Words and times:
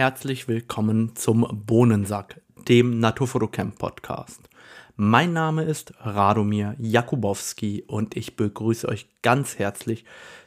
herzlich 0.00 0.48
willkommen 0.48 1.14
zum 1.14 1.46
Bohnensack, 1.66 2.40
dem 2.66 3.00
Naturfotocamp 3.00 3.78
Podcast. 3.78 4.48
Mein 4.96 5.34
Name 5.34 5.64
ist 5.64 5.92
Radomir 6.00 6.74
Jakubowski 6.78 7.84
und 7.86 8.16
ich 8.16 8.34
begrüße 8.34 8.88
euch 8.88 9.10
ganz 9.20 9.58
herzlich 9.58 10.06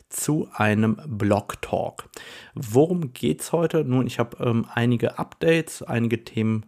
zu 0.09 0.47
einem 0.53 0.97
Blog 1.05 1.61
Talk. 1.61 2.09
Worum 2.55 3.13
geht 3.13 3.41
es 3.41 3.51
heute? 3.51 3.85
Nun, 3.85 4.07
ich 4.07 4.17
habe 4.17 4.43
ähm, 4.43 4.65
einige 4.73 5.19
Updates, 5.19 5.83
einige 5.83 6.23
Themen, 6.23 6.65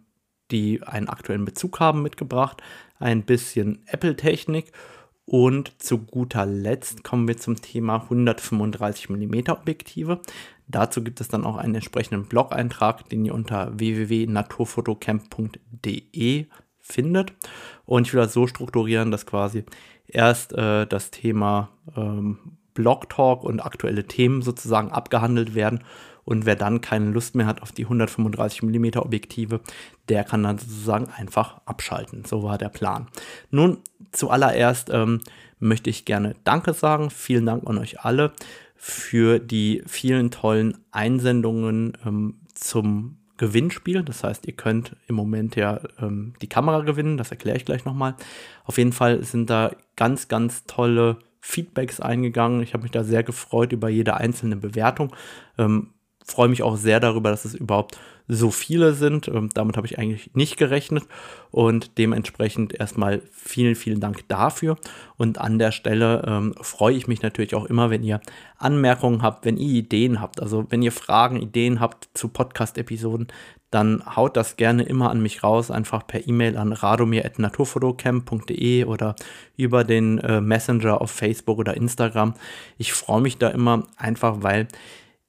die 0.52 0.80
einen 0.84 1.08
aktuellen 1.08 1.44
Bezug 1.44 1.80
haben, 1.80 2.02
mitgebracht, 2.02 2.62
ein 3.00 3.24
bisschen 3.24 3.82
Apple-Technik 3.86 4.70
und 5.26 5.82
zu 5.82 5.98
guter 5.98 6.46
Letzt 6.46 7.04
kommen 7.04 7.28
wir 7.28 7.36
zum 7.36 7.60
Thema 7.60 7.96
135 8.02 9.10
mm 9.10 9.50
Objektive. 9.50 10.20
Dazu 10.68 11.02
gibt 11.02 11.20
es 11.20 11.26
dann 11.28 11.44
auch 11.44 11.56
einen 11.56 11.74
entsprechenden 11.74 12.26
Blog-Eintrag, 12.26 13.08
den 13.08 13.24
ihr 13.24 13.34
unter 13.34 13.76
www.naturfotocamp.de 13.78 16.46
findet. 16.80 17.32
Und 17.84 18.06
ich 18.06 18.14
will 18.14 18.20
das 18.20 18.32
so 18.32 18.46
strukturieren, 18.46 19.10
dass 19.10 19.26
quasi 19.26 19.64
erst 20.06 20.52
äh, 20.52 20.86
das 20.86 21.10
Thema 21.10 21.70
ähm, 21.96 22.58
Blog 22.74 23.10
Talk 23.10 23.42
und 23.42 23.58
aktuelle 23.60 24.06
Themen 24.06 24.42
sozusagen 24.42 24.92
abgehandelt 24.92 25.56
werden 25.56 25.82
und 26.26 26.44
wer 26.44 26.56
dann 26.56 26.82
keine 26.82 27.10
Lust 27.10 27.34
mehr 27.34 27.46
hat 27.46 27.62
auf 27.62 27.72
die 27.72 27.84
135 27.84 28.62
mm 28.62 28.98
Objektive, 28.98 29.60
der 30.08 30.24
kann 30.24 30.42
dann 30.42 30.58
sozusagen 30.58 31.06
einfach 31.16 31.62
abschalten. 31.64 32.24
So 32.26 32.42
war 32.42 32.58
der 32.58 32.68
Plan. 32.68 33.06
Nun, 33.50 33.78
zuallererst 34.12 34.90
ähm, 34.92 35.20
möchte 35.58 35.88
ich 35.88 36.04
gerne 36.04 36.34
Danke 36.44 36.74
sagen. 36.74 37.10
Vielen 37.10 37.46
Dank 37.46 37.66
an 37.66 37.78
euch 37.78 38.00
alle 38.00 38.32
für 38.74 39.38
die 39.38 39.82
vielen 39.86 40.30
tollen 40.30 40.76
Einsendungen 40.90 41.96
ähm, 42.04 42.34
zum 42.54 43.18
Gewinnspiel. 43.36 44.02
Das 44.02 44.24
heißt, 44.24 44.46
ihr 44.46 44.54
könnt 44.54 44.96
im 45.06 45.14
Moment 45.14 45.54
ja 45.54 45.80
ähm, 46.00 46.34
die 46.42 46.48
Kamera 46.48 46.80
gewinnen. 46.80 47.18
Das 47.18 47.30
erkläre 47.30 47.56
ich 47.56 47.64
gleich 47.64 47.84
nochmal. 47.84 48.16
Auf 48.64 48.78
jeden 48.78 48.92
Fall 48.92 49.22
sind 49.22 49.48
da 49.48 49.70
ganz, 49.94 50.26
ganz 50.26 50.64
tolle 50.64 51.18
Feedbacks 51.40 52.00
eingegangen. 52.00 52.62
Ich 52.62 52.74
habe 52.74 52.82
mich 52.82 52.90
da 52.90 53.04
sehr 53.04 53.22
gefreut 53.22 53.72
über 53.72 53.88
jede 53.88 54.16
einzelne 54.16 54.56
Bewertung. 54.56 55.14
Ähm, 55.56 55.90
freue 56.26 56.48
mich 56.48 56.62
auch 56.62 56.76
sehr 56.76 57.00
darüber, 57.00 57.30
dass 57.30 57.44
es 57.44 57.54
überhaupt 57.54 57.98
so 58.28 58.50
viele 58.50 58.94
sind. 58.94 59.28
Ähm, 59.28 59.50
damit 59.54 59.76
habe 59.76 59.86
ich 59.86 59.98
eigentlich 59.98 60.30
nicht 60.34 60.56
gerechnet 60.56 61.04
und 61.52 61.98
dementsprechend 61.98 62.74
erstmal 62.74 63.22
vielen, 63.30 63.76
vielen 63.76 64.00
Dank 64.00 64.26
dafür. 64.28 64.76
Und 65.16 65.38
an 65.38 65.58
der 65.58 65.70
Stelle 65.70 66.24
ähm, 66.26 66.54
freue 66.60 66.96
ich 66.96 67.06
mich 67.06 67.22
natürlich 67.22 67.54
auch 67.54 67.66
immer, 67.66 67.90
wenn 67.90 68.02
ihr 68.02 68.20
Anmerkungen 68.58 69.22
habt, 69.22 69.44
wenn 69.44 69.56
ihr 69.56 69.68
Ideen 69.68 70.20
habt. 70.20 70.42
Also 70.42 70.66
wenn 70.70 70.82
ihr 70.82 70.92
Fragen, 70.92 71.40
Ideen 71.40 71.78
habt 71.78 72.08
zu 72.14 72.28
Podcast-Episoden, 72.28 73.28
dann 73.70 74.02
haut 74.16 74.36
das 74.36 74.56
gerne 74.56 74.84
immer 74.84 75.10
an 75.10 75.20
mich 75.20 75.42
raus, 75.42 75.70
einfach 75.70 76.06
per 76.06 76.26
E-Mail 76.26 76.56
an 76.56 76.72
radomir.naturfotocamp.de 76.72 78.84
oder 78.84 79.14
über 79.56 79.84
den 79.84 80.18
äh, 80.18 80.40
Messenger 80.40 81.00
auf 81.00 81.10
Facebook 81.10 81.58
oder 81.58 81.76
Instagram. 81.76 82.34
Ich 82.78 82.92
freue 82.92 83.20
mich 83.20 83.38
da 83.38 83.48
immer 83.48 83.84
einfach, 83.96 84.36
weil 84.40 84.68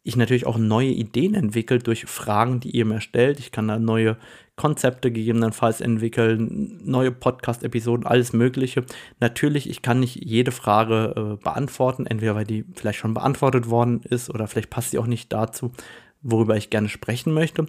ich 0.07 0.15
natürlich 0.15 0.45
auch 0.45 0.57
neue 0.57 0.89
Ideen 0.89 1.35
entwickelt 1.35 1.85
durch 1.85 2.05
Fragen, 2.05 2.61
die 2.61 2.71
ihr 2.71 2.85
mir 2.85 3.01
stellt. 3.01 3.39
Ich 3.39 3.51
kann 3.51 3.67
da 3.67 3.77
neue 3.77 4.15
Konzepte 4.55 5.11
gegebenenfalls 5.11 5.81
entwickeln, 5.81 6.79
neue 6.85 7.11
Podcast-Episoden, 7.11 8.05
alles 8.05 8.31
Mögliche. 8.31 8.85
Natürlich, 9.19 9.69
ich 9.69 9.81
kann 9.81 9.99
nicht 9.99 10.23
jede 10.23 10.51
Frage 10.51 11.13
äh, 11.15 11.43
beantworten, 11.43 12.05
entweder 12.05 12.35
weil 12.35 12.45
die 12.45 12.63
vielleicht 12.73 12.99
schon 12.99 13.13
beantwortet 13.13 13.69
worden 13.69 14.01
ist 14.03 14.29
oder 14.29 14.47
vielleicht 14.47 14.69
passt 14.69 14.91
sie 14.91 14.97
auch 14.97 15.07
nicht 15.07 15.33
dazu, 15.33 15.73
worüber 16.21 16.55
ich 16.55 16.69
gerne 16.69 16.87
sprechen 16.87 17.33
möchte. 17.33 17.67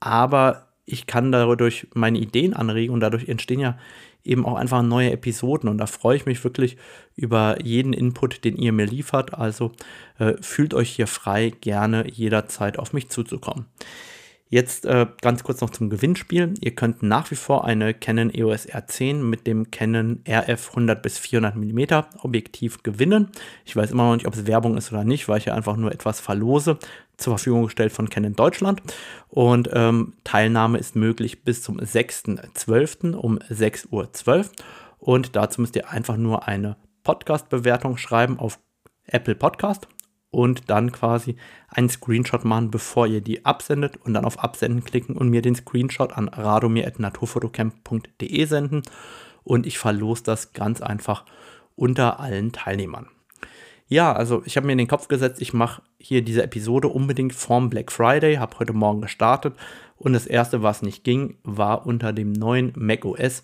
Aber 0.00 0.68
ich 0.86 1.06
kann 1.06 1.30
dadurch 1.30 1.88
meine 1.92 2.18
Ideen 2.18 2.54
anregen 2.54 2.94
und 2.94 3.00
dadurch 3.00 3.28
entstehen 3.28 3.60
ja 3.60 3.76
eben 4.26 4.44
auch 4.44 4.56
einfach 4.56 4.82
neue 4.82 5.12
Episoden. 5.12 5.68
Und 5.68 5.78
da 5.78 5.86
freue 5.86 6.16
ich 6.16 6.26
mich 6.26 6.42
wirklich 6.42 6.76
über 7.14 7.56
jeden 7.62 7.92
Input, 7.92 8.44
den 8.44 8.56
ihr 8.56 8.72
mir 8.72 8.86
liefert. 8.86 9.34
Also 9.34 9.72
äh, 10.18 10.34
fühlt 10.40 10.74
euch 10.74 10.90
hier 10.90 11.06
frei, 11.06 11.52
gerne 11.60 12.10
jederzeit 12.10 12.78
auf 12.78 12.92
mich 12.92 13.08
zuzukommen. 13.08 13.66
Jetzt 14.48 14.86
äh, 14.86 15.06
ganz 15.22 15.42
kurz 15.42 15.60
noch 15.60 15.70
zum 15.70 15.90
Gewinnspiel. 15.90 16.54
Ihr 16.60 16.74
könnt 16.74 17.02
nach 17.02 17.32
wie 17.32 17.36
vor 17.36 17.64
eine 17.64 17.94
Canon 17.94 18.32
EOS 18.32 18.68
R10 18.68 19.14
mit 19.14 19.44
dem 19.46 19.72
Canon 19.72 20.22
RF 20.28 20.68
100 20.70 21.02
bis 21.02 21.18
400 21.18 21.56
mm 21.56 22.18
Objektiv 22.22 22.84
gewinnen. 22.84 23.30
Ich 23.64 23.74
weiß 23.74 23.90
immer 23.90 24.04
noch 24.04 24.14
nicht, 24.14 24.26
ob 24.26 24.34
es 24.34 24.46
Werbung 24.46 24.76
ist 24.76 24.92
oder 24.92 25.02
nicht, 25.02 25.28
weil 25.28 25.38
ich 25.38 25.46
ja 25.46 25.54
einfach 25.54 25.76
nur 25.76 25.90
etwas 25.90 26.20
verlose. 26.20 26.78
Zur 27.16 27.32
Verfügung 27.38 27.64
gestellt 27.64 27.92
von 27.92 28.08
Canon 28.08 28.34
Deutschland. 28.34 28.82
Und 29.28 29.70
ähm, 29.72 30.12
Teilnahme 30.22 30.78
ist 30.78 30.94
möglich 30.94 31.42
bis 31.42 31.62
zum 31.62 31.78
6.12. 31.80 33.14
um 33.14 33.38
6.12 33.38 33.90
Uhr. 33.90 34.50
Und 34.98 35.34
dazu 35.34 35.60
müsst 35.60 35.76
ihr 35.76 35.90
einfach 35.90 36.16
nur 36.16 36.46
eine 36.46 36.76
Podcast-Bewertung 37.02 37.96
schreiben 37.96 38.38
auf 38.38 38.60
Apple 39.06 39.34
Podcast 39.34 39.88
und 40.30 40.70
dann 40.70 40.92
quasi 40.92 41.36
einen 41.68 41.88
Screenshot 41.88 42.44
machen, 42.44 42.70
bevor 42.70 43.06
ihr 43.06 43.20
die 43.20 43.44
absendet 43.44 43.96
und 43.96 44.14
dann 44.14 44.24
auf 44.24 44.42
Absenden 44.42 44.84
klicken 44.84 45.16
und 45.16 45.30
mir 45.30 45.42
den 45.42 45.54
Screenshot 45.54 46.12
an 46.12 46.28
radomir.naturfotocamp.de 46.28 48.44
senden 48.44 48.82
und 49.44 49.66
ich 49.66 49.78
verlose 49.78 50.24
das 50.24 50.52
ganz 50.52 50.82
einfach 50.82 51.24
unter 51.76 52.20
allen 52.20 52.52
Teilnehmern. 52.52 53.08
Ja, 53.88 54.12
also 54.12 54.42
ich 54.44 54.56
habe 54.56 54.66
mir 54.66 54.72
in 54.72 54.78
den 54.78 54.88
Kopf 54.88 55.06
gesetzt, 55.06 55.40
ich 55.40 55.52
mache 55.52 55.80
hier 55.98 56.22
diese 56.22 56.42
Episode 56.42 56.88
unbedingt 56.88 57.34
vorm 57.34 57.70
Black 57.70 57.92
Friday, 57.92 58.36
habe 58.36 58.58
heute 58.58 58.72
Morgen 58.72 59.00
gestartet 59.00 59.54
und 59.96 60.12
das 60.12 60.26
erste, 60.26 60.62
was 60.62 60.82
nicht 60.82 61.04
ging, 61.04 61.36
war 61.44 61.86
unter 61.86 62.12
dem 62.12 62.32
neuen 62.32 62.72
Mac 62.74 63.04
OS 63.04 63.42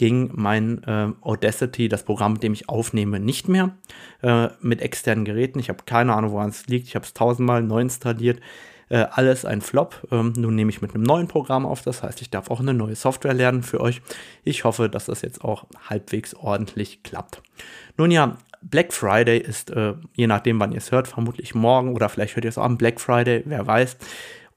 ging 0.00 0.30
mein 0.32 0.82
äh, 0.84 1.08
Audacity, 1.20 1.90
das 1.90 2.04
Programm, 2.04 2.32
mit 2.32 2.42
dem 2.42 2.54
ich 2.54 2.70
aufnehme, 2.70 3.20
nicht 3.20 3.48
mehr 3.48 3.76
äh, 4.22 4.48
mit 4.62 4.80
externen 4.80 5.26
Geräten. 5.26 5.58
Ich 5.58 5.68
habe 5.68 5.82
keine 5.84 6.14
Ahnung, 6.14 6.32
woran 6.32 6.48
es 6.48 6.66
liegt. 6.68 6.88
Ich 6.88 6.94
habe 6.94 7.04
es 7.04 7.12
tausendmal 7.12 7.62
neu 7.62 7.82
installiert. 7.82 8.40
Äh, 8.88 9.04
alles 9.10 9.44
ein 9.44 9.60
Flop. 9.60 10.08
Ähm, 10.10 10.32
nun 10.38 10.54
nehme 10.54 10.70
ich 10.70 10.80
mit 10.80 10.94
einem 10.94 11.02
neuen 11.02 11.28
Programm 11.28 11.66
auf. 11.66 11.82
Das 11.82 12.02
heißt, 12.02 12.22
ich 12.22 12.30
darf 12.30 12.50
auch 12.50 12.60
eine 12.60 12.72
neue 12.72 12.96
Software 12.96 13.34
lernen 13.34 13.62
für 13.62 13.78
euch. 13.82 14.00
Ich 14.42 14.64
hoffe, 14.64 14.88
dass 14.88 15.04
das 15.04 15.20
jetzt 15.20 15.44
auch 15.44 15.66
halbwegs 15.90 16.32
ordentlich 16.32 17.02
klappt. 17.02 17.42
Nun 17.98 18.10
ja, 18.10 18.38
Black 18.62 18.94
Friday 18.94 19.36
ist, 19.36 19.70
äh, 19.70 19.92
je 20.14 20.26
nachdem, 20.26 20.58
wann 20.60 20.72
ihr 20.72 20.78
es 20.78 20.92
hört, 20.92 21.08
vermutlich 21.08 21.54
morgen 21.54 21.94
oder 21.94 22.08
vielleicht 22.08 22.36
hört 22.36 22.46
ihr 22.46 22.48
es 22.48 22.56
auch 22.56 22.64
am 22.64 22.78
Black 22.78 23.02
Friday, 23.02 23.42
wer 23.44 23.66
weiß. 23.66 23.98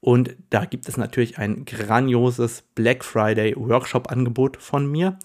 Und 0.00 0.36
da 0.48 0.64
gibt 0.64 0.88
es 0.88 0.96
natürlich 0.96 1.36
ein 1.36 1.66
grandioses 1.66 2.62
Black 2.74 3.04
Friday 3.04 3.54
Workshop-Angebot 3.56 4.56
von 4.56 4.90
mir. 4.90 5.18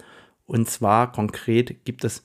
Und 0.49 0.69
zwar 0.69 1.11
konkret 1.11 1.85
gibt 1.85 2.03
es 2.03 2.23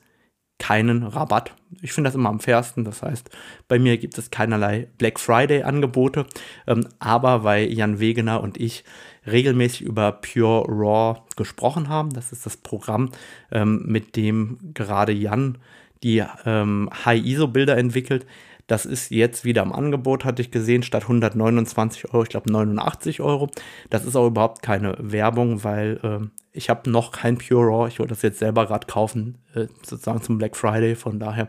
keinen 0.57 1.03
Rabatt. 1.03 1.53
Ich 1.81 1.91
finde 1.91 2.07
das 2.07 2.15
immer 2.15 2.29
am 2.29 2.39
fairsten. 2.39 2.85
Das 2.85 3.01
heißt, 3.01 3.29
bei 3.67 3.77
mir 3.77 3.97
gibt 3.97 4.17
es 4.17 4.31
keinerlei 4.31 4.87
Black 4.97 5.19
Friday-Angebote. 5.19 6.25
Ähm, 6.67 6.87
aber 6.99 7.43
weil 7.43 7.71
Jan 7.71 7.99
Wegener 7.99 8.41
und 8.41 8.59
ich 8.59 8.83
regelmäßig 9.27 9.81
über 9.81 10.11
Pure 10.13 10.65
Raw 10.67 11.21
gesprochen 11.35 11.89
haben, 11.89 12.11
das 12.11 12.31
ist 12.31 12.45
das 12.45 12.57
Programm, 12.57 13.11
ähm, 13.51 13.83
mit 13.85 14.15
dem 14.15 14.59
gerade 14.73 15.11
Jan 15.11 15.57
die 16.03 16.23
ähm, 16.45 16.89
High-ISO-Bilder 17.05 17.77
entwickelt, 17.77 18.25
das 18.67 18.85
ist 18.85 19.11
jetzt 19.11 19.45
wieder 19.45 19.61
im 19.61 19.73
Angebot, 19.73 20.25
hatte 20.25 20.41
ich 20.41 20.49
gesehen, 20.49 20.81
statt 20.81 21.03
129 21.03 22.13
Euro, 22.13 22.23
ich 22.23 22.29
glaube 22.29 22.51
89 22.51 23.21
Euro. 23.21 23.49
Das 23.89 24.05
ist 24.05 24.15
auch 24.15 24.27
überhaupt 24.27 24.63
keine 24.63 24.95
Werbung, 24.99 25.63
weil 25.63 25.99
äh, 26.03 26.27
ich 26.51 26.69
habe 26.69 26.89
noch 26.89 27.11
kein 27.11 27.37
Pure 27.37 27.67
Raw. 27.67 27.87
Ich 27.87 27.99
wollte 27.99 28.13
das 28.13 28.21
jetzt 28.23 28.39
selber 28.39 28.65
gerade 28.65 28.87
kaufen, 28.87 29.37
äh, 29.53 29.67
sozusagen 29.83 30.21
zum 30.21 30.37
Black 30.37 30.55
Friday. 30.55 30.95
Von 30.95 31.19
daher, 31.19 31.47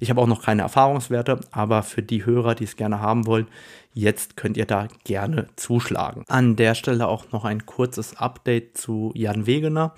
ich 0.00 0.08
habe 0.10 0.20
auch 0.20 0.26
noch 0.26 0.42
keine 0.42 0.62
Erfahrungswerte, 0.62 1.40
aber 1.50 1.82
für 1.82 2.02
die 2.02 2.24
Hörer, 2.24 2.54
die 2.54 2.64
es 2.64 2.76
gerne 2.76 3.00
haben 3.00 3.26
wollen, 3.26 3.48
jetzt 3.92 4.36
könnt 4.36 4.56
ihr 4.56 4.66
da 4.66 4.88
gerne 5.04 5.48
zuschlagen. 5.56 6.24
An 6.28 6.56
der 6.56 6.74
Stelle 6.74 7.08
auch 7.08 7.30
noch 7.32 7.44
ein 7.44 7.66
kurzes 7.66 8.16
Update 8.16 8.78
zu 8.78 9.12
Jan 9.14 9.46
Wegener. 9.46 9.94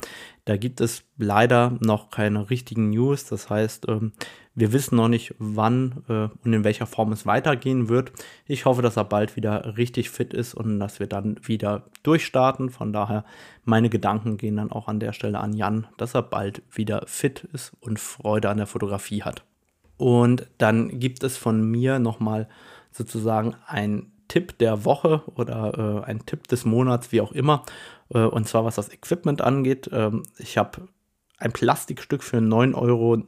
Da 0.46 0.56
gibt 0.56 0.81
es 0.81 1.02
leider 1.19 1.76
noch 1.81 2.10
keine 2.10 2.48
richtigen 2.50 2.90
News. 2.90 3.25
Das 3.26 3.50
heißt, 3.50 3.88
ähm, 3.88 4.12
wir 4.54 4.72
wissen 4.72 4.94
noch 4.94 5.08
nicht, 5.08 5.34
wann 5.38 6.04
äh, 6.08 6.28
und 6.44 6.52
in 6.52 6.62
welcher 6.62 6.87
Form 6.87 7.10
es 7.10 7.26
weitergehen 7.26 7.88
wird. 7.88 8.12
Ich 8.46 8.64
hoffe, 8.64 8.81
dass 8.81 8.96
er 8.96 9.04
bald 9.04 9.34
wieder 9.34 9.76
richtig 9.76 10.08
fit 10.08 10.32
ist 10.32 10.54
und 10.54 10.78
dass 10.78 11.00
wir 11.00 11.08
dann 11.08 11.40
wieder 11.43 11.87
durchstarten. 12.04 12.70
Von 12.70 12.93
daher, 12.93 13.25
meine 13.64 13.90
Gedanken 13.90 14.37
gehen 14.37 14.56
dann 14.56 14.70
auch 14.70 14.87
an 14.87 15.00
der 15.00 15.12
Stelle 15.12 15.40
an 15.40 15.52
Jan, 15.52 15.88
dass 15.96 16.14
er 16.14 16.22
bald 16.22 16.62
wieder 16.70 17.02
fit 17.06 17.43
ist 17.52 17.72
und 17.81 17.98
Freude 17.98 18.48
an 18.48 18.58
der 18.58 18.69
Fotografie 18.69 19.25
hat. 19.25 19.43
Und 19.96 20.46
dann 20.58 21.00
gibt 21.00 21.25
es 21.25 21.37
von 21.37 21.69
mir 21.69 21.98
nochmal 21.98 22.48
sozusagen 22.93 23.56
ein 23.66 24.12
Tipp 24.28 24.58
der 24.58 24.84
Woche 24.84 25.23
oder 25.34 26.02
äh, 26.05 26.06
ein 26.06 26.26
Tipp 26.26 26.49
des 26.49 26.64
Monats, 26.64 27.12
wie 27.12 27.20
auch 27.20 27.32
immer. 27.32 27.64
Äh, 28.12 28.20
und 28.20 28.49
zwar 28.49 28.64
was 28.64 28.76
das 28.76 28.93
Equipment 28.93 29.43
angeht. 29.43 29.90
Ähm, 29.93 30.23
ich 30.38 30.58
habe 30.58 30.88
ein 31.38 31.53
Plastikstück 31.53 32.23
für 32.23 32.38
9,95 32.38 32.75
Euro, 32.77 33.23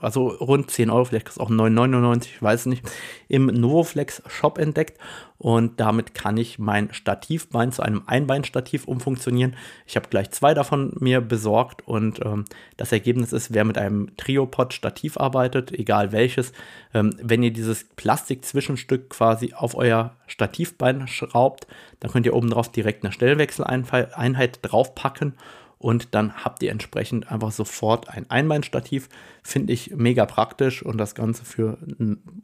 also 0.00 0.26
rund 0.26 0.70
10 0.72 0.90
Euro, 0.90 1.04
vielleicht 1.04 1.28
ist 1.28 1.34
es 1.34 1.38
auch 1.38 1.50
9,99, 1.50 2.22
ich 2.24 2.42
weiß 2.42 2.66
nicht, 2.66 2.84
im 3.28 3.46
Novoflex 3.46 4.22
Shop 4.26 4.58
entdeckt 4.58 4.98
und 5.38 5.78
damit 5.78 6.14
kann 6.14 6.36
ich 6.36 6.58
mein 6.58 6.92
Stativbein 6.92 7.70
zu 7.70 7.82
einem 7.82 8.02
Einbeinstativ 8.06 8.88
umfunktionieren. 8.88 9.54
Ich 9.86 9.94
habe 9.94 10.08
gleich 10.08 10.32
zwei 10.32 10.52
davon 10.52 10.94
mir 10.98 11.20
besorgt 11.20 11.86
und 11.86 12.24
ähm, 12.24 12.44
das 12.76 12.90
Ergebnis 12.90 13.32
ist, 13.32 13.54
wer 13.54 13.64
mit 13.64 13.78
einem 13.78 14.16
Triopod 14.16 14.74
Stativ 14.74 15.16
arbeitet, 15.16 15.70
egal 15.70 16.10
welches, 16.10 16.52
ähm, 16.92 17.14
wenn 17.22 17.44
ihr 17.44 17.52
dieses 17.52 17.84
Plastik-Zwischenstück 17.84 19.10
quasi 19.10 19.54
auf 19.54 19.76
euer 19.76 20.16
Stativbein 20.26 21.06
schraubt, 21.06 21.68
dann 22.00 22.10
könnt 22.10 22.26
ihr 22.26 22.34
oben 22.34 22.50
drauf 22.50 22.72
direkt 22.72 23.04
eine 23.04 23.12
Stellwechseleinheit 23.12 24.58
draufpacken 24.62 25.34
und 25.78 26.14
dann 26.14 26.44
habt 26.44 26.62
ihr 26.62 26.70
entsprechend 26.70 27.30
einfach 27.30 27.52
sofort 27.52 28.08
ein 28.08 28.30
Einbeinstativ. 28.30 29.08
Finde 29.42 29.72
ich 29.72 29.94
mega 29.94 30.24
praktisch 30.24 30.82
und 30.82 30.96
das 30.98 31.14
Ganze 31.14 31.44
für 31.44 31.78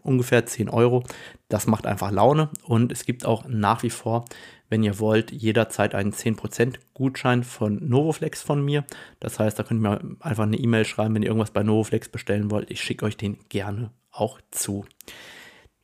ungefähr 0.02 0.44
10 0.44 0.68
Euro. 0.68 1.02
Das 1.48 1.66
macht 1.66 1.86
einfach 1.86 2.10
Laune 2.10 2.50
und 2.64 2.92
es 2.92 3.06
gibt 3.06 3.24
auch 3.24 3.46
nach 3.48 3.82
wie 3.82 3.90
vor, 3.90 4.26
wenn 4.68 4.82
ihr 4.82 4.98
wollt, 4.98 5.32
jederzeit 5.32 5.94
einen 5.94 6.12
10% 6.12 6.76
Gutschein 6.94 7.42
von 7.42 7.88
Novoflex 7.88 8.42
von 8.42 8.64
mir. 8.64 8.84
Das 9.20 9.38
heißt, 9.38 9.58
da 9.58 9.62
könnt 9.62 9.84
ihr 9.84 9.90
mir 9.90 10.16
einfach 10.20 10.44
eine 10.44 10.56
E-Mail 10.56 10.84
schreiben, 10.84 11.14
wenn 11.14 11.22
ihr 11.22 11.28
irgendwas 11.28 11.50
bei 11.50 11.62
Novoflex 11.62 12.08
bestellen 12.08 12.50
wollt. 12.50 12.70
Ich 12.70 12.80
schicke 12.82 13.04
euch 13.06 13.16
den 13.16 13.38
gerne 13.48 13.90
auch 14.10 14.40
zu. 14.50 14.84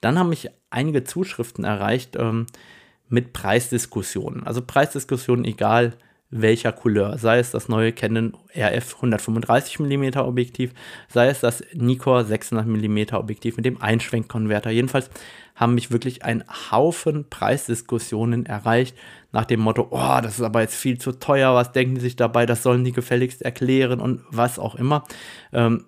Dann 0.00 0.18
haben 0.18 0.28
mich 0.28 0.50
einige 0.70 1.04
Zuschriften 1.04 1.64
erreicht 1.64 2.16
ähm, 2.16 2.46
mit 3.08 3.32
Preisdiskussionen. 3.32 4.46
Also 4.46 4.62
Preisdiskussionen, 4.62 5.44
egal 5.44 5.94
welcher 6.30 6.72
Couleur, 6.72 7.16
sei 7.16 7.38
es 7.38 7.50
das 7.52 7.68
neue 7.68 7.92
Canon 7.92 8.36
RF 8.54 8.96
135 8.96 9.78
mm 9.78 10.18
Objektiv, 10.18 10.72
sei 11.08 11.28
es 11.28 11.40
das 11.40 11.64
Nikkor 11.72 12.24
600 12.24 12.66
mm 12.66 13.14
Objektiv 13.14 13.56
mit 13.56 13.64
dem 13.64 13.80
Einschwenkkonverter. 13.80 14.70
Jedenfalls 14.70 15.10
haben 15.54 15.74
mich 15.74 15.90
wirklich 15.90 16.24
ein 16.24 16.44
Haufen 16.70 17.28
Preisdiskussionen 17.30 18.44
erreicht 18.44 18.96
nach 19.32 19.46
dem 19.46 19.60
Motto, 19.60 19.88
oh, 19.90 20.18
das 20.22 20.38
ist 20.38 20.44
aber 20.44 20.60
jetzt 20.60 20.76
viel 20.76 20.98
zu 20.98 21.12
teuer, 21.12 21.54
was 21.54 21.72
denken 21.72 21.96
die 21.96 22.00
sich 22.00 22.16
dabei, 22.16 22.46
das 22.46 22.62
sollen 22.62 22.84
die 22.84 22.92
gefälligst 22.92 23.42
erklären 23.42 24.00
und 24.00 24.22
was 24.30 24.58
auch 24.58 24.74
immer. 24.74 25.04
Ähm, 25.52 25.86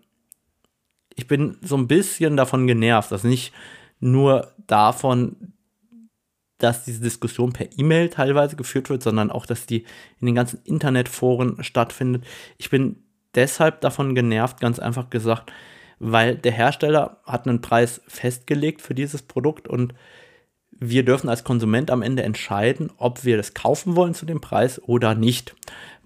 ich 1.14 1.26
bin 1.26 1.58
so 1.60 1.76
ein 1.76 1.86
bisschen 1.86 2.36
davon 2.36 2.66
genervt, 2.66 3.12
dass 3.12 3.24
nicht 3.24 3.52
nur 4.00 4.52
davon, 4.66 5.52
dass 6.62 6.84
diese 6.84 7.00
Diskussion 7.00 7.52
per 7.52 7.66
E-Mail 7.76 8.08
teilweise 8.08 8.56
geführt 8.56 8.90
wird, 8.90 9.02
sondern 9.02 9.30
auch, 9.30 9.46
dass 9.46 9.66
die 9.66 9.84
in 10.20 10.26
den 10.26 10.34
ganzen 10.34 10.60
Internetforen 10.64 11.62
stattfindet. 11.62 12.24
Ich 12.58 12.70
bin 12.70 12.96
deshalb 13.34 13.80
davon 13.80 14.14
genervt, 14.14 14.60
ganz 14.60 14.78
einfach 14.78 15.10
gesagt, 15.10 15.52
weil 15.98 16.36
der 16.36 16.52
Hersteller 16.52 17.18
hat 17.24 17.46
einen 17.46 17.60
Preis 17.60 18.00
festgelegt 18.08 18.82
für 18.82 18.94
dieses 18.94 19.22
Produkt 19.22 19.68
und 19.68 19.94
wir 20.72 21.04
dürfen 21.04 21.28
als 21.28 21.44
Konsument 21.44 21.90
am 21.90 22.00
Ende 22.00 22.22
entscheiden, 22.22 22.90
ob 22.96 23.24
wir 23.24 23.36
das 23.36 23.52
kaufen 23.52 23.96
wollen 23.96 24.14
zu 24.14 24.24
dem 24.24 24.40
Preis 24.40 24.80
oder 24.82 25.14
nicht. 25.14 25.54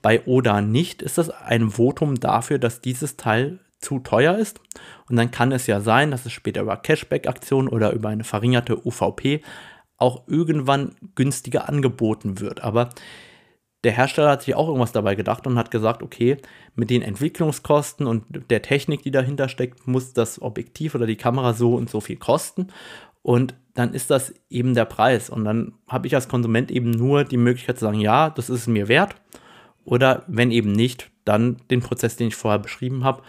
Bei 0.03 0.23
oder 0.25 0.61
nicht 0.61 1.01
ist 1.01 1.17
das 1.17 1.31
ein 1.31 1.71
Votum 1.71 2.19
dafür, 2.19 2.59
dass 2.59 2.81
dieses 2.81 3.17
Teil 3.17 3.61
zu 3.79 4.01
teuer 4.01 4.37
ist. 4.37 4.61
Und 5.09 5.17
dann 5.17 5.31
kann 5.31 5.53
es 5.53 5.67
ja 5.67 5.81
sein, 5.81 6.11
dass 6.11 6.27
es 6.27 6.33
später 6.33 6.62
über 6.62 6.77
Cashback-Aktionen 6.77 7.69
oder 7.69 7.93
über 7.93 8.09
eine 8.09 8.25
verringerte 8.25 8.85
UVP 8.85 9.43
auch 10.05 10.29
irgendwann 10.29 10.95
günstiger 11.15 11.67
angeboten 11.67 12.39
wird. 12.39 12.62
Aber 12.62 12.91
der 13.85 13.93
Hersteller 13.93 14.33
hat 14.33 14.43
sich 14.43 14.55
auch 14.55 14.69
irgendwas 14.69 14.93
dabei 14.93 15.15
gedacht 15.15 15.47
und 15.47 15.56
hat 15.56 15.71
gesagt, 15.71 16.03
okay, 16.03 16.37
mit 16.75 16.91
den 16.91 17.01
Entwicklungskosten 17.01 18.06
und 18.06 18.25
der 18.51 18.61
Technik, 18.61 19.03
die 19.03 19.11
dahinter 19.11 19.49
steckt, 19.49 19.87
muss 19.87 20.12
das 20.12 20.43
Objektiv 20.43 20.95
oder 20.95 21.06
die 21.06 21.17
Kamera 21.17 21.55
so 21.55 21.75
und 21.75 21.89
so 21.89 22.03
viel 22.03 22.17
kosten. 22.17 22.67
Und 23.23 23.55
dann 23.73 23.95
ist 23.95 24.11
das 24.11 24.35
eben 24.51 24.75
der 24.75 24.85
Preis. 24.85 25.31
Und 25.31 25.47
dann 25.47 25.73
habe 25.89 26.06
ich 26.06 26.15
als 26.15 26.29
Konsument 26.29 26.71
eben 26.71 26.91
nur 26.91 27.25
die 27.25 27.39
Möglichkeit 27.39 27.79
zu 27.79 27.87
sagen, 27.87 28.01
ja, 28.01 28.29
das 28.29 28.51
ist 28.51 28.67
mir 28.67 28.89
wert. 28.89 29.17
Oder 29.87 30.25
wenn 30.27 30.51
eben 30.51 30.73
nicht, 30.73 31.11
dann 31.25 31.56
den 31.71 31.81
Prozess, 31.81 32.17
den 32.17 32.29
ich 32.29 32.37
vorher 32.37 32.59
beschrieben 32.59 33.05
habe, 33.05 33.23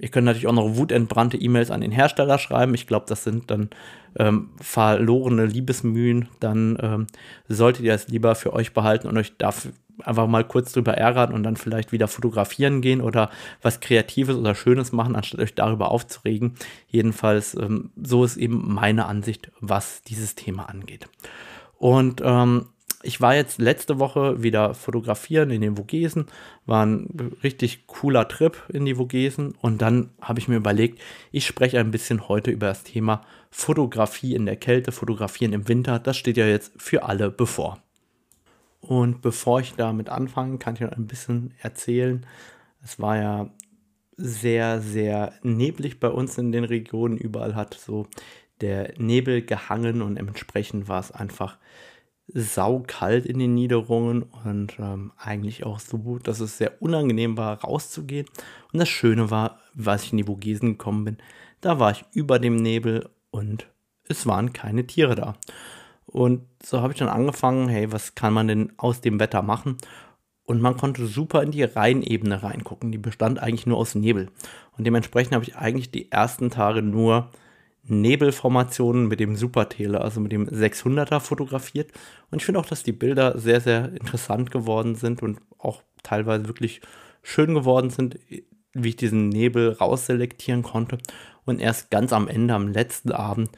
Ihr 0.00 0.10
könnt 0.10 0.26
natürlich 0.26 0.46
auch 0.46 0.52
noch 0.52 0.76
wutentbrannte 0.76 1.36
E-Mails 1.36 1.72
an 1.72 1.80
den 1.80 1.90
Hersteller 1.90 2.38
schreiben. 2.38 2.72
Ich 2.74 2.86
glaube, 2.86 3.06
das 3.08 3.24
sind 3.24 3.50
dann 3.50 3.68
ähm, 4.18 4.50
verlorene 4.60 5.46
Liebesmühen. 5.46 6.28
Dann 6.40 6.78
ähm, 6.80 7.06
solltet 7.48 7.84
ihr 7.84 7.94
es 7.94 8.08
lieber 8.08 8.34
für 8.34 8.52
euch 8.52 8.72
behalten 8.74 9.08
und 9.08 9.16
euch 9.16 9.36
dafür 9.36 9.72
einfach 10.04 10.26
mal 10.26 10.44
kurz 10.44 10.72
drüber 10.72 10.94
ärgern 10.94 11.32
und 11.32 11.42
dann 11.42 11.56
vielleicht 11.56 11.92
wieder 11.92 12.08
fotografieren 12.08 12.80
gehen 12.80 13.00
oder 13.00 13.30
was 13.62 13.80
Kreatives 13.80 14.36
oder 14.36 14.54
Schönes 14.54 14.92
machen, 14.92 15.16
anstatt 15.16 15.40
euch 15.40 15.54
darüber 15.54 15.90
aufzuregen. 15.90 16.54
Jedenfalls, 16.88 17.54
ähm, 17.54 17.90
so 18.00 18.24
ist 18.24 18.36
eben 18.36 18.74
meine 18.74 19.06
Ansicht, 19.06 19.50
was 19.60 20.02
dieses 20.02 20.34
Thema 20.34 20.68
angeht. 20.68 21.08
Und 21.78 22.20
ähm, 22.24 22.66
ich 23.02 23.20
war 23.20 23.34
jetzt 23.34 23.60
letzte 23.60 24.00
Woche 24.00 24.42
wieder 24.42 24.74
fotografieren 24.74 25.50
in 25.50 25.60
den 25.60 25.76
Vogesen, 25.76 26.26
war 26.66 26.84
ein 26.84 27.32
richtig 27.44 27.86
cooler 27.86 28.26
Trip 28.26 28.56
in 28.68 28.84
die 28.84 28.96
Vogesen 28.96 29.54
und 29.60 29.80
dann 29.80 30.10
habe 30.20 30.40
ich 30.40 30.48
mir 30.48 30.56
überlegt, 30.56 31.00
ich 31.30 31.46
spreche 31.46 31.78
ein 31.78 31.92
bisschen 31.92 32.28
heute 32.28 32.50
über 32.50 32.66
das 32.66 32.82
Thema 32.82 33.22
Fotografie 33.50 34.34
in 34.34 34.46
der 34.46 34.56
Kälte, 34.56 34.92
Fotografieren 34.92 35.52
im 35.52 35.68
Winter. 35.68 35.98
Das 35.98 36.16
steht 36.16 36.36
ja 36.36 36.46
jetzt 36.46 36.72
für 36.76 37.04
alle 37.04 37.30
bevor. 37.30 37.82
Und 38.80 39.22
bevor 39.22 39.60
ich 39.60 39.74
damit 39.74 40.08
anfange, 40.08 40.58
kann 40.58 40.74
ich 40.74 40.80
noch 40.80 40.92
ein 40.92 41.06
bisschen 41.06 41.54
erzählen. 41.60 42.24
Es 42.82 43.00
war 43.00 43.16
ja 43.16 43.50
sehr, 44.16 44.80
sehr 44.80 45.32
neblig 45.42 46.00
bei 46.00 46.08
uns 46.08 46.38
in 46.38 46.52
den 46.52 46.64
Regionen. 46.64 47.16
Überall 47.16 47.54
hat 47.54 47.74
so 47.74 48.06
der 48.60 48.92
Nebel 48.98 49.42
gehangen 49.42 50.02
und 50.02 50.16
entsprechend 50.16 50.88
war 50.88 51.00
es 51.00 51.12
einfach 51.12 51.58
saukalt 52.28 53.24
in 53.24 53.38
den 53.38 53.54
Niederungen 53.54 54.22
und 54.44 54.78
ähm, 54.78 55.12
eigentlich 55.16 55.64
auch 55.64 55.78
so, 55.80 56.18
dass 56.18 56.40
es 56.40 56.58
sehr 56.58 56.82
unangenehm 56.82 57.36
war, 57.36 57.60
rauszugehen. 57.60 58.26
Und 58.72 58.80
das 58.80 58.88
Schöne 58.88 59.30
war, 59.30 59.60
als 59.84 60.04
ich 60.04 60.12
in 60.12 60.18
die 60.18 60.24
Vogesen 60.24 60.72
gekommen 60.72 61.04
bin, 61.04 61.16
da 61.60 61.78
war 61.78 61.92
ich 61.92 62.04
über 62.12 62.38
dem 62.38 62.56
Nebel 62.56 63.08
und 63.30 63.68
es 64.08 64.26
waren 64.26 64.52
keine 64.52 64.86
Tiere 64.86 65.14
da. 65.14 65.36
Und 66.06 66.46
so 66.62 66.80
habe 66.80 66.92
ich 66.92 66.98
dann 66.98 67.08
angefangen, 67.08 67.68
hey, 67.68 67.92
was 67.92 68.14
kann 68.14 68.32
man 68.32 68.48
denn 68.48 68.72
aus 68.78 69.00
dem 69.00 69.20
Wetter 69.20 69.42
machen? 69.42 69.76
Und 70.44 70.62
man 70.62 70.78
konnte 70.78 71.06
super 71.06 71.42
in 71.42 71.50
die 71.50 71.62
Rheinebene 71.62 72.42
reingucken. 72.42 72.90
Die 72.90 72.98
bestand 72.98 73.38
eigentlich 73.38 73.66
nur 73.66 73.76
aus 73.76 73.94
Nebel. 73.94 74.30
Und 74.78 74.86
dementsprechend 74.86 75.34
habe 75.34 75.44
ich 75.44 75.56
eigentlich 75.56 75.90
die 75.90 76.10
ersten 76.10 76.48
Tage 76.48 76.80
nur 76.80 77.30
Nebelformationen 77.82 79.08
mit 79.08 79.20
dem 79.20 79.36
Supertele, 79.36 80.00
also 80.00 80.20
mit 80.20 80.32
dem 80.32 80.48
600er 80.48 81.20
fotografiert. 81.20 81.92
Und 82.30 82.38
ich 82.38 82.46
finde 82.46 82.60
auch, 82.60 82.66
dass 82.66 82.82
die 82.82 82.92
Bilder 82.92 83.38
sehr, 83.38 83.60
sehr 83.60 83.92
interessant 83.92 84.50
geworden 84.50 84.94
sind 84.94 85.22
und 85.22 85.38
auch 85.58 85.82
teilweise 86.02 86.46
wirklich 86.46 86.80
schön 87.22 87.54
geworden 87.54 87.90
sind, 87.90 88.18
wie 88.82 88.90
ich 88.90 88.96
diesen 88.96 89.28
Nebel 89.28 89.72
rausselektieren 89.72 90.62
konnte. 90.62 90.98
Und 91.44 91.60
erst 91.60 91.90
ganz 91.90 92.12
am 92.12 92.28
Ende, 92.28 92.54
am 92.54 92.68
letzten 92.68 93.12
Abend, 93.12 93.50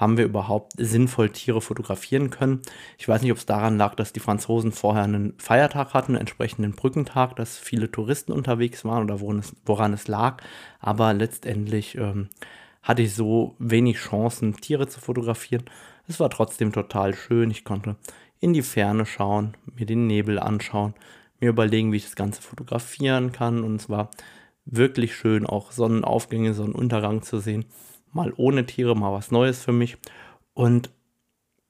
haben 0.00 0.16
wir 0.16 0.24
überhaupt 0.24 0.72
sinnvoll 0.78 1.28
Tiere 1.28 1.60
fotografieren 1.60 2.30
können. 2.30 2.62
Ich 2.96 3.06
weiß 3.06 3.20
nicht, 3.20 3.32
ob 3.32 3.36
es 3.36 3.44
daran 3.44 3.76
lag, 3.76 3.94
dass 3.94 4.14
die 4.14 4.20
Franzosen 4.20 4.72
vorher 4.72 5.04
einen 5.04 5.34
Feiertag 5.38 5.92
hatten, 5.92 6.12
einen 6.12 6.20
entsprechenden 6.20 6.72
Brückentag, 6.72 7.36
dass 7.36 7.58
viele 7.58 7.90
Touristen 7.90 8.32
unterwegs 8.32 8.84
waren 8.86 9.04
oder 9.04 9.20
woran 9.20 9.40
es, 9.40 9.54
woran 9.66 9.92
es 9.92 10.08
lag. 10.08 10.42
Aber 10.80 11.12
letztendlich 11.12 11.98
ähm, 11.98 12.30
hatte 12.82 13.02
ich 13.02 13.14
so 13.14 13.56
wenig 13.58 13.98
Chancen, 13.98 14.56
Tiere 14.56 14.88
zu 14.88 15.00
fotografieren. 15.00 15.64
Es 16.08 16.18
war 16.18 16.30
trotzdem 16.30 16.72
total 16.72 17.14
schön. 17.14 17.50
Ich 17.50 17.64
konnte 17.64 17.96
in 18.40 18.54
die 18.54 18.62
Ferne 18.62 19.04
schauen, 19.04 19.54
mir 19.76 19.84
den 19.84 20.06
Nebel 20.06 20.38
anschauen, 20.38 20.94
mir 21.40 21.50
überlegen, 21.50 21.92
wie 21.92 21.98
ich 21.98 22.04
das 22.04 22.16
Ganze 22.16 22.40
fotografieren 22.40 23.32
kann. 23.32 23.62
Und 23.62 23.76
es 23.76 23.90
war 23.90 24.10
wirklich 24.64 25.14
schön, 25.14 25.46
auch 25.46 25.72
Sonnenaufgänge, 25.72 26.54
Sonnenuntergang 26.54 27.22
zu 27.22 27.38
sehen. 27.38 27.66
Mal 28.12 28.32
ohne 28.36 28.66
Tiere, 28.66 28.96
mal 28.96 29.12
was 29.12 29.30
Neues 29.30 29.62
für 29.62 29.72
mich. 29.72 29.96
Und 30.54 30.90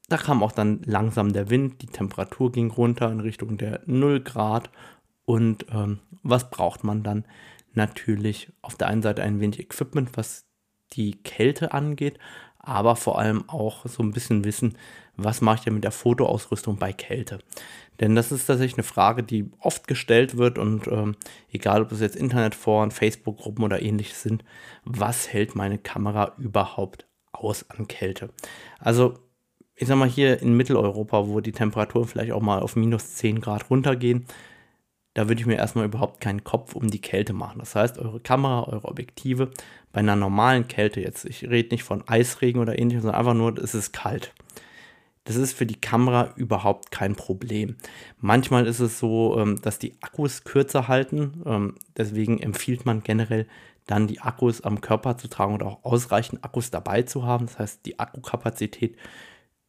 da 0.08 0.16
kam 0.16 0.42
auch 0.42 0.52
dann 0.52 0.82
langsam 0.84 1.32
der 1.32 1.50
Wind, 1.50 1.82
die 1.82 1.86
Temperatur 1.86 2.50
ging 2.50 2.70
runter 2.70 3.10
in 3.10 3.20
Richtung 3.20 3.56
der 3.58 3.80
0 3.86 4.20
Grad. 4.20 4.70
Und 5.24 5.66
ähm, 5.70 6.00
was 6.22 6.50
braucht 6.50 6.82
man 6.82 7.02
dann? 7.02 7.24
Natürlich 7.72 8.52
auf 8.62 8.74
der 8.74 8.88
einen 8.88 9.02
Seite 9.02 9.22
ein 9.22 9.38
wenig 9.38 9.60
Equipment, 9.60 10.16
was 10.16 10.46
die 10.92 11.22
Kälte 11.22 11.72
angeht, 11.72 12.18
aber 12.60 12.96
vor 12.96 13.18
allem 13.18 13.48
auch 13.48 13.86
so 13.86 14.02
ein 14.02 14.12
bisschen 14.12 14.44
wissen, 14.44 14.76
was 15.16 15.40
mache 15.40 15.56
ich 15.56 15.64
denn 15.64 15.74
mit 15.74 15.84
der 15.84 15.92
Fotoausrüstung 15.92 16.76
bei 16.76 16.92
Kälte? 16.92 17.40
Denn 18.00 18.14
das 18.14 18.32
ist 18.32 18.46
tatsächlich 18.46 18.78
eine 18.78 18.84
Frage, 18.84 19.22
die 19.22 19.50
oft 19.58 19.86
gestellt 19.86 20.38
wird 20.38 20.58
und 20.58 20.86
ähm, 20.86 21.16
egal, 21.52 21.82
ob 21.82 21.92
es 21.92 22.00
jetzt 22.00 22.16
Internetforen, 22.16 22.90
Facebook-Gruppen 22.90 23.64
oder 23.64 23.82
ähnliches 23.82 24.22
sind, 24.22 24.44
was 24.84 25.32
hält 25.32 25.54
meine 25.54 25.78
Kamera 25.78 26.32
überhaupt 26.38 27.06
aus 27.32 27.68
an 27.68 27.88
Kälte? 27.88 28.30
Also 28.78 29.18
ich 29.74 29.88
sag 29.88 29.96
mal 29.96 30.08
hier 30.08 30.40
in 30.42 30.56
Mitteleuropa, 30.56 31.26
wo 31.26 31.40
die 31.40 31.52
Temperaturen 31.52 32.06
vielleicht 32.06 32.32
auch 32.32 32.42
mal 32.42 32.60
auf 32.60 32.76
minus 32.76 33.14
10 33.14 33.40
Grad 33.40 33.70
runtergehen, 33.70 34.26
da 35.14 35.28
würde 35.28 35.40
ich 35.40 35.46
mir 35.46 35.56
erstmal 35.56 35.86
überhaupt 35.86 36.20
keinen 36.20 36.44
Kopf 36.44 36.74
um 36.74 36.90
die 36.90 37.00
Kälte 37.00 37.32
machen. 37.32 37.58
Das 37.58 37.74
heißt, 37.74 37.98
eure 37.98 38.20
Kamera, 38.20 38.64
eure 38.68 38.88
Objektive 38.88 39.50
bei 39.92 40.00
einer 40.00 40.16
normalen 40.16 40.68
Kälte 40.68 41.00
jetzt, 41.00 41.24
ich 41.24 41.48
rede 41.48 41.70
nicht 41.70 41.82
von 41.82 42.06
Eisregen 42.06 42.60
oder 42.60 42.78
ähnlichem, 42.78 43.02
sondern 43.02 43.18
einfach 43.18 43.34
nur, 43.34 43.58
es 43.58 43.74
ist 43.74 43.92
kalt. 43.92 44.32
Das 45.24 45.36
ist 45.36 45.52
für 45.52 45.66
die 45.66 45.80
Kamera 45.80 46.32
überhaupt 46.36 46.90
kein 46.90 47.14
Problem. 47.14 47.76
Manchmal 48.18 48.66
ist 48.66 48.80
es 48.80 48.98
so, 48.98 49.38
ähm, 49.38 49.60
dass 49.60 49.78
die 49.78 49.94
Akkus 50.00 50.44
kürzer 50.44 50.88
halten. 50.88 51.42
Ähm, 51.44 51.74
deswegen 51.96 52.38
empfiehlt 52.38 52.86
man 52.86 53.02
generell 53.02 53.46
dann 53.86 54.06
die 54.06 54.20
Akkus 54.20 54.62
am 54.62 54.80
Körper 54.80 55.18
zu 55.18 55.28
tragen 55.28 55.54
oder 55.54 55.66
auch 55.66 55.84
ausreichend 55.84 56.44
Akkus 56.44 56.70
dabei 56.70 57.02
zu 57.02 57.24
haben. 57.26 57.46
Das 57.46 57.58
heißt, 57.58 57.86
die 57.86 57.98
Akkukapazität 57.98 58.96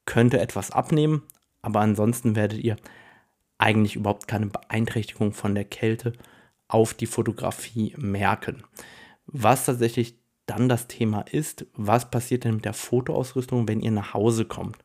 könnte 0.05 0.39
etwas 0.39 0.71
abnehmen, 0.71 1.23
aber 1.61 1.81
ansonsten 1.81 2.35
werdet 2.35 2.59
ihr 2.63 2.77
eigentlich 3.61 3.95
überhaupt 3.95 4.27
keine 4.27 4.47
Beeinträchtigung 4.47 5.33
von 5.33 5.55
der 5.55 5.65
Kälte 5.65 6.13
auf 6.67 6.93
die 6.93 7.05
Fotografie 7.05 7.93
merken. 7.97 8.63
Was 9.27 9.65
tatsächlich 9.65 10.15
dann 10.45 10.67
das 10.67 10.87
Thema 10.87 11.21
ist, 11.21 11.65
was 11.75 12.09
passiert 12.09 12.43
denn 12.43 12.55
mit 12.55 12.65
der 12.65 12.73
Fotoausrüstung, 12.73 13.67
wenn 13.67 13.81
ihr 13.81 13.91
nach 13.91 14.13
Hause 14.13 14.45
kommt? 14.45 14.77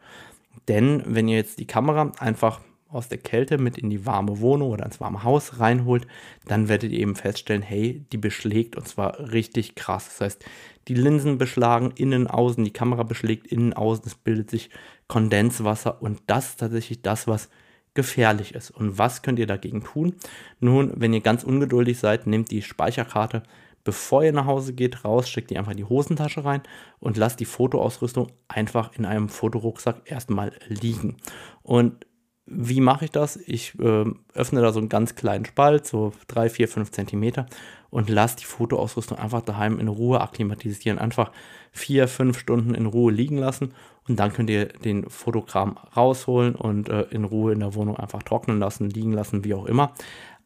Denn 0.68 1.02
wenn 1.06 1.28
ihr 1.28 1.36
jetzt 1.36 1.58
die 1.58 1.66
Kamera 1.66 2.12
einfach 2.18 2.60
aus 2.88 3.08
der 3.08 3.18
Kälte 3.18 3.58
mit 3.58 3.78
in 3.78 3.90
die 3.90 4.06
warme 4.06 4.40
Wohnung 4.40 4.70
oder 4.70 4.84
ins 4.84 5.00
warme 5.00 5.24
Haus 5.24 5.58
reinholt, 5.58 6.06
dann 6.46 6.68
werdet 6.68 6.92
ihr 6.92 7.00
eben 7.00 7.16
feststellen, 7.16 7.62
hey, 7.62 8.04
die 8.12 8.18
beschlägt 8.18 8.76
und 8.76 8.86
zwar 8.86 9.32
richtig 9.32 9.74
krass. 9.74 10.06
Das 10.06 10.20
heißt, 10.20 10.44
die 10.88 10.94
Linsen 10.94 11.38
beschlagen 11.38 11.92
innen, 11.96 12.26
außen, 12.26 12.62
die 12.62 12.72
Kamera 12.72 13.02
beschlägt 13.02 13.48
innen, 13.48 13.72
außen, 13.72 14.04
es 14.06 14.14
bildet 14.14 14.50
sich 14.50 14.70
Kondenswasser 15.08 16.00
und 16.00 16.20
das 16.26 16.50
ist 16.50 16.60
tatsächlich 16.60 17.02
das, 17.02 17.26
was 17.26 17.48
gefährlich 17.96 18.54
ist. 18.54 18.70
Und 18.70 18.98
was 18.98 19.22
könnt 19.22 19.40
ihr 19.40 19.48
dagegen 19.48 19.82
tun? 19.82 20.14
Nun, 20.60 20.92
wenn 20.94 21.12
ihr 21.12 21.20
ganz 21.20 21.42
ungeduldig 21.42 21.98
seid, 21.98 22.28
nehmt 22.28 22.52
die 22.52 22.62
Speicherkarte, 22.62 23.42
bevor 23.82 24.22
ihr 24.22 24.32
nach 24.32 24.46
Hause 24.46 24.72
geht, 24.72 25.04
raus, 25.04 25.28
steckt 25.28 25.50
die 25.50 25.58
einfach 25.58 25.72
in 25.72 25.78
die 25.78 25.84
Hosentasche 25.84 26.44
rein 26.44 26.62
und 27.00 27.16
lasst 27.16 27.40
die 27.40 27.44
Fotoausrüstung 27.44 28.28
einfach 28.46 28.92
in 28.96 29.04
einem 29.04 29.28
Fotorucksack 29.28 30.02
erstmal 30.04 30.52
liegen. 30.68 31.16
Und 31.62 32.06
wie 32.46 32.80
mache 32.80 33.06
ich 33.06 33.10
das? 33.10 33.36
Ich 33.36 33.76
äh, 33.80 34.04
öffne 34.34 34.60
da 34.60 34.72
so 34.72 34.78
einen 34.78 34.88
ganz 34.88 35.16
kleinen 35.16 35.44
Spalt, 35.44 35.86
so 35.86 36.12
3, 36.28 36.48
4, 36.48 36.68
5 36.68 36.90
Zentimeter 36.92 37.46
und 37.90 38.08
lasse 38.08 38.36
die 38.36 38.44
Fotoausrüstung 38.44 39.18
einfach 39.18 39.42
daheim 39.42 39.80
in 39.80 39.88
Ruhe 39.88 40.20
akklimatisieren. 40.20 40.98
Einfach 41.00 41.32
4, 41.72 42.06
5 42.06 42.38
Stunden 42.38 42.74
in 42.74 42.86
Ruhe 42.86 43.12
liegen 43.12 43.38
lassen 43.38 43.74
und 44.08 44.16
dann 44.16 44.32
könnt 44.32 44.50
ihr 44.50 44.66
den 44.66 45.08
Fotokram 45.08 45.76
rausholen 45.96 46.54
und 46.54 46.88
äh, 46.88 47.02
in 47.10 47.24
Ruhe 47.24 47.52
in 47.52 47.60
der 47.60 47.74
Wohnung 47.74 47.96
einfach 47.96 48.22
trocknen 48.22 48.58
lassen, 48.58 48.88
liegen 48.90 49.12
lassen, 49.12 49.44
wie 49.44 49.54
auch 49.54 49.66
immer. 49.66 49.92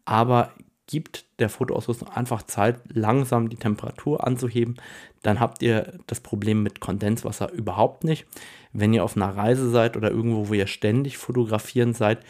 Aber 0.04 0.52
gibt 0.86 1.26
der 1.38 1.48
Fotoausrüstung 1.48 2.08
einfach 2.08 2.42
Zeit, 2.42 2.80
langsam 2.92 3.48
die 3.48 3.56
Temperatur 3.56 4.26
anzuheben, 4.26 4.76
dann 5.22 5.38
habt 5.38 5.62
ihr 5.62 5.98
das 6.06 6.20
Problem 6.20 6.62
mit 6.62 6.80
Kondenswasser 6.80 7.52
überhaupt 7.52 8.02
nicht. 8.02 8.26
Wenn 8.72 8.92
ihr 8.92 9.04
auf 9.04 9.16
einer 9.16 9.36
Reise 9.36 9.70
seid 9.70 9.96
oder 9.96 10.10
irgendwo, 10.10 10.48
wo 10.48 10.54
ihr 10.54 10.66
ständig 10.66 11.16
fotografieren 11.16 11.94
seid, 11.94 12.24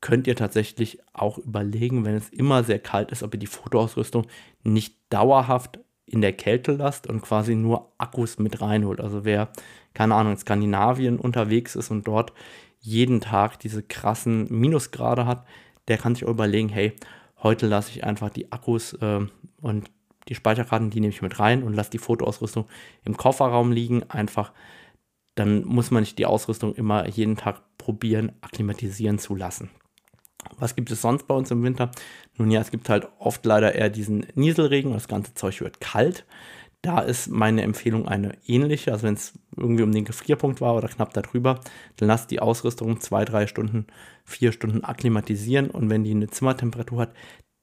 könnt 0.00 0.26
ihr 0.26 0.36
tatsächlich 0.36 1.00
auch 1.12 1.36
überlegen, 1.38 2.04
wenn 2.04 2.14
es 2.14 2.30
immer 2.30 2.64
sehr 2.64 2.78
kalt 2.78 3.10
ist, 3.10 3.22
ob 3.22 3.34
ihr 3.34 3.40
die 3.40 3.46
Fotoausrüstung 3.46 4.26
nicht 4.62 4.94
dauerhaft 5.10 5.78
in 6.06 6.20
der 6.20 6.32
Kälte 6.32 6.72
lasst 6.72 7.06
und 7.08 7.20
quasi 7.20 7.54
nur 7.54 7.92
Akkus 7.98 8.38
mit 8.38 8.60
reinholt. 8.60 9.00
Also 9.00 9.24
wer, 9.24 9.48
keine 9.96 10.14
Ahnung, 10.14 10.32
in 10.32 10.38
Skandinavien 10.38 11.18
unterwegs 11.18 11.74
ist 11.74 11.90
und 11.90 12.06
dort 12.06 12.34
jeden 12.80 13.22
Tag 13.22 13.58
diese 13.58 13.82
krassen 13.82 14.46
Minusgrade 14.50 15.24
hat, 15.24 15.46
der 15.88 15.96
kann 15.96 16.14
sich 16.14 16.26
auch 16.26 16.30
überlegen, 16.30 16.68
hey, 16.68 16.92
heute 17.42 17.66
lasse 17.66 17.92
ich 17.92 18.04
einfach 18.04 18.28
die 18.28 18.52
Akkus 18.52 18.92
äh, 18.92 19.26
und 19.62 19.90
die 20.28 20.34
Speicherkarten, 20.34 20.90
die 20.90 21.00
nehme 21.00 21.14
ich 21.14 21.22
mit 21.22 21.40
rein 21.40 21.62
und 21.62 21.72
lasse 21.72 21.90
die 21.90 21.98
Fotoausrüstung 21.98 22.66
im 23.04 23.16
Kofferraum 23.16 23.72
liegen. 23.72 24.02
Einfach, 24.10 24.52
dann 25.34 25.64
muss 25.64 25.90
man 25.90 26.02
nicht 26.02 26.18
die 26.18 26.26
Ausrüstung 26.26 26.74
immer 26.74 27.08
jeden 27.08 27.36
Tag 27.36 27.62
probieren, 27.78 28.32
akklimatisieren 28.42 29.18
zu 29.18 29.34
lassen. 29.34 29.70
Was 30.58 30.76
gibt 30.76 30.90
es 30.90 31.00
sonst 31.00 31.26
bei 31.26 31.34
uns 31.34 31.50
im 31.50 31.62
Winter? 31.62 31.90
Nun 32.36 32.50
ja, 32.50 32.60
es 32.60 32.70
gibt 32.70 32.90
halt 32.90 33.08
oft 33.18 33.46
leider 33.46 33.74
eher 33.74 33.88
diesen 33.88 34.26
Nieselregen, 34.34 34.92
das 34.92 35.08
ganze 35.08 35.32
Zeug 35.32 35.62
wird 35.62 35.80
kalt. 35.80 36.26
Da 36.82 37.00
ist 37.00 37.28
meine 37.28 37.62
Empfehlung 37.62 38.06
eine 38.06 38.36
ähnliche. 38.46 38.92
Also 38.92 39.04
wenn 39.04 39.14
es 39.14 39.32
irgendwie 39.56 39.82
um 39.82 39.92
den 39.92 40.04
Gefrierpunkt 40.04 40.60
war 40.60 40.76
oder 40.76 40.88
knapp 40.88 41.12
darüber, 41.14 41.60
dann 41.96 42.08
lasst 42.08 42.30
die 42.30 42.40
Ausrüstung 42.40 43.00
zwei, 43.00 43.24
drei 43.24 43.46
Stunden, 43.46 43.86
vier 44.24 44.52
Stunden 44.52 44.84
akklimatisieren 44.84 45.70
und 45.70 45.90
wenn 45.90 46.04
die 46.04 46.12
eine 46.12 46.28
Zimmertemperatur 46.28 47.00
hat, 47.00 47.14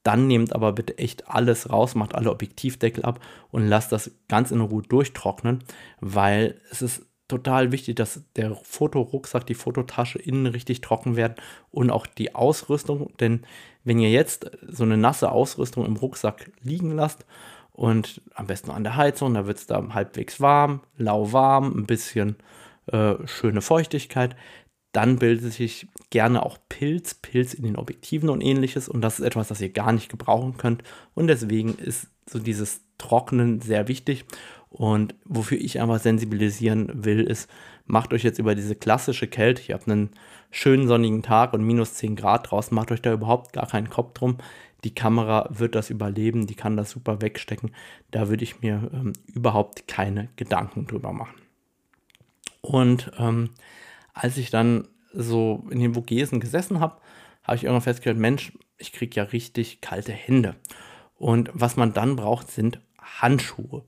dann 0.03 0.27
nehmt 0.27 0.53
aber 0.53 0.73
bitte 0.73 0.97
echt 0.97 1.29
alles 1.29 1.69
raus, 1.69 1.95
macht 1.95 2.13
alle 2.13 2.29
Objektivdeckel 2.29 3.03
ab 3.05 3.21
und 3.51 3.67
lasst 3.67 3.91
das 3.93 4.11
ganz 4.27 4.51
in 4.51 4.59
Ruhe 4.59 4.83
durchtrocknen, 4.83 5.63
weil 6.01 6.59
es 6.71 6.81
ist 6.81 7.05
total 7.29 7.71
wichtig, 7.71 7.95
dass 7.95 8.21
der 8.35 8.55
Fotorucksack, 8.55 9.47
die 9.47 9.53
Fototasche 9.53 10.19
innen 10.19 10.45
richtig 10.45 10.81
trocken 10.81 11.15
werden 11.15 11.35
und 11.71 11.89
auch 11.89 12.05
die 12.05 12.35
Ausrüstung. 12.35 13.11
Denn 13.19 13.45
wenn 13.83 13.99
ihr 13.99 14.11
jetzt 14.11 14.51
so 14.67 14.83
eine 14.83 14.97
nasse 14.97 15.31
Ausrüstung 15.31 15.85
im 15.85 15.95
Rucksack 15.95 16.51
liegen 16.61 16.91
lasst 16.91 17.25
und 17.73 18.21
am 18.35 18.47
besten 18.47 18.71
an 18.71 18.83
der 18.83 18.95
Heizung, 18.95 19.33
da 19.33 19.45
wird 19.45 19.57
es 19.57 19.67
da 19.67 19.83
halbwegs 19.93 20.39
warm, 20.39 20.81
lauwarm, 20.97 21.75
ein 21.75 21.85
bisschen 21.85 22.37
äh, 22.85 23.15
schöne 23.25 23.61
Feuchtigkeit, 23.61 24.35
dann 24.93 25.17
bildet 25.17 25.51
sich 25.51 25.87
gerne 26.11 26.45
auch 26.45 26.59
Pilz, 26.69 27.15
Pilz 27.15 27.55
in 27.55 27.63
den 27.63 27.77
Objektiven 27.77 28.29
und 28.29 28.41
ähnliches. 28.41 28.87
Und 28.87 29.01
das 29.01 29.19
ist 29.19 29.25
etwas, 29.25 29.47
das 29.47 29.59
ihr 29.59 29.71
gar 29.71 29.91
nicht 29.91 30.07
gebrauchen 30.07 30.57
könnt. 30.57 30.83
Und 31.15 31.27
deswegen 31.27 31.73
ist 31.75 32.07
so 32.29 32.37
dieses 32.37 32.81
Trocknen 32.99 33.59
sehr 33.59 33.87
wichtig. 33.87 34.25
Und 34.69 35.15
wofür 35.25 35.57
ich 35.57 35.81
einfach 35.81 35.99
sensibilisieren 35.99 37.03
will, 37.03 37.21
ist, 37.21 37.49
macht 37.85 38.13
euch 38.13 38.23
jetzt 38.23 38.39
über 38.39 38.53
diese 38.53 38.75
klassische 38.75 39.27
Kälte, 39.27 39.63
ihr 39.67 39.75
habt 39.75 39.89
einen 39.89 40.11
schönen 40.51 40.87
sonnigen 40.87 41.21
Tag 41.21 41.53
und 41.53 41.63
minus 41.63 41.95
10 41.95 42.15
Grad 42.15 42.49
draußen, 42.49 42.73
macht 42.73 42.91
euch 42.91 43.01
da 43.01 43.13
überhaupt 43.13 43.53
gar 43.53 43.67
keinen 43.67 43.89
Kopf 43.89 44.13
drum. 44.13 44.37
Die 44.83 44.93
Kamera 44.93 45.47
wird 45.49 45.75
das 45.75 45.89
überleben, 45.89 46.47
die 46.47 46.55
kann 46.55 46.77
das 46.77 46.91
super 46.91 47.21
wegstecken. 47.21 47.71
Da 48.11 48.29
würde 48.29 48.43
ich 48.43 48.61
mir 48.61 48.89
ähm, 48.93 49.13
überhaupt 49.27 49.87
keine 49.87 50.29
Gedanken 50.35 50.87
drüber 50.87 51.13
machen. 51.13 51.35
Und 52.61 53.11
ähm, 53.17 53.51
als 54.13 54.37
ich 54.37 54.49
dann 54.49 54.87
so 55.13 55.65
in 55.69 55.79
den 55.79 55.93
Vogesen 55.93 56.39
gesessen 56.39 56.79
habe, 56.79 56.97
habe 57.43 57.57
ich 57.57 57.63
irgendwann 57.63 57.81
festgestellt, 57.81 58.17
Mensch, 58.17 58.53
ich 58.77 58.91
kriege 58.93 59.15
ja 59.15 59.23
richtig 59.23 59.81
kalte 59.81 60.11
Hände. 60.11 60.55
Und 61.15 61.49
was 61.53 61.75
man 61.75 61.93
dann 61.93 62.15
braucht, 62.15 62.49
sind 62.49 62.79
Handschuhe. 62.99 63.83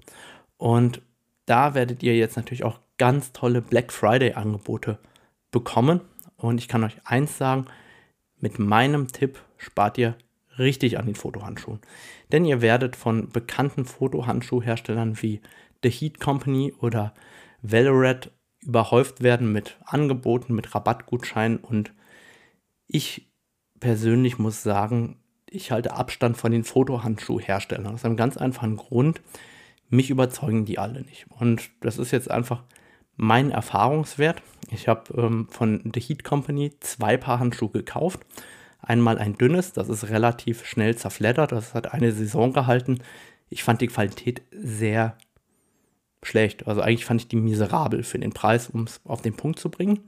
Und 0.58 1.02
da 1.46 1.74
werdet 1.74 2.04
ihr 2.04 2.16
jetzt 2.16 2.38
natürlich 2.38 2.64
auch 2.64 2.80
ganz 2.98 3.34
tolle 3.34 3.62
Black 3.62 3.92
Friday-Angebote 3.92 5.00
bekommen. 5.52 6.02
Und 6.38 6.60
ich 6.60 6.68
kann 6.68 6.84
euch 6.84 6.98
eins 7.04 7.38
sagen, 7.38 7.66
mit 8.40 8.60
meinem 8.60 9.08
Tipp 9.08 9.40
spart 9.58 9.98
ihr 9.98 10.16
richtig 10.58 10.98
an 10.98 11.06
den 11.06 11.16
Fotohandschuhen. 11.16 11.80
Denn 12.32 12.46
ihr 12.46 12.62
werdet 12.62 12.96
von 12.96 13.30
bekannten 13.30 13.86
Fotohandschuhherstellern 13.86 15.22
wie 15.22 15.42
The 15.84 15.90
Heat 15.90 16.20
Company 16.20 16.74
oder 16.80 17.14
Velored 17.62 18.32
überhäuft 18.62 19.22
werden 19.22 19.52
mit 19.52 19.78
Angeboten, 19.86 20.56
mit 20.56 20.74
Rabattgutscheinen 20.74 21.58
und 21.58 21.94
ich 22.88 23.32
persönlich 23.80 24.38
muss 24.40 24.64
sagen, 24.64 25.18
ich 25.50 25.72
halte 25.72 25.94
Abstand 25.94 26.38
von 26.38 26.52
den 26.52 26.64
Fotohandschuhherstellern. 26.64 27.94
Aus 27.94 28.06
einem 28.06 28.18
ganz 28.18 28.38
einfachen 28.38 28.78
Grund 28.78 29.22
mich 29.90 30.10
überzeugen 30.10 30.66
die 30.66 30.80
alle 30.80 31.02
nicht. 31.02 31.28
Und 31.30 31.70
das 31.82 31.98
ist 31.98 32.12
jetzt 32.12 32.30
einfach 32.32 32.64
mein 33.16 33.52
Erfahrungswert. 33.52 34.42
Ich 34.72 34.88
habe 34.88 35.14
ähm, 35.16 35.48
von 35.50 35.92
The 35.94 36.00
Heat 36.00 36.24
Company 36.24 36.74
zwei 36.80 37.18
Paar 37.18 37.40
Handschuhe 37.40 37.70
gekauft. 37.70 38.26
Einmal 38.88 39.18
ein 39.18 39.36
dünnes, 39.36 39.74
das 39.74 39.90
ist 39.90 40.10
relativ 40.10 40.66
schnell 40.66 40.96
zerfleddert, 40.96 41.52
das 41.52 41.74
hat 41.74 41.92
eine 41.94 42.12
Saison 42.12 42.54
gehalten. 42.54 43.00
Ich 43.50 43.64
fand 43.64 43.82
die 43.82 43.88
Qualität 43.88 44.44
sehr 44.52 45.18
schlecht. 46.24 46.68
Also 46.68 46.82
eigentlich 46.82 47.06
fand 47.06 47.22
ich 47.22 47.28
die 47.28 47.36
miserabel 47.36 48.04
für 48.04 48.20
den 48.20 48.34
Preis, 48.34 48.70
um 48.70 48.84
es 48.84 49.02
auf 49.06 49.22
den 49.22 49.36
Punkt 49.36 49.60
zu 49.60 49.70
bringen. 49.70 50.00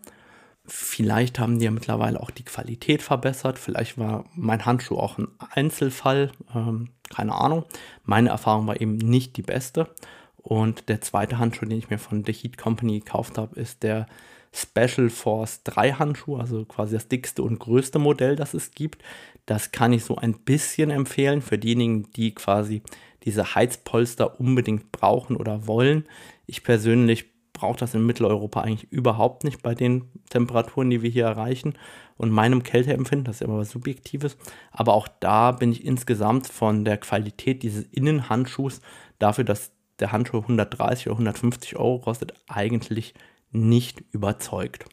Vielleicht 0.65 1.39
haben 1.39 1.59
die 1.59 1.65
ja 1.65 1.71
mittlerweile 1.71 2.19
auch 2.19 2.29
die 2.29 2.43
Qualität 2.43 3.01
verbessert. 3.01 3.57
Vielleicht 3.57 3.97
war 3.97 4.25
mein 4.35 4.65
Handschuh 4.65 4.97
auch 4.97 5.17
ein 5.17 5.27
Einzelfall. 5.51 6.31
Ähm, 6.53 6.89
keine 7.09 7.35
Ahnung. 7.35 7.63
Meine 8.03 8.29
Erfahrung 8.29 8.67
war 8.67 8.81
eben 8.81 8.97
nicht 8.97 9.37
die 9.37 9.43
beste. 9.43 9.87
Und 10.35 10.89
der 10.89 11.01
zweite 11.01 11.39
Handschuh, 11.39 11.65
den 11.65 11.77
ich 11.77 11.89
mir 11.89 11.97
von 11.97 12.25
The 12.25 12.33
Heat 12.33 12.57
Company 12.57 12.99
gekauft 12.99 13.37
habe, 13.37 13.59
ist 13.59 13.83
der 13.83 14.07
Special 14.53 15.09
Force 15.09 15.63
3 15.63 15.93
Handschuh, 15.93 16.37
also 16.37 16.65
quasi 16.65 16.95
das 16.95 17.07
dickste 17.07 17.43
und 17.43 17.59
größte 17.59 17.99
Modell, 17.99 18.35
das 18.35 18.53
es 18.53 18.71
gibt. 18.71 19.03
Das 19.45 19.71
kann 19.71 19.93
ich 19.93 20.03
so 20.03 20.15
ein 20.15 20.33
bisschen 20.33 20.89
empfehlen 20.89 21.41
für 21.41 21.57
diejenigen, 21.57 22.11
die 22.15 22.33
quasi 22.33 22.81
diese 23.23 23.55
Heizpolster 23.55 24.39
unbedingt 24.39 24.91
brauchen 24.91 25.35
oder 25.35 25.67
wollen. 25.67 26.05
Ich 26.45 26.63
persönlich 26.63 27.25
brauche 27.53 27.79
das 27.79 27.93
in 27.93 28.05
Mitteleuropa 28.05 28.61
eigentlich 28.61 28.91
überhaupt 28.91 29.43
nicht 29.43 29.63
bei 29.63 29.73
den 29.73 30.05
Temperaturen, 30.29 30.89
die 30.89 31.01
wir 31.01 31.09
hier 31.09 31.25
erreichen 31.25 31.73
und 32.17 32.31
meinem 32.31 32.63
Kälteempfinden, 32.63 33.25
das 33.25 33.37
ist 33.37 33.39
ja 33.41 33.47
immer 33.47 33.57
was 33.57 33.71
Subjektives. 33.71 34.37
Aber 34.71 34.93
auch 34.93 35.07
da 35.19 35.51
bin 35.51 35.71
ich 35.71 35.83
insgesamt 35.83 36.47
von 36.47 36.85
der 36.85 36.97
Qualität 36.97 37.63
dieses 37.63 37.85
Innenhandschuhs 37.85 38.81
dafür, 39.19 39.43
dass 39.43 39.71
der 39.99 40.11
Handschuh 40.11 40.37
130 40.37 41.07
oder 41.07 41.15
150 41.15 41.75
Euro 41.77 41.99
kostet, 41.99 42.33
eigentlich 42.47 43.13
nicht 43.51 44.03
überzeugt. 44.11 44.85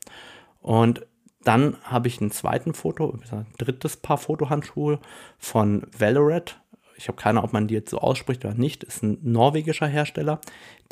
Und 0.61 1.07
dann 1.43 1.77
habe 1.83 2.09
ich 2.09 2.21
einen 2.21 2.31
zweiten 2.31 2.73
Foto, 2.73 3.19
ein 3.31 3.47
drittes 3.59 3.99
Paar 3.99 4.19
Fotohandschuhe 4.19 4.99
von 5.39 5.87
Valoret. 5.97 6.61
Ich 6.97 7.09
habe 7.09 7.17
keine 7.17 7.39
Ahnung, 7.39 7.49
ob 7.49 7.53
man 7.53 7.69
die 7.69 7.75
jetzt 7.75 7.91
so 7.91 7.99
ausspricht 7.99 8.45
oder 8.45 8.55
nicht. 8.55 8.85
Ist 8.85 9.03
ein 9.03 9.19
norwegischer 9.23 9.87
Hersteller. 9.87 10.41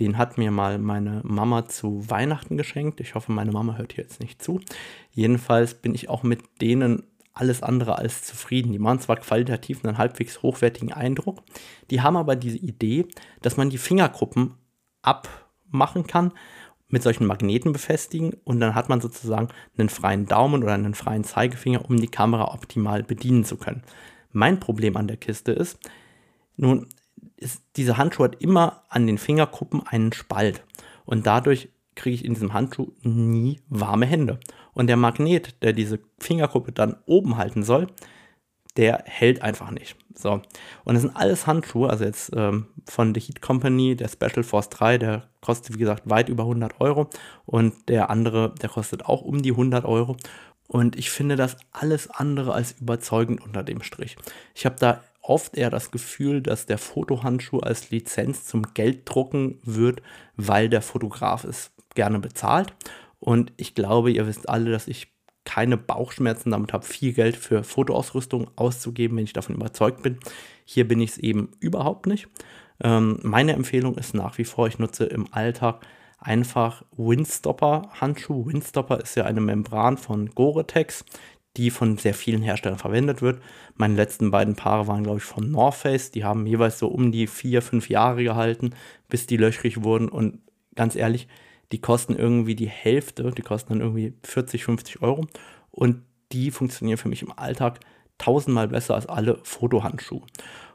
Den 0.00 0.19
hat 0.19 0.37
mir 0.37 0.50
mal 0.50 0.78
meine 0.78 1.21
Mama 1.25 1.66
zu 1.66 2.11
Weihnachten 2.11 2.57
geschenkt. 2.57 3.00
Ich 3.00 3.14
hoffe, 3.14 3.33
meine 3.33 3.52
Mama 3.52 3.76
hört 3.76 3.95
hier 3.95 4.04
jetzt 4.04 4.21
nicht 4.21 4.42
zu. 4.42 4.61
Jedenfalls 5.12 5.75
bin 5.75 5.95
ich 5.95 6.11
auch 6.11 6.23
mit 6.23 6.42
denen 6.61 7.04
alles 7.35 7.62
andere 7.62 7.99
als 7.99 8.25
zufrieden. 8.25 8.73
Die 8.73 8.78
machen 8.78 9.00
zwar 9.00 9.16
qualitativ 9.16 9.85
einen 9.85 9.99
halbwegs 9.99 10.42
hochwertigen 10.42 10.92
Eindruck, 10.92 11.42
die 11.90 12.00
haben 12.00 12.16
aber 12.16 12.37
diese 12.37 12.59
Idee, 12.59 13.07
dass 13.40 13.57
man 13.57 13.71
die 13.71 13.78
Fingergruppen 13.78 14.54
abmachen 15.02 16.07
kann, 16.07 16.33
mit 16.93 17.03
solchen 17.03 17.27
Magneten 17.27 17.73
befestigen 17.73 18.35
und 18.45 18.61
dann 18.61 18.75
hat 18.75 18.89
man 18.89 19.01
sozusagen 19.01 19.49
einen 19.77 19.89
freien 19.89 20.27
Daumen 20.27 20.63
oder 20.63 20.75
einen 20.75 20.95
freien 20.95 21.25
Zeigefinger, 21.25 21.89
um 21.89 21.99
die 21.99 22.07
Kamera 22.07 22.53
optimal 22.55 23.03
bedienen 23.03 23.45
zu 23.45 23.57
können. 23.57 23.83
Mein 24.31 24.61
Problem 24.61 24.97
an 24.97 25.09
der 25.09 25.17
Kiste 25.17 25.53
ist, 25.53 25.79
nun, 26.57 26.87
ist, 27.37 27.63
diese 27.77 27.97
Handschuhe 27.97 28.27
hat 28.27 28.43
immer 28.43 28.85
an 28.91 29.07
den 29.07 29.19
Fingerkuppen 29.19 29.85
einen 29.87 30.13
Spalt 30.13 30.63
und 31.07 31.27
dadurch 31.27 31.71
kriege 31.95 32.15
ich 32.15 32.25
in 32.25 32.35
diesem 32.35 32.53
Handschuh 32.53 32.93
nie 33.03 33.61
warme 33.69 34.07
Hände. 34.07 34.39
Und 34.75 34.87
der 34.87 34.97
Magnet, 34.97 35.63
der 35.63 35.73
diese 35.73 35.99
Fingerkuppe 36.19 36.73
dann 36.73 36.97
oben 37.07 37.37
halten 37.37 37.63
soll, 37.63 37.89
der 38.76 39.05
hält 39.07 39.43
einfach 39.43 39.71
nicht. 39.71 39.97
So. 40.14 40.41
Und 40.85 40.95
das 40.95 41.02
sind 41.02 41.17
alles 41.17 41.47
Handschuhe, 41.47 41.91
also 41.91 42.05
jetzt 42.05 42.33
ähm, 42.35 42.67
von 42.87 43.14
The 43.14 43.21
Heat 43.21 43.43
Company, 43.43 43.97
der 43.97 44.09
Special 44.09 44.43
Force 44.43 44.69
3, 44.71 44.99
der 44.99 45.29
kostet 45.41 45.75
wie 45.75 45.79
gesagt 45.79 46.09
weit 46.09 46.29
über 46.29 46.45
100 46.45 46.81
Euro 46.81 47.09
und 47.47 47.88
der 47.88 48.11
andere, 48.11 48.55
der 48.61 48.69
kostet 48.69 49.07
auch 49.07 49.23
um 49.23 49.43
die 49.43 49.50
100 49.50 49.85
Euro. 49.85 50.17
Und 50.69 50.97
ich 50.97 51.11
finde 51.11 51.37
das 51.37 51.57
alles 51.73 52.09
andere 52.09 52.55
als 52.55 52.73
überzeugend 52.81 53.43
unter 53.43 53.62
dem 53.62 53.83
Strich. 53.83 54.17
Ich 54.55 54.64
habe 54.64 54.76
da 54.79 55.02
oft 55.21 55.57
eher 55.57 55.71
das 55.71 55.91
Gefühl, 55.91 56.41
dass 56.41 56.67
der 56.67 56.79
Fotohandschuh 56.79 57.61
als 57.61 57.91
Lizenz 57.91 58.47
zum 58.47 58.75
Gelddrucken 58.75 59.59
wird, 59.64 60.02
weil 60.37 60.69
der 60.69 60.83
Fotograf 60.83 61.45
es 61.45 61.73
gerne 61.95 62.19
bezahlt. 62.19 62.73
Und 63.21 63.52
ich 63.57 63.75
glaube, 63.75 64.11
ihr 64.11 64.26
wisst 64.26 64.49
alle, 64.49 64.71
dass 64.71 64.88
ich 64.88 65.12
keine 65.45 65.77
Bauchschmerzen 65.77 66.51
damit 66.51 66.73
habe, 66.73 66.85
viel 66.85 67.13
Geld 67.13 67.37
für 67.37 67.65
Fotoausrüstung 67.65 68.51
auszugeben, 68.57 69.17
wenn 69.17 69.25
ich 69.25 69.33
davon 69.33 69.57
überzeugt 69.57 70.03
bin. 70.03 70.19
Hier 70.65 70.87
bin 70.87 71.01
ich 71.01 71.11
es 71.11 71.19
eben 71.19 71.51
überhaupt 71.61 72.07
nicht. 72.07 72.29
Ähm, 72.83 73.19
meine 73.23 73.53
Empfehlung 73.53 73.97
ist 73.97 74.15
nach 74.15 74.39
wie 74.39 74.45
vor, 74.45 74.67
ich 74.69 74.79
nutze 74.79 75.05
im 75.05 75.33
Alltag 75.33 75.85
einfach 76.19 76.85
Windstopper-Handschuhe. 76.97 78.47
Windstopper 78.47 79.01
ist 79.01 79.17
ja 79.17 79.25
eine 79.25 79.41
Membran 79.41 79.97
von 79.97 80.31
Gore-Tex, 80.31 81.05
die 81.57 81.71
von 81.71 81.99
sehr 81.99 82.15
vielen 82.15 82.43
Herstellern 82.43 82.79
verwendet 82.79 83.21
wird. 83.21 83.43
Meine 83.75 83.95
letzten 83.95 84.31
beiden 84.31 84.57
Paare 84.57 84.87
waren, 84.87 85.03
glaube 85.03 85.19
ich, 85.19 85.25
von 85.25 85.51
North 85.51 85.75
Face. 85.75 86.11
Die 86.11 86.25
haben 86.25 86.47
jeweils 86.47 86.79
so 86.79 86.89
um 86.89 87.13
die 87.13 87.27
vier, 87.27 87.61
fünf 87.61 87.89
Jahre 87.89 88.23
gehalten, 88.23 88.71
bis 89.09 89.27
die 89.27 89.37
löchrig 89.37 89.83
wurden. 89.83 90.09
Und 90.09 90.39
ganz 90.75 90.97
ehrlich, 90.97 91.29
die 91.73 91.81
kosten 91.81 92.14
irgendwie 92.14 92.55
die 92.55 92.69
Hälfte, 92.69 93.31
die 93.31 93.43
kosten 93.43 93.73
dann 93.73 93.81
irgendwie 93.81 94.14
40, 94.23 94.64
50 94.64 95.02
Euro 95.02 95.26
und 95.71 96.02
die 96.33 96.50
funktionieren 96.50 96.99
für 96.99 97.09
mich 97.09 97.23
im 97.23 97.33
Alltag 97.37 97.81
tausendmal 98.19 98.69
besser 98.69 98.95
als 98.95 99.07
alle 99.07 99.38
Fotohandschuhe. 99.43 100.23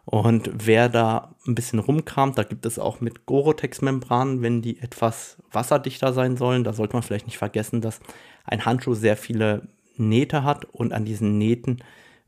Und 0.05 0.49
wer 0.53 0.87
da 0.87 1.35
ein 1.45 1.55
bisschen 1.55 1.79
rumkramt, 1.79 2.37
da 2.37 2.43
gibt 2.43 2.65
es 2.65 2.79
auch 2.79 3.01
mit 3.01 3.25
Gorotex-Membranen, 3.25 4.41
wenn 4.41 4.61
die 4.61 4.79
etwas 4.79 5.37
wasserdichter 5.51 6.13
sein 6.13 6.37
sollen. 6.37 6.63
Da 6.63 6.71
sollte 6.71 6.93
man 6.93 7.03
vielleicht 7.03 7.25
nicht 7.25 7.37
vergessen, 7.37 7.81
dass 7.81 7.99
ein 8.45 8.65
Handschuh 8.65 8.93
sehr 8.93 9.17
viele 9.17 9.67
Nähte 9.97 10.43
hat 10.43 10.65
und 10.65 10.93
an 10.93 11.03
diesen 11.03 11.37
Nähten 11.37 11.79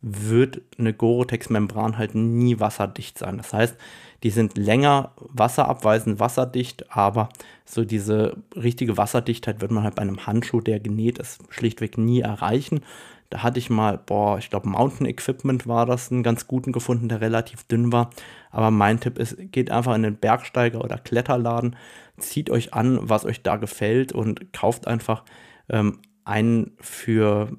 wird 0.02 0.62
eine 0.78 0.94
Gorotex-Membran 0.94 1.98
halt 1.98 2.16
nie 2.16 2.60
wasserdicht 2.60 3.18
sein. 3.18 3.38
Das 3.38 3.54
heißt, 3.54 3.78
die 4.24 4.30
sind 4.30 4.58
länger 4.58 5.12
wasserabweisend, 5.18 6.20
wasserdicht, 6.20 6.96
aber 6.96 7.30
so 7.66 7.86
diese 7.86 8.38
richtige 8.56 8.98
Wasserdichtheit 8.98 9.62
wird 9.62 9.72
man 9.72 9.84
halt 9.84 9.96
bei 9.96 10.02
einem 10.02 10.26
Handschuh, 10.26 10.62
der 10.62 10.80
genäht 10.80 11.20
ist, 11.20 11.42
schlichtweg 11.50 11.98
nie 11.98 12.22
erreichen. 12.22 12.82
Da 13.30 13.44
hatte 13.44 13.60
ich 13.60 13.70
mal, 13.70 13.98
boah, 13.98 14.40
ich 14.40 14.50
glaube, 14.50 14.68
Mountain 14.68 15.06
Equipment 15.06 15.68
war 15.68 15.86
das, 15.86 16.12
einen 16.12 16.24
ganz 16.24 16.48
guten 16.48 16.72
gefunden, 16.72 17.10
der 17.10 17.22
relativ 17.22 17.64
dünn 17.64 17.94
war. 17.94 18.10
Aber 18.50 18.72
mein 18.72 19.00
Tipp 19.00 19.20
ist, 19.20 19.38
geht 19.52 19.70
einfach 19.70 19.96
in 19.96 20.02
den 20.02 20.18
Bergsteiger- 20.18 20.84
oder 20.84 20.98
Kletterladen, 20.98 21.76
zieht 22.18 22.50
euch 22.50 22.74
an, 22.74 22.98
was 23.02 23.26
euch 23.26 23.44
da 23.44 23.58
gefällt 23.58 24.12
und 24.12 24.52
kauft 24.52 24.88
einfach 24.88 25.24
ähm, 25.70 26.00
einen 26.26 26.72
für 26.80 27.52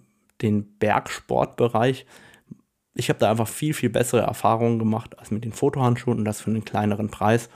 den 0.42 0.64
Bergsportbereich 0.78 2.04
ich 2.94 3.08
habe 3.08 3.18
da 3.18 3.30
einfach 3.30 3.48
viel, 3.48 3.74
viel 3.74 3.90
bessere 3.90 4.22
Erfahrungen 4.22 4.78
gemacht 4.78 5.18
als 5.18 5.30
mit 5.30 5.44
den 5.44 5.52
Fotohandschuhen 5.52 6.18
und 6.18 6.24
das 6.24 6.40
für 6.40 6.50
einen 6.50 6.64
kleineren 6.64 7.10
Preis. 7.10 7.48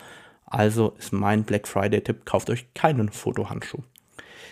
Also 0.47 0.95
ist 0.99 1.13
mein 1.13 1.45
Black 1.45 1.67
Friday-Tipp, 1.67 2.25
kauft 2.25 2.51
euch 2.51 2.73
keinen 2.75 3.11
Fotohandschuh. 3.11 3.83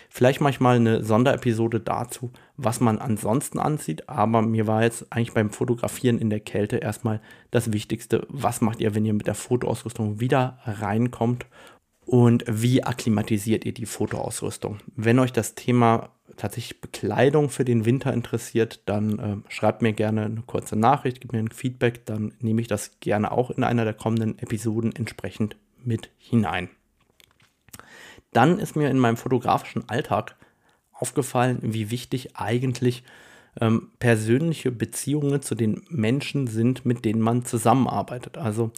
Vielleicht 0.09 0.41
mache 0.41 0.51
ich 0.51 0.59
mal 0.59 0.75
eine 0.75 1.03
Sonderepisode 1.03 1.79
dazu, 1.79 2.31
was 2.55 2.79
man 2.79 2.99
ansonsten 2.99 3.57
anzieht, 3.57 4.07
aber 4.09 4.43
mir 4.43 4.67
war 4.67 4.83
jetzt 4.83 5.11
eigentlich 5.11 5.33
beim 5.33 5.49
Fotografieren 5.49 6.19
in 6.19 6.29
der 6.29 6.39
Kälte 6.39 6.77
erstmal 6.77 7.19
das 7.49 7.73
Wichtigste, 7.73 8.27
was 8.29 8.61
macht 8.61 8.79
ihr, 8.79 8.93
wenn 8.93 9.05
ihr 9.05 9.13
mit 9.13 9.25
der 9.25 9.33
Fotoausrüstung 9.33 10.19
wieder 10.19 10.59
reinkommt 10.65 11.47
und 12.05 12.43
wie 12.47 12.83
akklimatisiert 12.83 13.65
ihr 13.65 13.73
die 13.73 13.87
Fotoausrüstung. 13.87 14.77
Wenn 14.95 15.17
euch 15.17 15.33
das 15.33 15.55
Thema 15.55 16.11
tatsächlich 16.37 16.81
Bekleidung 16.81 17.49
für 17.49 17.65
den 17.65 17.85
Winter 17.85 18.13
interessiert, 18.13 18.81
dann 18.85 19.19
äh, 19.19 19.51
schreibt 19.51 19.81
mir 19.81 19.93
gerne 19.93 20.25
eine 20.25 20.41
kurze 20.41 20.75
Nachricht, 20.75 21.21
gebt 21.21 21.33
mir 21.33 21.39
ein 21.39 21.51
Feedback, 21.51 22.05
dann 22.05 22.33
nehme 22.39 22.61
ich 22.61 22.67
das 22.67 22.99
gerne 22.99 23.31
auch 23.31 23.51
in 23.51 23.63
einer 23.63 23.83
der 23.83 23.93
kommenden 23.93 24.39
Episoden 24.39 24.95
entsprechend 24.95 25.57
mit 25.83 26.09
hinein. 26.17 26.69
Dann 28.31 28.57
ist 28.57 28.75
mir 28.75 28.89
in 28.89 28.99
meinem 28.99 29.17
fotografischen 29.17 29.87
Alltag 29.89 30.35
aufgefallen, 30.91 31.59
wie 31.61 31.91
wichtig 31.91 32.35
eigentlich 32.35 33.03
ähm, 33.61 33.89
persönliche 33.99 34.71
Beziehungen 34.71 35.41
zu 35.41 35.55
den 35.55 35.83
Menschen 35.89 36.47
sind, 36.47 36.85
mit 36.85 37.05
denen 37.05 37.21
man 37.21 37.45
zusammenarbeitet. 37.45 38.37
Also 38.37 38.71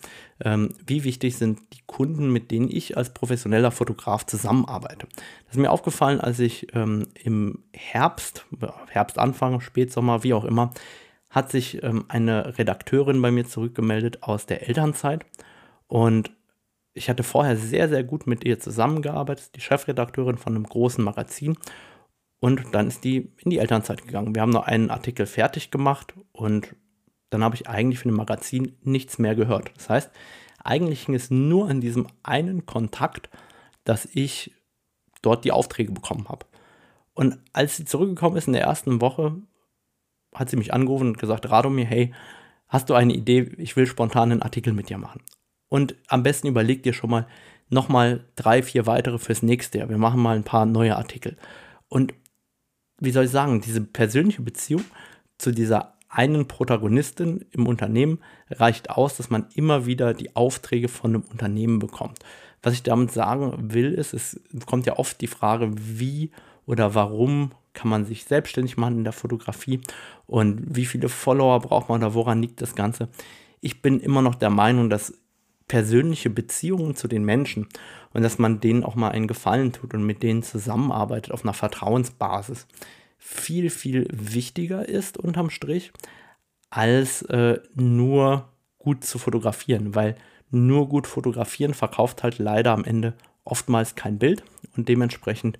ähm, 0.44 0.74
wie 0.86 1.04
wichtig 1.04 1.38
sind 1.38 1.60
die 1.74 1.82
Kunden, 1.86 2.32
mit 2.32 2.52
denen 2.52 2.70
ich 2.70 2.98
als 2.98 3.14
professioneller 3.14 3.72
Fotograf 3.72 4.26
zusammenarbeite. 4.26 5.08
Das 5.46 5.56
ist 5.56 5.62
mir 5.62 5.72
aufgefallen, 5.72 6.20
als 6.20 6.40
ich 6.40 6.68
ähm, 6.76 7.08
im 7.24 7.64
Herbst, 7.74 8.46
Herbstanfang, 8.90 9.62
Spätsommer, 9.62 10.24
wie 10.24 10.34
auch 10.34 10.46
immer, 10.46 10.72
hat 11.30 11.52
sich 11.52 11.84
ähm, 11.84 12.06
eine 12.08 12.58
Redakteurin 12.58 13.22
bei 13.22 13.32
mir 13.32 13.46
zurückgemeldet 13.46 14.24
aus 14.24 14.46
der 14.46 14.68
Elternzeit 14.68 15.26
und 15.88 16.32
ich 16.96 17.10
hatte 17.10 17.24
vorher 17.24 17.58
sehr, 17.58 17.90
sehr 17.90 18.04
gut 18.04 18.26
mit 18.26 18.46
ihr 18.46 18.58
zusammengearbeitet, 18.60 19.52
die 19.56 19.62
Chefredakteurin 19.62 20.38
von 20.38 20.56
einem 20.56 20.64
großen 20.64 21.04
Magazin. 21.04 21.58
Und 22.40 22.74
dann 22.74 22.88
ist 22.88 23.04
die 23.04 23.32
in 23.44 23.50
die 23.50 23.60
Elternzeit 23.60 24.06
gegangen. 24.06 24.36
Wir 24.36 24.42
haben 24.42 24.52
noch 24.52 24.68
einen 24.68 24.90
Artikel 24.90 25.26
fertig 25.26 25.72
gemacht 25.72 26.14
und 26.32 26.76
dann 27.30 27.44
habe 27.44 27.56
ich 27.56 27.68
eigentlich 27.68 28.00
für 28.00 28.10
ein 28.10 28.16
Magazin 28.16 28.78
nichts 28.84 29.18
mehr 29.18 29.36
gehört. 29.36 29.72
Das 29.76 29.90
heißt, 29.90 30.12
eigentlich 30.64 31.04
hing 31.06 31.16
es 31.16 31.32
nur 31.32 31.70
an 31.70 31.82
diesem 31.82 32.08
einen 32.24 32.66
Kontakt, 32.66 33.30
dass 33.84 34.08
ich 34.14 34.52
dort 35.22 35.46
die 35.46 35.52
Aufträge 35.52 35.92
bekommen 35.92 36.28
habe. 36.30 36.46
Und 37.14 37.40
als 37.54 37.78
sie 37.78 37.86
zurückgekommen 37.86 38.38
ist 38.38 38.48
in 38.48 38.54
der 38.54 38.64
ersten 38.64 39.02
Woche, 39.02 39.38
hat 40.34 40.50
sie 40.50 40.58
mich 40.58 40.74
angerufen 40.74 41.08
und 41.08 41.18
gesagt, 41.18 41.50
Radomir, 41.50 41.86
hey, 41.86 42.14
hast 42.68 42.90
du 42.90 42.94
eine 42.94 43.14
Idee? 43.14 43.52
Ich 43.58 43.76
will 43.76 43.88
spontan 43.88 44.32
einen 44.32 44.42
Artikel 44.42 44.74
mit 44.74 44.90
dir 44.90 44.98
machen. 44.98 45.22
Und 45.70 45.96
am 46.08 46.24
besten 46.24 46.48
überleg 46.48 46.84
dir 46.84 46.94
schon 46.94 47.10
mal 47.10 47.28
nochmal 47.70 48.26
drei, 48.36 48.62
vier 48.62 48.86
weitere 48.86 49.18
fürs 49.18 49.42
nächste 49.44 49.80
Jahr. 49.80 49.90
Wir 49.90 49.98
machen 49.98 50.22
mal 50.22 50.36
ein 50.36 50.44
paar 50.44 50.66
neue 50.66 50.96
Artikel. 50.96 51.38
Und 51.88 52.14
wie 53.00 53.12
soll 53.12 53.26
ich 53.26 53.32
sagen, 53.32 53.62
diese 53.62 53.82
persönliche 53.82 54.42
Beziehung 54.42 54.84
zu 55.38 55.52
dieser 55.52 55.96
einen 56.10 56.48
Protagonistin 56.48 57.46
im 57.52 57.68
Unternehmen 57.68 58.20
reicht 58.50 58.90
aus, 58.90 59.18
dass 59.18 59.30
man 59.30 59.48
immer 59.54 59.86
wieder 59.86 60.14
die 60.14 60.36
Aufträge 60.36 60.88
von 60.88 61.14
einem 61.14 61.24
Unternehmen 61.30 61.80
bekommt. 61.80 62.20
Was 62.64 62.74
ich 62.74 62.84
damit 62.84 63.12
sagen 63.12 63.74
will, 63.74 63.94
ist, 63.94 64.14
es 64.14 64.40
kommt 64.66 64.86
ja 64.86 64.98
oft 64.98 65.20
die 65.22 65.28
Frage, 65.28 65.72
wie 65.76 66.32
oder 66.66 66.96
warum 66.96 67.52
kann 67.74 67.90
man 67.90 68.06
sich 68.06 68.24
selbstständig 68.24 68.78
machen 68.78 69.00
in 69.00 69.04
der 69.04 69.14
Fotografie 69.14 69.82
und 70.26 70.76
wie 70.76 70.86
viele 70.86 71.10
Follower 71.10 71.60
braucht 71.60 71.90
man 71.90 72.02
oder 72.02 72.14
woran 72.14 72.42
liegt 72.42 72.62
das 72.62 72.76
Ganze. 72.76 73.10
Ich 73.60 73.82
bin 73.82 74.00
immer 74.00 74.22
noch 74.22 74.36
der 74.36 74.50
Meinung, 74.50 74.90
dass 74.90 75.14
persönliche 75.68 76.30
Beziehungen 76.30 76.96
zu 76.96 77.08
den 77.08 77.24
Menschen 77.24 77.68
und 78.14 78.22
dass 78.22 78.38
man 78.38 78.60
denen 78.60 78.84
auch 78.84 78.96
mal 78.96 79.10
einen 79.10 79.28
Gefallen 79.28 79.72
tut 79.72 79.94
und 79.94 80.06
mit 80.06 80.22
denen 80.24 80.44
zusammenarbeitet 80.44 81.32
auf 81.32 81.44
einer 81.44 81.54
Vertrauensbasis 81.54 82.68
viel, 83.18 83.70
viel 83.70 84.08
wichtiger 84.12 84.88
ist 84.88 85.18
unterm 85.18 85.50
Strich, 85.50 85.92
als 86.70 87.24
äh, 87.24 87.60
nur 87.74 88.50
gut 88.78 89.04
zu 89.04 89.18
fotografieren, 89.18 89.96
weil 89.96 90.16
nur 90.52 90.88
gut 90.88 91.08
fotografieren 91.08 91.74
verkauft 91.74 92.22
halt 92.22 92.38
leider 92.38 92.72
am 92.72 92.84
Ende 92.84 93.16
oftmals 93.44 93.96
kein 93.96 94.20
Bild 94.20 94.44
und 94.78 94.88
dementsprechend 94.88 95.58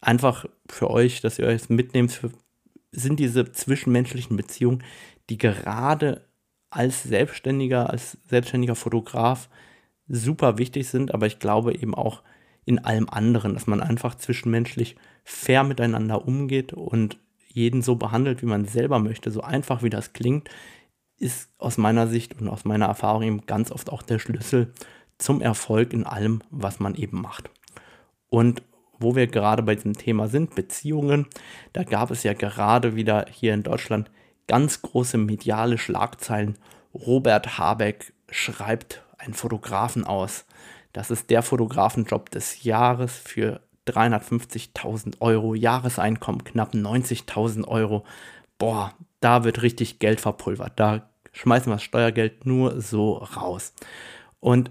einfach 0.00 0.44
für 0.68 0.90
euch, 0.90 1.20
dass 1.20 1.38
ihr 1.38 1.46
euch 1.46 1.68
mitnehmt, 1.68 2.12
für, 2.12 2.30
sind 2.90 3.18
diese 3.18 3.50
zwischenmenschlichen 3.52 4.36
Beziehungen, 4.36 4.84
die 5.30 5.38
gerade 5.38 6.26
als 6.74 7.02
Selbstständiger, 7.02 7.90
als 7.90 8.18
selbstständiger 8.24 8.74
Fotograf 8.74 9.48
super 10.08 10.58
wichtig 10.58 10.88
sind, 10.88 11.14
aber 11.14 11.26
ich 11.26 11.38
glaube 11.38 11.74
eben 11.74 11.94
auch 11.94 12.22
in 12.64 12.78
allem 12.78 13.08
anderen, 13.08 13.54
dass 13.54 13.66
man 13.66 13.80
einfach 13.80 14.14
zwischenmenschlich 14.14 14.96
fair 15.22 15.64
miteinander 15.64 16.26
umgeht 16.26 16.72
und 16.72 17.18
jeden 17.46 17.82
so 17.82 17.96
behandelt, 17.96 18.42
wie 18.42 18.46
man 18.46 18.64
selber 18.64 18.98
möchte, 18.98 19.30
so 19.30 19.40
einfach 19.40 19.82
wie 19.82 19.90
das 19.90 20.12
klingt, 20.12 20.48
ist 21.18 21.50
aus 21.58 21.78
meiner 21.78 22.08
Sicht 22.08 22.40
und 22.40 22.48
aus 22.48 22.64
meiner 22.64 22.86
Erfahrung 22.86 23.22
eben 23.22 23.46
ganz 23.46 23.70
oft 23.70 23.90
auch 23.90 24.02
der 24.02 24.18
Schlüssel 24.18 24.72
zum 25.18 25.40
Erfolg 25.40 25.92
in 25.92 26.04
allem, 26.04 26.42
was 26.50 26.80
man 26.80 26.96
eben 26.96 27.20
macht. 27.20 27.50
Und 28.28 28.62
wo 28.98 29.14
wir 29.14 29.26
gerade 29.28 29.62
bei 29.62 29.74
diesem 29.74 29.94
Thema 29.94 30.28
sind, 30.28 30.54
Beziehungen, 30.54 31.26
da 31.72 31.84
gab 31.84 32.10
es 32.10 32.24
ja 32.24 32.32
gerade 32.32 32.96
wieder 32.96 33.26
hier 33.30 33.54
in 33.54 33.62
Deutschland 33.62 34.10
ganz 34.46 34.82
große 34.82 35.18
mediale 35.18 35.78
Schlagzeilen. 35.78 36.58
Robert 36.92 37.58
Habeck 37.58 38.12
schreibt 38.30 39.02
einen 39.18 39.34
Fotografen 39.34 40.04
aus. 40.04 40.44
Das 40.92 41.10
ist 41.10 41.30
der 41.30 41.42
Fotografenjob 41.42 42.30
des 42.30 42.62
Jahres 42.62 43.16
für 43.16 43.60
350.000 43.86 45.20
Euro, 45.20 45.54
Jahreseinkommen 45.54 46.44
knapp 46.44 46.74
90.000 46.74 47.66
Euro. 47.66 48.04
Boah, 48.58 48.94
da 49.20 49.44
wird 49.44 49.62
richtig 49.62 49.98
Geld 49.98 50.20
verpulvert. 50.20 50.72
Da 50.76 51.10
schmeißen 51.32 51.70
wir 51.70 51.76
das 51.76 51.82
Steuergeld 51.82 52.46
nur 52.46 52.80
so 52.80 53.14
raus. 53.14 53.74
Und 54.40 54.70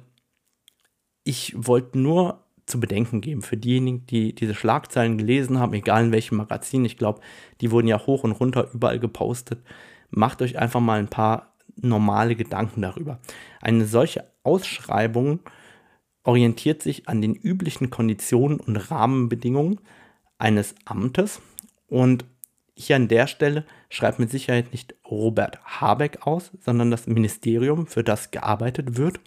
ich 1.23 1.53
wollte 1.55 1.97
nur 1.97 2.42
zu 2.65 2.79
bedenken 2.79 3.21
geben 3.21 3.41
für 3.41 3.57
diejenigen, 3.57 4.05
die 4.07 4.33
diese 4.33 4.55
Schlagzeilen 4.55 5.17
gelesen 5.17 5.59
haben, 5.59 5.73
egal 5.73 6.05
in 6.05 6.11
welchem 6.11 6.37
Magazin. 6.37 6.85
Ich 6.85 6.97
glaube, 6.97 7.21
die 7.61 7.71
wurden 7.71 7.87
ja 7.87 8.05
hoch 8.05 8.23
und 8.23 8.31
runter 8.31 8.69
überall 8.73 8.99
gepostet. 8.99 9.61
Macht 10.09 10.41
euch 10.41 10.57
einfach 10.57 10.79
mal 10.79 10.99
ein 10.99 11.09
paar 11.09 11.53
normale 11.75 12.35
Gedanken 12.35 12.81
darüber. 12.81 13.19
Eine 13.61 13.85
solche 13.85 14.25
Ausschreibung 14.43 15.39
orientiert 16.23 16.81
sich 16.81 17.09
an 17.09 17.21
den 17.21 17.35
üblichen 17.35 17.89
Konditionen 17.89 18.59
und 18.59 18.77
Rahmenbedingungen 18.77 19.79
eines 20.37 20.75
Amtes 20.85 21.41
und 21.87 22.25
hier 22.75 22.95
an 22.95 23.07
der 23.07 23.27
Stelle 23.27 23.65
schreibt 23.89 24.19
mit 24.19 24.31
Sicherheit 24.31 24.71
nicht 24.71 24.95
Robert 25.09 25.59
Habeck 25.63 26.25
aus, 26.25 26.51
sondern 26.59 26.89
das 26.89 27.05
Ministerium, 27.05 27.85
für 27.85 28.03
das 28.03 28.31
gearbeitet 28.31 28.97
wird. 28.97 29.19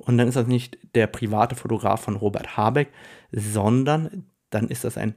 Und 0.00 0.18
dann 0.18 0.28
ist 0.28 0.36
das 0.36 0.46
nicht 0.46 0.78
der 0.94 1.06
private 1.06 1.54
Fotograf 1.54 2.02
von 2.02 2.16
Robert 2.16 2.56
Habeck, 2.56 2.88
sondern 3.32 4.26
dann 4.50 4.68
ist 4.68 4.84
das 4.84 4.96
ein 4.96 5.14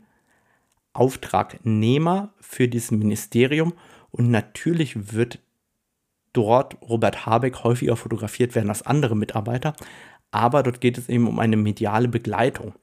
Auftragnehmer 0.94 2.34
für 2.40 2.68
dieses 2.68 2.92
Ministerium. 2.92 3.74
Und 4.12 4.30
natürlich 4.30 5.14
wird 5.14 5.40
dort 6.34 6.78
Robert 6.82 7.26
Habeck 7.26 7.64
häufiger 7.64 7.96
fotografiert 7.96 8.56
werden 8.56 8.70
als 8.70 8.84
andere 8.84 9.16
Mitarbeiter 9.16 9.74
aber 10.34 10.64
dort 10.64 10.82
geht 10.82 10.98
es 10.98 11.10
eben 11.10 11.28
um 11.28 11.40
eine 11.40 11.56
mediale 11.56 12.08
Begleitung. 12.08 12.74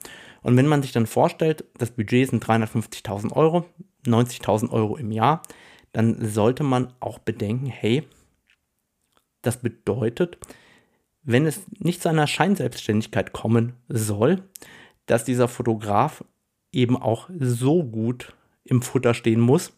Und 0.42 0.56
wenn 0.56 0.68
man 0.68 0.82
sich 0.82 0.92
dann 0.92 1.06
vorstellt, 1.06 1.64
das 1.76 1.90
Budget 1.90 2.30
sind 2.30 2.44
350.000 2.44 3.32
Euro, 3.32 3.66
90.000 4.06 4.70
Euro 4.70 4.96
im 4.96 5.10
Jahr, 5.10 5.42
dann 5.92 6.24
sollte 6.24 6.62
man 6.62 6.92
auch 7.00 7.18
bedenken, 7.18 7.66
hey, 7.66 8.04
das 9.42 9.60
bedeutet, 9.60 10.38
wenn 11.32 11.46
es 11.46 11.62
nicht 11.78 12.02
zu 12.02 12.08
einer 12.08 12.26
Scheinselbstständigkeit 12.26 13.32
kommen 13.32 13.74
soll, 13.88 14.42
dass 15.06 15.24
dieser 15.24 15.48
Fotograf 15.48 16.24
eben 16.72 16.96
auch 16.96 17.28
so 17.38 17.82
gut 17.84 18.34
im 18.64 18.82
Futter 18.82 19.14
stehen 19.14 19.40
muss, 19.40 19.72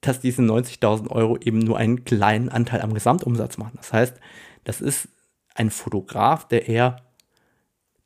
dass 0.00 0.20
diese 0.20 0.42
90.000 0.42 1.10
Euro 1.10 1.36
eben 1.38 1.58
nur 1.58 1.78
einen 1.78 2.04
kleinen 2.04 2.48
Anteil 2.48 2.82
am 2.82 2.94
Gesamtumsatz 2.94 3.58
machen. 3.58 3.76
Das 3.76 3.92
heißt, 3.92 4.16
das 4.64 4.80
ist 4.80 5.08
ein 5.54 5.70
Fotograf, 5.70 6.48
der 6.48 6.68
eher 6.68 6.96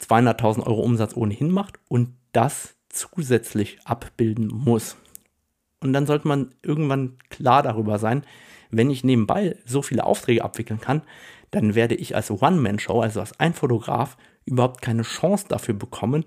200.000 0.01 0.64
Euro 0.67 0.81
Umsatz 0.81 1.17
ohnehin 1.17 1.51
macht 1.51 1.79
und 1.88 2.14
das 2.33 2.77
zusätzlich 2.88 3.79
abbilden 3.85 4.49
muss. 4.49 4.97
Und 5.81 5.93
dann 5.93 6.07
sollte 6.07 6.29
man 6.29 6.55
irgendwann 6.62 7.19
klar 7.31 7.62
darüber 7.62 7.99
sein, 7.99 8.25
wenn 8.71 8.91
ich 8.91 9.05
nebenbei 9.05 9.57
so 9.64 9.83
viele 9.83 10.05
Aufträge 10.05 10.45
abwickeln 10.45 10.81
kann, 10.81 11.03
dann 11.50 11.74
werde 11.74 11.94
ich 11.94 12.14
als 12.14 12.30
One-Man-Show, 12.30 13.00
also 13.00 13.20
als 13.20 13.38
ein 13.40 13.54
Fotograf, 13.54 14.16
überhaupt 14.44 14.82
keine 14.82 15.02
Chance 15.02 15.46
dafür 15.48 15.74
bekommen, 15.74 16.24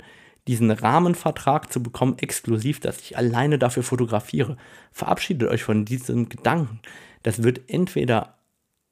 diesen 0.48 0.72
Rahmenvertrag 0.72 1.72
zu 1.72 1.84
bekommen, 1.84 2.18
exklusiv, 2.18 2.80
dass 2.80 3.00
ich 3.02 3.18
alleine 3.18 3.60
dafür 3.60 3.84
fotografiere. 3.84 4.58
Verabschiedet 4.92 5.50
euch 5.50 5.64
von 5.64 5.86
diesem 5.86 6.30
Gedanken. 6.30 6.80
Das 7.24 7.44
wird 7.44 7.62
entweder 7.68 8.36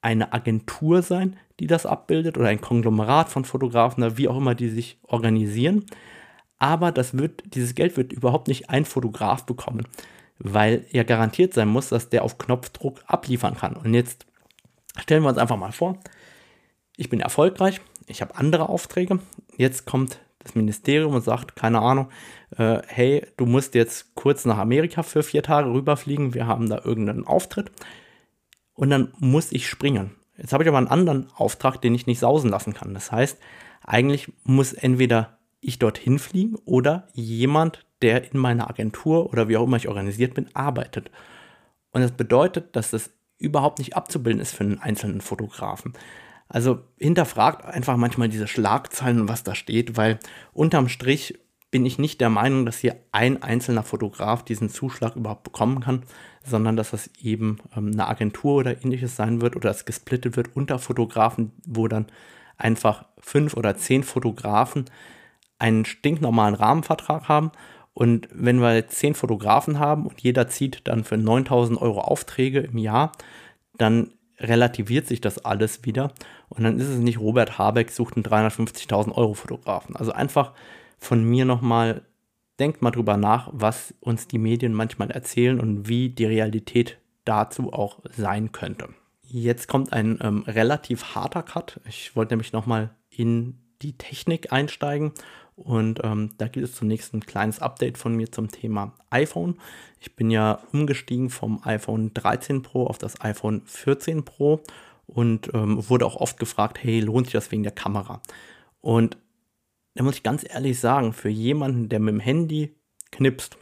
eine 0.00 0.32
Agentur 0.32 1.02
sein, 1.02 1.36
die 1.58 1.66
das 1.66 1.86
abbildet 1.86 2.38
oder 2.38 2.48
ein 2.48 2.60
Konglomerat 2.60 3.28
von 3.28 3.44
Fotografen 3.44 4.16
wie 4.16 4.28
auch 4.28 4.36
immer 4.36 4.54
die 4.54 4.68
sich 4.68 4.98
organisieren. 5.02 5.84
Aber 6.58 6.92
das 6.92 7.16
wird, 7.16 7.54
dieses 7.54 7.74
Geld 7.74 7.96
wird 7.96 8.12
überhaupt 8.12 8.48
nicht 8.48 8.70
ein 8.70 8.84
Fotograf 8.84 9.44
bekommen, 9.44 9.86
weil 10.38 10.86
ja 10.90 11.02
garantiert 11.02 11.54
sein 11.54 11.68
muss, 11.68 11.88
dass 11.88 12.08
der 12.08 12.22
auf 12.22 12.38
Knopfdruck 12.38 13.02
abliefern 13.06 13.56
kann. 13.56 13.76
Und 13.76 13.92
jetzt 13.94 14.26
stellen 14.98 15.22
wir 15.22 15.30
uns 15.30 15.38
einfach 15.38 15.56
mal 15.56 15.72
vor, 15.72 15.98
ich 16.96 17.08
bin 17.08 17.20
erfolgreich, 17.20 17.80
ich 18.06 18.20
habe 18.20 18.36
andere 18.36 18.68
Aufträge, 18.68 19.20
jetzt 19.56 19.86
kommt 19.86 20.18
das 20.40 20.54
Ministerium 20.54 21.14
und 21.14 21.22
sagt, 21.22 21.54
keine 21.54 21.80
Ahnung, 21.80 22.08
äh, 22.56 22.80
hey, 22.86 23.26
du 23.36 23.46
musst 23.46 23.74
jetzt 23.74 24.14
kurz 24.14 24.44
nach 24.44 24.58
Amerika 24.58 25.02
für 25.02 25.22
vier 25.22 25.42
Tage 25.42 25.70
rüberfliegen, 25.70 26.34
wir 26.34 26.46
haben 26.46 26.68
da 26.68 26.80
irgendeinen 26.84 27.26
Auftritt 27.26 27.70
und 28.74 28.90
dann 28.90 29.12
muss 29.18 29.52
ich 29.52 29.68
springen. 29.68 30.12
Jetzt 30.36 30.52
habe 30.52 30.64
ich 30.64 30.68
aber 30.68 30.78
einen 30.78 30.88
anderen 30.88 31.30
Auftrag, 31.34 31.80
den 31.82 31.94
ich 31.94 32.06
nicht 32.06 32.18
sausen 32.18 32.50
lassen 32.50 32.72
kann. 32.72 32.94
Das 32.94 33.12
heißt, 33.12 33.38
eigentlich 33.84 34.32
muss 34.42 34.72
entweder 34.72 35.38
ich 35.60 35.78
dorthin 35.78 36.18
fliegen 36.18 36.56
oder 36.64 37.08
jemand, 37.12 37.84
der 38.00 38.32
in 38.32 38.38
meiner 38.38 38.70
Agentur 38.70 39.30
oder 39.30 39.48
wie 39.48 39.58
auch 39.58 39.66
immer 39.66 39.76
ich 39.76 39.88
organisiert 39.88 40.32
bin, 40.32 40.48
arbeitet. 40.54 41.10
Und 41.90 42.00
das 42.00 42.12
bedeutet, 42.12 42.74
dass 42.76 42.90
das 42.90 43.10
überhaupt 43.36 43.78
nicht 43.78 43.96
abzubilden 43.96 44.40
ist 44.40 44.54
für 44.54 44.64
einen 44.64 44.78
einzelnen 44.78 45.20
Fotografen. 45.20 45.92
Also 46.50 46.80
hinterfragt 46.98 47.64
einfach 47.64 47.96
manchmal 47.96 48.28
diese 48.28 48.48
Schlagzeilen 48.48 49.20
und 49.20 49.28
was 49.28 49.44
da 49.44 49.54
steht, 49.54 49.96
weil 49.96 50.18
unterm 50.52 50.88
Strich 50.88 51.38
bin 51.70 51.86
ich 51.86 51.96
nicht 51.96 52.20
der 52.20 52.28
Meinung, 52.28 52.66
dass 52.66 52.78
hier 52.78 52.96
ein 53.12 53.40
einzelner 53.44 53.84
Fotograf 53.84 54.44
diesen 54.44 54.68
Zuschlag 54.68 55.14
überhaupt 55.14 55.44
bekommen 55.44 55.78
kann, 55.78 56.02
sondern 56.44 56.76
dass 56.76 56.90
das 56.90 57.08
eben 57.22 57.58
ähm, 57.76 57.92
eine 57.92 58.08
Agentur 58.08 58.56
oder 58.56 58.84
ähnliches 58.84 59.14
sein 59.14 59.40
wird 59.40 59.54
oder 59.54 59.70
es 59.70 59.84
gesplittet 59.84 60.36
wird 60.36 60.56
unter 60.56 60.80
Fotografen, 60.80 61.52
wo 61.64 61.86
dann 61.86 62.06
einfach 62.56 63.04
fünf 63.20 63.54
oder 63.54 63.76
zehn 63.76 64.02
Fotografen 64.02 64.86
einen 65.60 65.84
stinknormalen 65.84 66.56
Rahmenvertrag 66.56 67.28
haben. 67.28 67.52
Und 67.94 68.28
wenn 68.32 68.60
wir 68.60 68.88
zehn 68.88 69.14
Fotografen 69.14 69.78
haben 69.78 70.04
und 70.06 70.20
jeder 70.20 70.48
zieht 70.48 70.88
dann 70.88 71.04
für 71.04 71.16
9000 71.16 71.80
Euro 71.80 72.00
Aufträge 72.00 72.58
im 72.58 72.78
Jahr, 72.78 73.12
dann 73.78 74.10
relativiert 74.40 75.06
sich 75.06 75.20
das 75.20 75.44
alles 75.44 75.84
wieder. 75.84 76.12
Und 76.48 76.64
dann 76.64 76.78
ist 76.78 76.88
es 76.88 76.98
nicht 76.98 77.20
Robert 77.20 77.58
Habeck 77.58 77.90
sucht 77.90 78.16
einen 78.16 78.24
350.000 78.24 79.12
Euro 79.12 79.34
Fotografen. 79.34 79.96
Also 79.96 80.12
einfach 80.12 80.52
von 80.98 81.22
mir 81.24 81.44
nochmal, 81.44 82.02
denkt 82.58 82.82
mal 82.82 82.90
drüber 82.90 83.16
nach, 83.16 83.50
was 83.52 83.94
uns 84.00 84.26
die 84.26 84.38
Medien 84.38 84.74
manchmal 84.74 85.10
erzählen 85.10 85.60
und 85.60 85.88
wie 85.88 86.08
die 86.10 86.26
Realität 86.26 86.98
dazu 87.24 87.72
auch 87.72 88.00
sein 88.16 88.52
könnte. 88.52 88.88
Jetzt 89.22 89.68
kommt 89.68 89.92
ein 89.92 90.18
ähm, 90.22 90.42
relativ 90.46 91.14
harter 91.14 91.42
Cut. 91.42 91.80
Ich 91.88 92.16
wollte 92.16 92.32
nämlich 92.32 92.52
nochmal 92.52 92.90
in 93.08 93.58
die 93.82 93.96
Technik 93.96 94.52
einsteigen 94.52 95.12
und 95.60 96.00
ähm, 96.02 96.30
da 96.38 96.48
gibt 96.48 96.64
es 96.64 96.74
zunächst 96.74 97.12
ein 97.12 97.24
kleines 97.24 97.60
Update 97.60 97.98
von 97.98 98.16
mir 98.16 98.32
zum 98.32 98.48
Thema 98.48 98.94
iPhone. 99.10 99.56
Ich 100.00 100.16
bin 100.16 100.30
ja 100.30 100.60
umgestiegen 100.72 101.28
vom 101.28 101.60
iPhone 101.64 102.14
13 102.14 102.62
Pro 102.62 102.86
auf 102.86 102.96
das 102.96 103.20
iPhone 103.20 103.62
14 103.66 104.24
Pro 104.24 104.62
und 105.06 105.50
ähm, 105.52 105.88
wurde 105.88 106.06
auch 106.06 106.16
oft 106.16 106.38
gefragt, 106.38 106.82
hey, 106.82 107.00
lohnt 107.00 107.26
sich 107.26 107.34
das 107.34 107.50
wegen 107.50 107.62
der 107.62 107.72
Kamera? 107.72 108.22
Und 108.80 109.18
da 109.94 110.02
muss 110.02 110.14
ich 110.14 110.22
ganz 110.22 110.46
ehrlich 110.48 110.80
sagen, 110.80 111.12
für 111.12 111.28
jemanden, 111.28 111.90
der 111.90 112.00
mit 112.00 112.14
dem 112.14 112.20
Handy 112.20 112.74
knipst, 113.12 113.58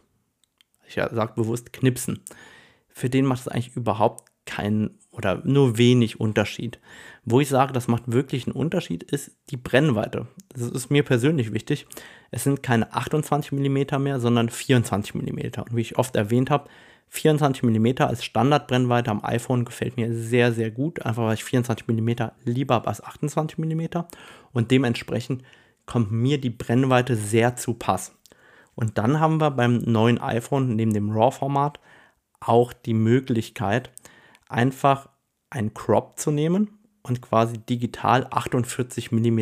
ich 0.86 0.94
sage 0.94 1.32
bewusst 1.34 1.72
knipsen, 1.72 2.20
für 2.88 3.10
den 3.10 3.24
macht 3.24 3.40
es 3.40 3.48
eigentlich 3.48 3.74
überhaupt 3.74 4.30
keinen 4.44 4.98
oder 5.10 5.42
nur 5.44 5.78
wenig 5.78 6.20
Unterschied. 6.20 6.78
Wo 7.30 7.40
ich 7.40 7.48
sage, 7.50 7.74
das 7.74 7.88
macht 7.88 8.04
wirklich 8.10 8.46
einen 8.46 8.56
Unterschied, 8.56 9.02
ist 9.02 9.32
die 9.50 9.58
Brennweite. 9.58 10.28
Das 10.54 10.62
ist 10.62 10.90
mir 10.90 11.02
persönlich 11.02 11.52
wichtig. 11.52 11.86
Es 12.30 12.44
sind 12.44 12.62
keine 12.62 12.90
28 12.94 13.52
mm 13.52 14.02
mehr, 14.02 14.18
sondern 14.18 14.48
24 14.48 15.14
mm. 15.14 15.60
Und 15.60 15.76
wie 15.76 15.82
ich 15.82 15.98
oft 15.98 16.16
erwähnt 16.16 16.48
habe, 16.48 16.70
24 17.08 17.64
mm 17.64 17.86
als 17.98 18.24
Standardbrennweite 18.24 19.10
am 19.10 19.22
iPhone 19.22 19.66
gefällt 19.66 19.98
mir 19.98 20.14
sehr, 20.14 20.52
sehr 20.52 20.70
gut, 20.70 21.04
einfach 21.04 21.24
weil 21.24 21.34
ich 21.34 21.44
24 21.44 21.86
mm 21.86 22.30
lieber 22.44 22.76
habe 22.76 22.88
als 22.88 23.04
28 23.04 23.58
mm. 23.58 23.82
Und 24.52 24.70
dementsprechend 24.70 25.42
kommt 25.84 26.10
mir 26.10 26.40
die 26.40 26.48
Brennweite 26.48 27.14
sehr 27.14 27.56
zu 27.56 27.74
Pass. 27.74 28.16
Und 28.74 28.96
dann 28.96 29.20
haben 29.20 29.38
wir 29.38 29.50
beim 29.50 29.76
neuen 29.78 30.18
iPhone 30.18 30.76
neben 30.76 30.94
dem 30.94 31.10
RAW-Format 31.10 31.78
auch 32.40 32.72
die 32.72 32.94
Möglichkeit, 32.94 33.90
einfach 34.48 35.10
ein 35.50 35.74
Crop 35.74 36.18
zu 36.18 36.30
nehmen 36.30 36.77
und 37.02 37.22
quasi 37.22 37.58
digital 37.58 38.26
48 38.30 39.12
mm 39.12 39.40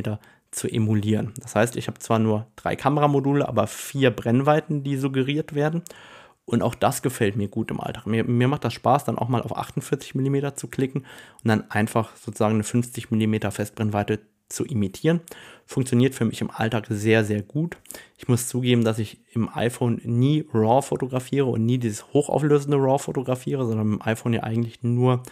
zu 0.51 0.69
emulieren. 0.69 1.35
Das 1.40 1.55
heißt, 1.55 1.77
ich 1.77 1.87
habe 1.88 1.99
zwar 1.99 2.19
nur 2.19 2.47
drei 2.57 2.77
Kameramodule, 2.77 3.47
aber 3.47 3.66
vier 3.66 4.11
Brennweiten, 4.11 4.83
die 4.83 4.97
suggeriert 4.97 5.55
werden. 5.55 5.83
Und 6.47 6.62
auch 6.62 6.77
das 6.77 7.03
gefällt 7.03 7.37
mir 7.37 7.49
gut 7.49 7.71
im 7.73 7.81
Alltag. 7.81 8.07
Mir, 8.07 8.23
mir 8.25 8.47
macht 8.47 8.64
das 8.64 8.73
Spaß, 8.73 9.05
dann 9.05 9.19
auch 9.19 9.29
mal 9.29 9.42
auf 9.42 9.57
48 9.57 10.14
mm 10.14 10.55
zu 10.55 10.69
klicken 10.69 11.01
und 11.42 11.49
dann 11.49 11.71
einfach 11.71 12.16
sozusagen 12.16 12.55
eine 12.55 12.62
50 12.62 13.11
mm 13.11 13.51
Festbrennweite 13.51 14.21
zu 14.49 14.64
imitieren. 14.64 15.21
Funktioniert 15.66 16.14
für 16.14 16.25
mich 16.25 16.40
im 16.40 16.53
Alltag 16.53 16.87
sehr, 16.88 17.25
sehr 17.25 17.42
gut. 17.42 17.77
Ich 18.16 18.29
muss 18.29 18.47
zugeben, 18.47 18.85
dass 18.85 19.01
ich 19.01 19.19
im 19.33 19.49
iPhone 19.53 20.01
nie 20.05 20.45
RAW 20.53 20.83
fotografiere 20.83 21.47
und 21.47 21.66
nie 21.66 21.79
dieses 21.79 22.12
hochauflösende 22.12 22.77
RAW 22.77 22.99
fotografiere, 22.99 23.66
sondern 23.66 23.95
im 23.95 24.03
iPhone 24.03 24.33
ja 24.33 24.45
eigentlich 24.45 24.85
nur 24.85 25.23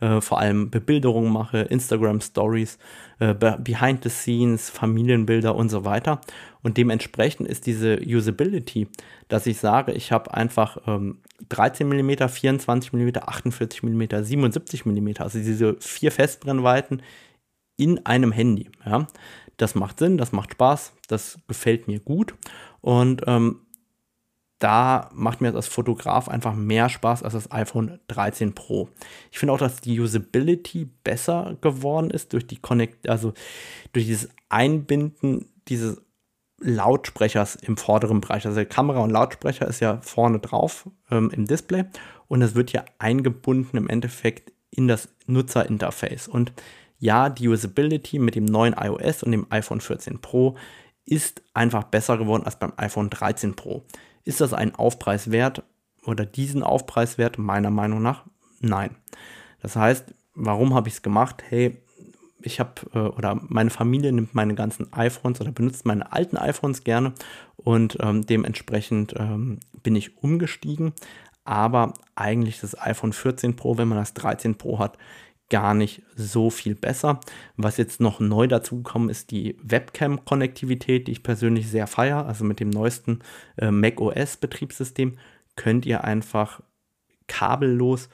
äh, 0.00 0.20
vor 0.20 0.38
allem 0.38 0.70
Bebilderungen 0.70 1.32
mache, 1.32 1.58
Instagram 1.58 2.20
Stories, 2.20 2.78
äh, 3.18 3.34
Behind 3.34 4.02
the 4.02 4.10
Scenes, 4.10 4.70
Familienbilder 4.70 5.54
und 5.54 5.68
so 5.68 5.84
weiter. 5.84 6.20
Und 6.62 6.76
dementsprechend 6.76 7.48
ist 7.48 7.66
diese 7.66 7.98
Usability, 8.00 8.88
dass 9.28 9.46
ich 9.46 9.58
sage, 9.58 9.92
ich 9.92 10.12
habe 10.12 10.34
einfach 10.34 10.78
ähm, 10.86 11.18
13 11.48 11.88
mm, 11.88 12.28
24 12.28 12.92
mm, 12.92 13.10
48 13.24 13.82
mm, 13.82 14.02
77 14.22 14.86
mm, 14.86 15.08
also 15.18 15.38
diese 15.38 15.76
vier 15.80 16.12
Festbrennweiten 16.12 17.02
in 17.76 18.04
einem 18.04 18.32
Handy. 18.32 18.70
Ja. 18.84 19.06
Das 19.56 19.74
macht 19.74 19.98
Sinn, 19.98 20.16
das 20.16 20.32
macht 20.32 20.52
Spaß, 20.52 20.94
das 21.08 21.38
gefällt 21.46 21.86
mir 21.86 22.00
gut. 22.00 22.34
Und 22.80 23.22
ähm, 23.26 23.60
da 24.60 25.08
macht 25.14 25.40
mir 25.40 25.52
das 25.52 25.66
Fotograf 25.66 26.28
einfach 26.28 26.54
mehr 26.54 26.88
Spaß 26.88 27.22
als 27.22 27.32
das 27.32 27.50
iPhone 27.50 27.98
13 28.08 28.54
Pro. 28.54 28.88
Ich 29.32 29.38
finde 29.38 29.54
auch, 29.54 29.58
dass 29.58 29.80
die 29.80 29.98
Usability 29.98 30.88
besser 31.02 31.56
geworden 31.62 32.10
ist 32.10 32.32
durch 32.34 32.46
die 32.46 32.58
Connect, 32.58 33.08
also 33.08 33.32
durch 33.92 34.04
dieses 34.06 34.28
Einbinden 34.50 35.46
dieses 35.66 36.02
Lautsprechers 36.58 37.56
im 37.56 37.78
vorderen 37.78 38.20
Bereich. 38.20 38.46
Also 38.46 38.62
Kamera 38.66 39.00
und 39.00 39.10
Lautsprecher 39.10 39.66
ist 39.66 39.80
ja 39.80 39.98
vorne 40.02 40.40
drauf 40.40 40.88
ähm, 41.10 41.30
im 41.34 41.46
Display 41.46 41.86
und 42.28 42.42
es 42.42 42.54
wird 42.54 42.72
ja 42.72 42.84
eingebunden 42.98 43.78
im 43.78 43.88
Endeffekt 43.88 44.52
in 44.70 44.88
das 44.88 45.08
Nutzerinterface. 45.26 46.28
Und 46.28 46.52
ja, 46.98 47.30
die 47.30 47.48
Usability 47.48 48.18
mit 48.18 48.34
dem 48.34 48.44
neuen 48.44 48.74
iOS 48.74 49.22
und 49.22 49.32
dem 49.32 49.46
iPhone 49.48 49.80
14 49.80 50.20
Pro 50.20 50.56
ist 51.06 51.42
einfach 51.54 51.84
besser 51.84 52.18
geworden 52.18 52.44
als 52.44 52.58
beim 52.58 52.74
iPhone 52.76 53.08
13 53.08 53.56
Pro. 53.56 53.84
Ist 54.24 54.40
das 54.40 54.52
ein 54.52 54.74
Aufpreis 54.74 55.30
wert 55.30 55.62
oder 56.04 56.24
diesen 56.26 56.62
Aufpreis 56.62 57.18
wert? 57.18 57.38
Meiner 57.38 57.70
Meinung 57.70 58.02
nach 58.02 58.24
nein. 58.60 58.96
Das 59.62 59.76
heißt, 59.76 60.14
warum 60.34 60.74
habe 60.74 60.88
ich 60.88 60.94
es 60.94 61.02
gemacht? 61.02 61.42
Hey, 61.48 61.78
ich 62.42 62.60
habe 62.60 62.72
äh, 62.94 62.98
oder 62.98 63.40
meine 63.48 63.70
Familie 63.70 64.12
nimmt 64.12 64.34
meine 64.34 64.54
ganzen 64.54 64.92
iPhones 64.92 65.40
oder 65.40 65.52
benutzt 65.52 65.84
meine 65.84 66.12
alten 66.12 66.36
iPhones 66.36 66.84
gerne 66.84 67.12
und 67.56 67.98
ähm, 68.00 68.24
dementsprechend 68.26 69.14
ähm, 69.18 69.60
bin 69.82 69.96
ich 69.96 70.22
umgestiegen. 70.22 70.92
Aber 71.44 71.94
eigentlich 72.14 72.60
das 72.60 72.78
iPhone 72.78 73.12
14 73.12 73.56
Pro, 73.56 73.76
wenn 73.76 73.88
man 73.88 73.98
das 73.98 74.14
13 74.14 74.56
Pro 74.56 74.78
hat, 74.78 74.96
gar 75.50 75.74
nicht 75.74 76.02
so 76.16 76.48
viel 76.48 76.74
besser. 76.74 77.20
Was 77.56 77.76
jetzt 77.76 78.00
noch 78.00 78.20
neu 78.20 78.46
dazugekommen 78.46 79.10
ist, 79.10 79.30
die 79.30 79.56
Webcam-Konnektivität, 79.62 81.06
die 81.06 81.12
ich 81.12 81.22
persönlich 81.22 81.68
sehr 81.68 81.86
feiere. 81.86 82.26
Also 82.26 82.44
mit 82.44 82.60
dem 82.60 82.70
neuesten 82.70 83.20
äh, 83.58 83.70
Mac 83.70 84.00
OS-Betriebssystem 84.00 85.18
könnt 85.56 85.84
ihr 85.84 86.04
einfach 86.04 86.62
kabellos 87.26 88.08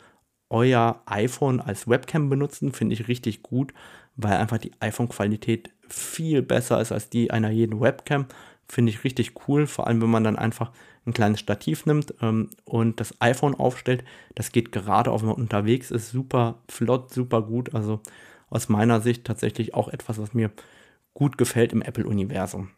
euer 0.48 1.02
iPhone 1.06 1.60
als 1.60 1.88
Webcam 1.88 2.28
benutzen. 2.28 2.72
Finde 2.72 2.94
ich 2.94 3.08
richtig 3.08 3.42
gut, 3.42 3.72
weil 4.16 4.36
einfach 4.36 4.58
die 4.58 4.72
iPhone-Qualität 4.80 5.70
viel 5.88 6.42
besser 6.42 6.80
ist 6.80 6.92
als 6.92 7.10
die 7.10 7.30
einer 7.30 7.50
jeden 7.50 7.80
Webcam. 7.80 8.26
Finde 8.68 8.90
ich 8.90 9.04
richtig 9.04 9.32
cool, 9.46 9.66
vor 9.66 9.86
allem 9.86 10.02
wenn 10.02 10.10
man 10.10 10.24
dann 10.24 10.36
einfach 10.36 10.72
ein 11.06 11.12
kleines 11.12 11.40
Stativ 11.40 11.86
nimmt 11.86 12.14
ähm, 12.20 12.50
und 12.64 13.00
das 13.00 13.20
iPhone 13.20 13.54
aufstellt. 13.54 14.04
Das 14.34 14.52
geht 14.52 14.72
gerade 14.72 15.10
auch, 15.10 15.20
wenn 15.20 15.28
man 15.28 15.36
unterwegs 15.36 15.90
ist, 15.90 16.10
super 16.10 16.62
flott, 16.68 17.12
super 17.12 17.42
gut. 17.42 17.74
Also 17.74 18.00
aus 18.50 18.68
meiner 18.68 19.00
Sicht 19.00 19.24
tatsächlich 19.24 19.74
auch 19.74 19.88
etwas, 19.88 20.18
was 20.18 20.34
mir 20.34 20.50
gut 21.14 21.38
gefällt 21.38 21.72
im 21.72 21.82
Apple-Universum. 21.82 22.70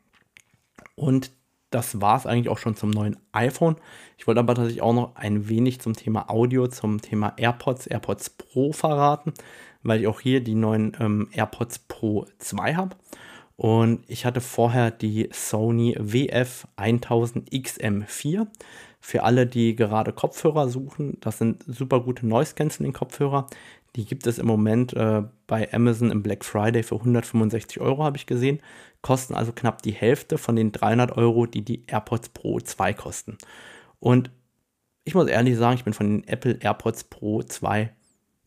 Und 0.94 1.32
das 1.70 2.00
war 2.00 2.16
es 2.16 2.26
eigentlich 2.26 2.48
auch 2.48 2.58
schon 2.58 2.76
zum 2.76 2.90
neuen 2.90 3.16
iPhone. 3.32 3.76
Ich 4.16 4.26
wollte 4.26 4.40
aber 4.40 4.54
tatsächlich 4.54 4.82
auch 4.82 4.94
noch 4.94 5.16
ein 5.16 5.48
wenig 5.48 5.80
zum 5.80 5.94
Thema 5.94 6.30
Audio, 6.30 6.66
zum 6.68 7.00
Thema 7.02 7.34
AirPods, 7.36 7.86
AirPods 7.86 8.30
Pro 8.30 8.72
verraten, 8.72 9.34
weil 9.82 10.00
ich 10.00 10.06
auch 10.06 10.20
hier 10.20 10.42
die 10.42 10.54
neuen 10.54 10.96
ähm, 10.98 11.28
AirPods 11.32 11.80
Pro 11.80 12.26
2 12.38 12.74
habe. 12.74 12.96
Und 13.58 14.04
ich 14.06 14.24
hatte 14.24 14.40
vorher 14.40 14.92
die 14.92 15.28
Sony 15.32 15.96
WF-1000XM4. 15.98 18.46
Für 19.00 19.24
alle, 19.24 19.48
die 19.48 19.74
gerade 19.74 20.12
Kopfhörer 20.12 20.68
suchen, 20.68 21.16
das 21.20 21.38
sind 21.38 21.64
super 21.66 21.98
gute 22.00 22.24
Noise 22.24 22.54
Cancelling 22.54 22.92
Kopfhörer. 22.92 23.48
Die 23.96 24.04
gibt 24.04 24.28
es 24.28 24.38
im 24.38 24.46
Moment 24.46 24.92
äh, 24.92 25.24
bei 25.48 25.72
Amazon 25.72 26.12
im 26.12 26.22
Black 26.22 26.44
Friday 26.44 26.84
für 26.84 26.94
165 26.94 27.80
Euro, 27.80 28.04
habe 28.04 28.16
ich 28.16 28.26
gesehen. 28.26 28.60
Kosten 29.02 29.34
also 29.34 29.50
knapp 29.52 29.82
die 29.82 29.90
Hälfte 29.90 30.38
von 30.38 30.54
den 30.54 30.70
300 30.70 31.16
Euro, 31.16 31.46
die 31.46 31.64
die 31.64 31.82
AirPods 31.88 32.28
Pro 32.28 32.60
2 32.60 32.94
kosten. 32.94 33.38
Und 33.98 34.30
ich 35.04 35.16
muss 35.16 35.26
ehrlich 35.26 35.56
sagen, 35.56 35.78
ich 35.78 35.84
bin 35.84 35.94
von 35.94 36.06
den 36.06 36.28
Apple 36.28 36.58
AirPods 36.60 37.02
Pro 37.04 37.42
2 37.42 37.90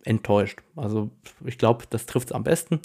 enttäuscht. 0.04 0.60
Also 0.76 1.12
ich 1.46 1.58
glaube, 1.58 1.86
das 1.90 2.06
trifft 2.06 2.30
es 2.30 2.34
am 2.34 2.44
besten. 2.44 2.80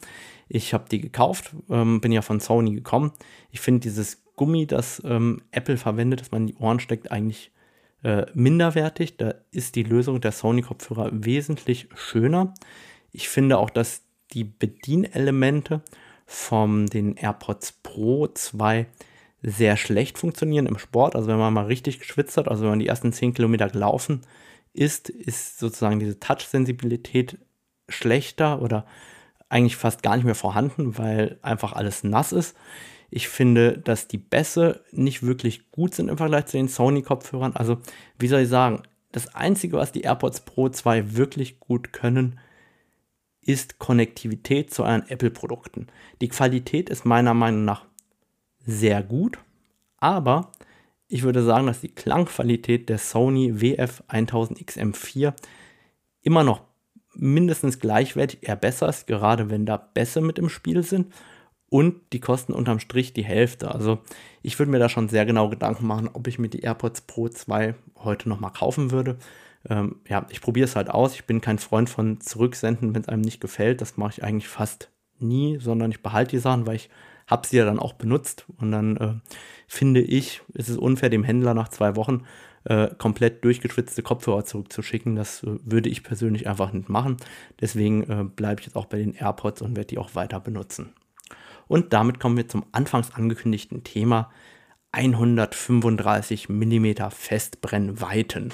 Ich 0.48 0.74
habe 0.74 0.88
die 0.90 1.00
gekauft, 1.00 1.54
ähm, 1.70 2.00
bin 2.00 2.12
ja 2.12 2.22
von 2.22 2.40
Sony 2.40 2.74
gekommen. 2.74 3.12
Ich 3.50 3.60
finde 3.60 3.80
dieses 3.80 4.24
Gummi, 4.36 4.66
das 4.66 5.02
ähm, 5.04 5.42
Apple 5.50 5.76
verwendet, 5.76 6.20
das 6.20 6.30
man 6.30 6.42
in 6.42 6.46
die 6.48 6.56
Ohren 6.56 6.80
steckt, 6.80 7.10
eigentlich 7.10 7.50
äh, 8.02 8.26
minderwertig. 8.34 9.16
Da 9.16 9.34
ist 9.50 9.74
die 9.76 9.82
Lösung 9.82 10.20
der 10.20 10.32
Sony-Kopfhörer 10.32 11.10
wesentlich 11.12 11.88
schöner. 11.94 12.54
Ich 13.12 13.28
finde 13.28 13.58
auch, 13.58 13.70
dass 13.70 14.02
die 14.32 14.44
Bedienelemente 14.44 15.82
von 16.26 16.86
den 16.86 17.16
AirPods 17.16 17.72
Pro 17.82 18.26
2 18.26 18.86
sehr 19.42 19.76
schlecht 19.76 20.18
funktionieren 20.18 20.66
im 20.66 20.78
Sport. 20.78 21.14
Also 21.14 21.28
wenn 21.28 21.38
man 21.38 21.54
mal 21.54 21.66
richtig 21.66 22.00
geschwitzt 22.00 22.36
hat, 22.36 22.48
also 22.48 22.62
wenn 22.62 22.70
man 22.70 22.78
die 22.78 22.88
ersten 22.88 23.12
10 23.12 23.34
Kilometer 23.34 23.68
gelaufen 23.68 24.22
ist, 24.76 25.08
ist 25.08 25.58
sozusagen 25.58 25.98
diese 25.98 26.20
Touch-Sensibilität 26.20 27.38
schlechter 27.88 28.60
oder 28.62 28.86
eigentlich 29.48 29.76
fast 29.76 30.02
gar 30.02 30.16
nicht 30.16 30.24
mehr 30.24 30.34
vorhanden, 30.34 30.98
weil 30.98 31.38
einfach 31.42 31.72
alles 31.72 32.04
nass 32.04 32.32
ist. 32.32 32.56
Ich 33.10 33.28
finde, 33.28 33.78
dass 33.78 34.08
die 34.08 34.18
Bässe 34.18 34.84
nicht 34.90 35.22
wirklich 35.22 35.70
gut 35.70 35.94
sind 35.94 36.08
im 36.08 36.18
Vergleich 36.18 36.46
zu 36.46 36.56
den 36.56 36.68
Sony-Kopfhörern. 36.68 37.54
Also, 37.54 37.78
wie 38.18 38.26
soll 38.26 38.40
ich 38.40 38.48
sagen, 38.48 38.82
das 39.12 39.34
Einzige, 39.34 39.76
was 39.76 39.92
die 39.92 40.02
AirPods 40.02 40.40
Pro 40.40 40.68
2 40.68 41.16
wirklich 41.16 41.60
gut 41.60 41.92
können, 41.92 42.38
ist 43.40 43.78
Konnektivität 43.78 44.74
zu 44.74 44.82
euren 44.82 45.08
Apple-Produkten. 45.08 45.86
Die 46.20 46.28
Qualität 46.28 46.90
ist 46.90 47.04
meiner 47.04 47.32
Meinung 47.32 47.64
nach 47.64 47.84
sehr 48.66 49.02
gut, 49.02 49.38
aber 49.98 50.50
ich 51.08 51.22
würde 51.22 51.42
sagen, 51.42 51.66
dass 51.66 51.80
die 51.80 51.94
Klangqualität 51.94 52.88
der 52.88 52.98
Sony 52.98 53.52
WF-1000XM4 53.52 55.34
immer 56.22 56.42
noch 56.42 56.62
mindestens 57.14 57.78
gleichwertig, 57.78 58.40
eher 58.42 58.56
besser 58.56 58.88
ist, 58.88 59.06
gerade 59.06 59.48
wenn 59.50 59.66
da 59.66 59.76
Bässe 59.76 60.20
mit 60.20 60.38
im 60.38 60.48
Spiel 60.48 60.82
sind. 60.82 61.12
Und 61.68 62.12
die 62.12 62.20
kosten 62.20 62.52
unterm 62.52 62.78
Strich 62.78 63.12
die 63.12 63.24
Hälfte. 63.24 63.72
Also 63.72 63.98
ich 64.42 64.58
würde 64.58 64.70
mir 64.70 64.78
da 64.78 64.88
schon 64.88 65.08
sehr 65.08 65.26
genau 65.26 65.48
Gedanken 65.48 65.86
machen, 65.86 66.08
ob 66.12 66.28
ich 66.28 66.38
mir 66.38 66.48
die 66.48 66.60
AirPods 66.60 67.02
Pro 67.02 67.28
2 67.28 67.74
heute 67.96 68.28
nochmal 68.28 68.52
kaufen 68.52 68.92
würde. 68.92 69.18
Ähm, 69.68 69.96
ja, 70.08 70.26
ich 70.30 70.40
probiere 70.40 70.66
es 70.66 70.76
halt 70.76 70.90
aus. 70.90 71.14
Ich 71.14 71.24
bin 71.24 71.40
kein 71.40 71.58
Freund 71.58 71.90
von 71.90 72.20
Zurücksenden, 72.20 72.94
wenn 72.94 73.02
es 73.02 73.08
einem 73.08 73.22
nicht 73.22 73.40
gefällt. 73.40 73.80
Das 73.80 73.96
mache 73.96 74.12
ich 74.12 74.22
eigentlich 74.22 74.48
fast 74.48 74.90
nie, 75.18 75.58
sondern 75.58 75.90
ich 75.90 76.02
behalte 76.02 76.32
die 76.32 76.38
Sachen, 76.38 76.66
weil 76.66 76.76
ich 76.76 76.88
habe 77.26 77.46
sie 77.46 77.56
ja 77.56 77.64
dann 77.64 77.78
auch 77.78 77.94
benutzt. 77.94 78.46
Und 78.58 78.72
dann 78.72 78.96
äh, 78.96 79.14
finde 79.66 80.00
ich, 80.00 80.42
ist 80.54 80.68
es 80.68 80.76
unfair 80.76 81.10
dem 81.10 81.24
Händler 81.24 81.54
nach 81.54 81.68
zwei 81.68 81.96
Wochen 81.96 82.24
äh, 82.64 82.88
komplett 82.98 83.44
durchgeschwitzte 83.44 84.02
Kopfhörer 84.02 84.44
zurückzuschicken. 84.44 85.16
Das 85.16 85.42
äh, 85.42 85.58
würde 85.64 85.88
ich 85.88 86.02
persönlich 86.02 86.48
einfach 86.48 86.72
nicht 86.72 86.88
machen. 86.88 87.16
Deswegen 87.60 88.02
äh, 88.04 88.24
bleibe 88.24 88.60
ich 88.60 88.66
jetzt 88.66 88.76
auch 88.76 88.86
bei 88.86 88.98
den 88.98 89.14
AirPods 89.14 89.62
und 89.62 89.76
werde 89.76 89.88
die 89.88 89.98
auch 89.98 90.14
weiter 90.14 90.40
benutzen. 90.40 90.92
Und 91.68 91.92
damit 91.92 92.20
kommen 92.20 92.36
wir 92.36 92.48
zum 92.48 92.64
anfangs 92.72 93.14
angekündigten 93.14 93.82
Thema 93.82 94.30
135 94.92 96.48
mm 96.48 96.86
Festbrennweiten. 97.10 98.52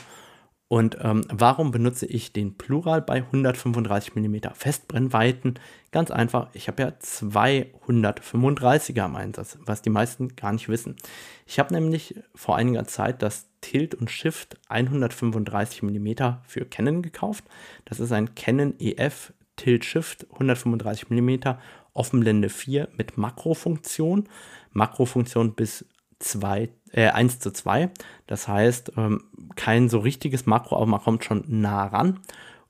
Und 0.73 0.97
ähm, 1.03 1.21
warum 1.29 1.71
benutze 1.71 2.07
ich 2.07 2.33
den 2.33 2.57
Plural 2.57 3.03
bei 3.03 3.17
135 3.17 4.15
mm 4.15 4.37
Festbrennweiten? 4.55 5.59
Ganz 5.91 6.11
einfach, 6.11 6.49
ich 6.55 6.67
habe 6.67 6.83
ja 6.83 6.99
zwei 6.99 7.71
135er 7.87 9.05
im 9.05 9.17
Einsatz, 9.17 9.59
was 9.67 9.83
die 9.83 9.91
meisten 9.91 10.35
gar 10.35 10.51
nicht 10.51 10.71
wissen. 10.71 10.97
Ich 11.45 11.59
habe 11.59 11.75
nämlich 11.75 12.15
vor 12.35 12.57
einiger 12.57 12.87
Zeit 12.87 13.21
das 13.21 13.49
Tilt 13.61 13.95
und 13.95 14.11
Shift 14.11 14.57
135 14.71 15.83
mm 15.83 16.09
für 16.47 16.65
Canon 16.65 17.03
gekauft. 17.03 17.45
Das 17.85 18.01
ist 18.01 18.11
ein 18.11 18.35
Canon 18.35 18.73
EF 18.79 19.35
Tilt 19.57 19.85
Shift 19.85 20.27
135 20.33 21.11
mm 21.11 21.55
Offenblende 21.93 22.49
4 22.49 22.89
mit 22.97 23.19
Makrofunktion. 23.19 24.27
Makrofunktion 24.71 25.53
bis 25.53 25.85
2, 26.21 26.71
äh, 26.93 27.09
1 27.09 27.41
zu 27.41 27.53
2. 27.53 27.91
Das 28.27 28.49
heißt, 28.49 28.93
ähm, 28.97 29.25
kein 29.57 29.89
so 29.89 29.99
richtiges 29.99 30.47
Makro, 30.47 30.77
aber 30.77 30.87
man 30.87 31.01
kommt 31.01 31.25
schon 31.25 31.45
nah 31.49 31.87
ran. 31.87 32.21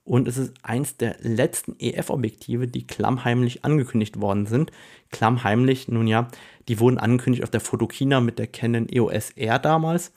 Und 0.04 0.26
es 0.26 0.36
ist 0.36 0.54
eins 0.64 0.96
der 0.96 1.16
letzten 1.20 1.76
EF-Objektive, 1.78 2.66
die 2.66 2.86
klammheimlich 2.86 3.64
angekündigt 3.64 4.20
worden 4.20 4.46
sind. 4.46 4.72
Klammheimlich, 5.10 5.86
nun 5.86 6.08
ja, 6.08 6.28
die 6.66 6.80
wurden 6.80 6.98
angekündigt 6.98 7.44
auf 7.44 7.50
der 7.50 7.60
Fotokina 7.60 8.20
mit 8.20 8.38
der 8.38 8.48
Canon 8.48 8.88
EOS 8.88 9.30
R 9.30 9.60
damals. 9.60 10.12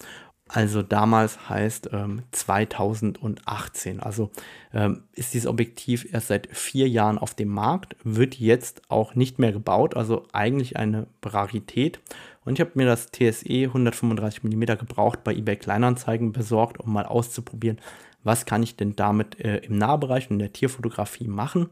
Also 0.47 0.83
damals 0.83 1.49
heißt 1.49 1.89
ähm, 1.91 2.21
2018. 2.31 3.99
Also 3.99 4.31
ähm, 4.73 5.03
ist 5.13 5.33
dieses 5.33 5.47
Objektiv 5.47 6.07
erst 6.13 6.27
seit 6.27 6.55
vier 6.55 6.87
Jahren 6.87 7.17
auf 7.17 7.33
dem 7.33 7.49
Markt, 7.49 7.95
wird 8.03 8.35
jetzt 8.35 8.83
auch 8.89 9.15
nicht 9.15 9.39
mehr 9.39 9.51
gebaut, 9.51 9.95
also 9.95 10.23
eigentlich 10.33 10.77
eine 10.77 11.07
Rarität. 11.23 11.99
Und 12.45 12.53
ich 12.53 12.61
habe 12.61 12.71
mir 12.75 12.85
das 12.85 13.11
TSE 13.11 13.65
135 13.65 14.43
mm 14.43 14.63
gebraucht 14.77 15.23
bei 15.23 15.33
eBay 15.33 15.57
Kleinanzeigen 15.57 16.31
besorgt, 16.31 16.79
um 16.79 16.93
mal 16.93 17.05
auszuprobieren, 17.05 17.79
was 18.23 18.45
kann 18.45 18.63
ich 18.63 18.75
denn 18.75 18.95
damit 18.95 19.39
äh, 19.39 19.57
im 19.57 19.77
Nahbereich 19.77 20.29
und 20.29 20.35
in 20.35 20.39
der 20.39 20.53
Tierfotografie 20.53 21.27
machen. 21.27 21.69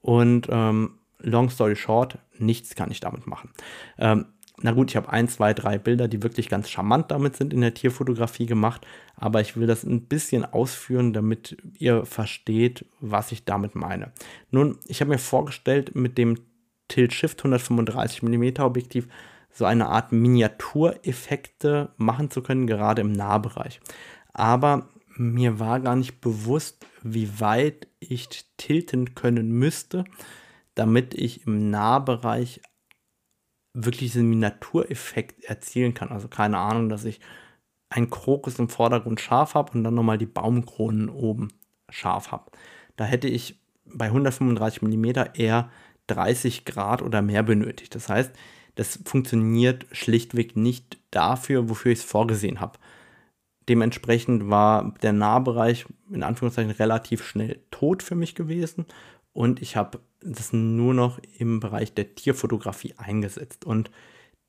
Und 0.00 0.48
ähm, 0.50 0.98
long 1.18 1.50
story 1.50 1.76
short, 1.76 2.18
nichts 2.38 2.74
kann 2.74 2.90
ich 2.90 3.00
damit 3.00 3.26
machen. 3.26 3.50
Ähm, 3.98 4.26
na 4.60 4.72
gut, 4.72 4.90
ich 4.90 4.96
habe 4.96 5.08
ein, 5.08 5.28
zwei, 5.28 5.54
drei 5.54 5.78
Bilder, 5.78 6.08
die 6.08 6.22
wirklich 6.22 6.48
ganz 6.48 6.68
charmant 6.68 7.10
damit 7.10 7.36
sind 7.36 7.52
in 7.52 7.62
der 7.62 7.74
Tierfotografie 7.74 8.46
gemacht, 8.46 8.86
aber 9.16 9.40
ich 9.40 9.56
will 9.56 9.66
das 9.66 9.82
ein 9.82 10.02
bisschen 10.02 10.44
ausführen, 10.44 11.12
damit 11.12 11.56
ihr 11.78 12.04
versteht, 12.04 12.84
was 13.00 13.32
ich 13.32 13.44
damit 13.44 13.74
meine. 13.74 14.12
Nun, 14.50 14.78
ich 14.86 15.00
habe 15.00 15.10
mir 15.10 15.18
vorgestellt, 15.18 15.94
mit 15.94 16.18
dem 16.18 16.38
Tilt 16.88 17.12
Shift 17.12 17.40
135 17.40 18.22
mm 18.22 18.60
Objektiv 18.60 19.08
so 19.52 19.64
eine 19.64 19.88
Art 19.88 20.12
Miniatureffekte 20.12 21.92
machen 21.96 22.30
zu 22.30 22.42
können, 22.42 22.66
gerade 22.66 23.02
im 23.02 23.12
Nahbereich. 23.12 23.80
Aber 24.32 24.88
mir 25.16 25.58
war 25.58 25.80
gar 25.80 25.96
nicht 25.96 26.20
bewusst, 26.20 26.86
wie 27.02 27.40
weit 27.40 27.88
ich 28.00 28.28
tilten 28.56 29.14
können 29.14 29.50
müsste, 29.50 30.04
damit 30.74 31.14
ich 31.14 31.46
im 31.46 31.70
Nahbereich 31.70 32.62
wirklich 33.74 34.12
diesen 34.12 34.28
Miniatureffekt 34.28 35.44
erzielen 35.44 35.94
kann. 35.94 36.08
Also 36.08 36.28
keine 36.28 36.58
Ahnung, 36.58 36.88
dass 36.88 37.04
ich 37.04 37.20
ein 37.90 38.08
Krokus 38.10 38.58
im 38.58 38.68
Vordergrund 38.68 39.20
scharf 39.20 39.54
habe 39.54 39.72
und 39.72 39.84
dann 39.84 39.94
nochmal 39.94 40.18
die 40.18 40.26
Baumkronen 40.26 41.10
oben 41.10 41.48
scharf 41.90 42.32
habe. 42.32 42.50
Da 42.96 43.04
hätte 43.04 43.28
ich 43.28 43.60
bei 43.84 44.06
135 44.06 44.82
mm 44.82 45.04
eher 45.34 45.70
30 46.06 46.64
Grad 46.64 47.02
oder 47.02 47.22
mehr 47.22 47.42
benötigt. 47.42 47.94
Das 47.94 48.08
heißt, 48.08 48.32
das 48.74 49.00
funktioniert 49.04 49.86
schlichtweg 49.92 50.56
nicht 50.56 50.98
dafür, 51.10 51.68
wofür 51.68 51.92
ich 51.92 52.00
es 52.00 52.04
vorgesehen 52.04 52.60
habe. 52.60 52.78
Dementsprechend 53.68 54.50
war 54.50 54.94
der 55.02 55.12
Nahbereich 55.12 55.86
in 56.10 56.22
Anführungszeichen 56.22 56.72
relativ 56.72 57.24
schnell 57.24 57.60
tot 57.70 58.02
für 58.02 58.14
mich 58.14 58.34
gewesen 58.34 58.86
und 59.32 59.62
ich 59.62 59.76
habe 59.76 60.00
das 60.20 60.52
nur 60.52 60.94
noch 60.94 61.18
im 61.38 61.60
Bereich 61.60 61.94
der 61.94 62.14
Tierfotografie 62.14 62.94
eingesetzt. 62.96 63.64
Und 63.64 63.90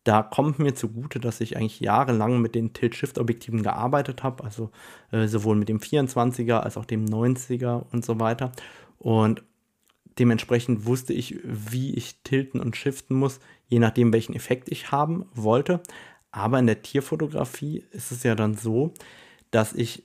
da 0.03 0.21
kommt 0.21 0.59
mir 0.59 0.75
zugute, 0.75 1.19
dass 1.19 1.41
ich 1.41 1.55
eigentlich 1.55 1.79
jahrelang 1.79 2.41
mit 2.41 2.55
den 2.55 2.73
Tilt-Shift-Objektiven 2.73 3.63
gearbeitet 3.63 4.23
habe, 4.23 4.43
also 4.43 4.71
äh, 5.11 5.27
sowohl 5.27 5.55
mit 5.55 5.69
dem 5.69 5.79
24er 5.79 6.59
als 6.59 6.77
auch 6.77 6.85
dem 6.85 7.05
90er 7.05 7.85
und 7.91 8.03
so 8.03 8.19
weiter. 8.19 8.51
Und 8.97 9.43
dementsprechend 10.19 10.85
wusste 10.85 11.13
ich, 11.13 11.39
wie 11.43 11.95
ich 11.95 12.21
tilten 12.23 12.59
und 12.59 12.75
shiften 12.75 13.17
muss, 13.17 13.39
je 13.67 13.79
nachdem, 13.79 14.13
welchen 14.13 14.35
Effekt 14.35 14.69
ich 14.69 14.91
haben 14.91 15.25
wollte. 15.33 15.81
Aber 16.31 16.59
in 16.59 16.67
der 16.67 16.81
Tierfotografie 16.81 17.85
ist 17.91 18.11
es 18.11 18.23
ja 18.23 18.35
dann 18.35 18.55
so, 18.55 18.93
dass 19.51 19.73
ich 19.73 20.03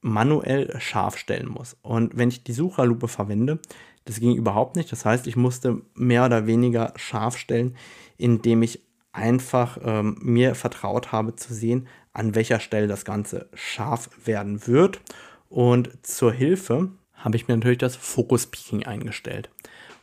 manuell 0.00 0.78
scharf 0.80 1.16
stellen 1.16 1.48
muss. 1.48 1.76
Und 1.82 2.16
wenn 2.16 2.28
ich 2.28 2.44
die 2.44 2.52
Sucherlupe 2.52 3.08
verwende, 3.08 3.58
das 4.04 4.20
ging 4.20 4.36
überhaupt 4.36 4.76
nicht. 4.76 4.92
Das 4.92 5.04
heißt, 5.04 5.26
ich 5.26 5.36
musste 5.36 5.80
mehr 5.94 6.26
oder 6.26 6.46
weniger 6.46 6.92
scharf 6.96 7.38
stellen, 7.38 7.76
indem 8.18 8.62
ich 8.62 8.82
einfach 9.12 9.78
ähm, 9.82 10.18
mir 10.20 10.54
vertraut 10.54 11.12
habe 11.12 11.36
zu 11.36 11.54
sehen, 11.54 11.88
an 12.12 12.34
welcher 12.34 12.60
Stelle 12.60 12.86
das 12.86 13.04
Ganze 13.04 13.48
scharf 13.54 14.10
werden 14.24 14.66
wird. 14.66 15.00
Und 15.48 16.06
zur 16.06 16.32
Hilfe 16.32 16.90
habe 17.14 17.36
ich 17.36 17.48
mir 17.48 17.56
natürlich 17.56 17.78
das 17.78 17.96
Focus 17.96 18.46
Peaking 18.46 18.84
eingestellt. 18.84 19.50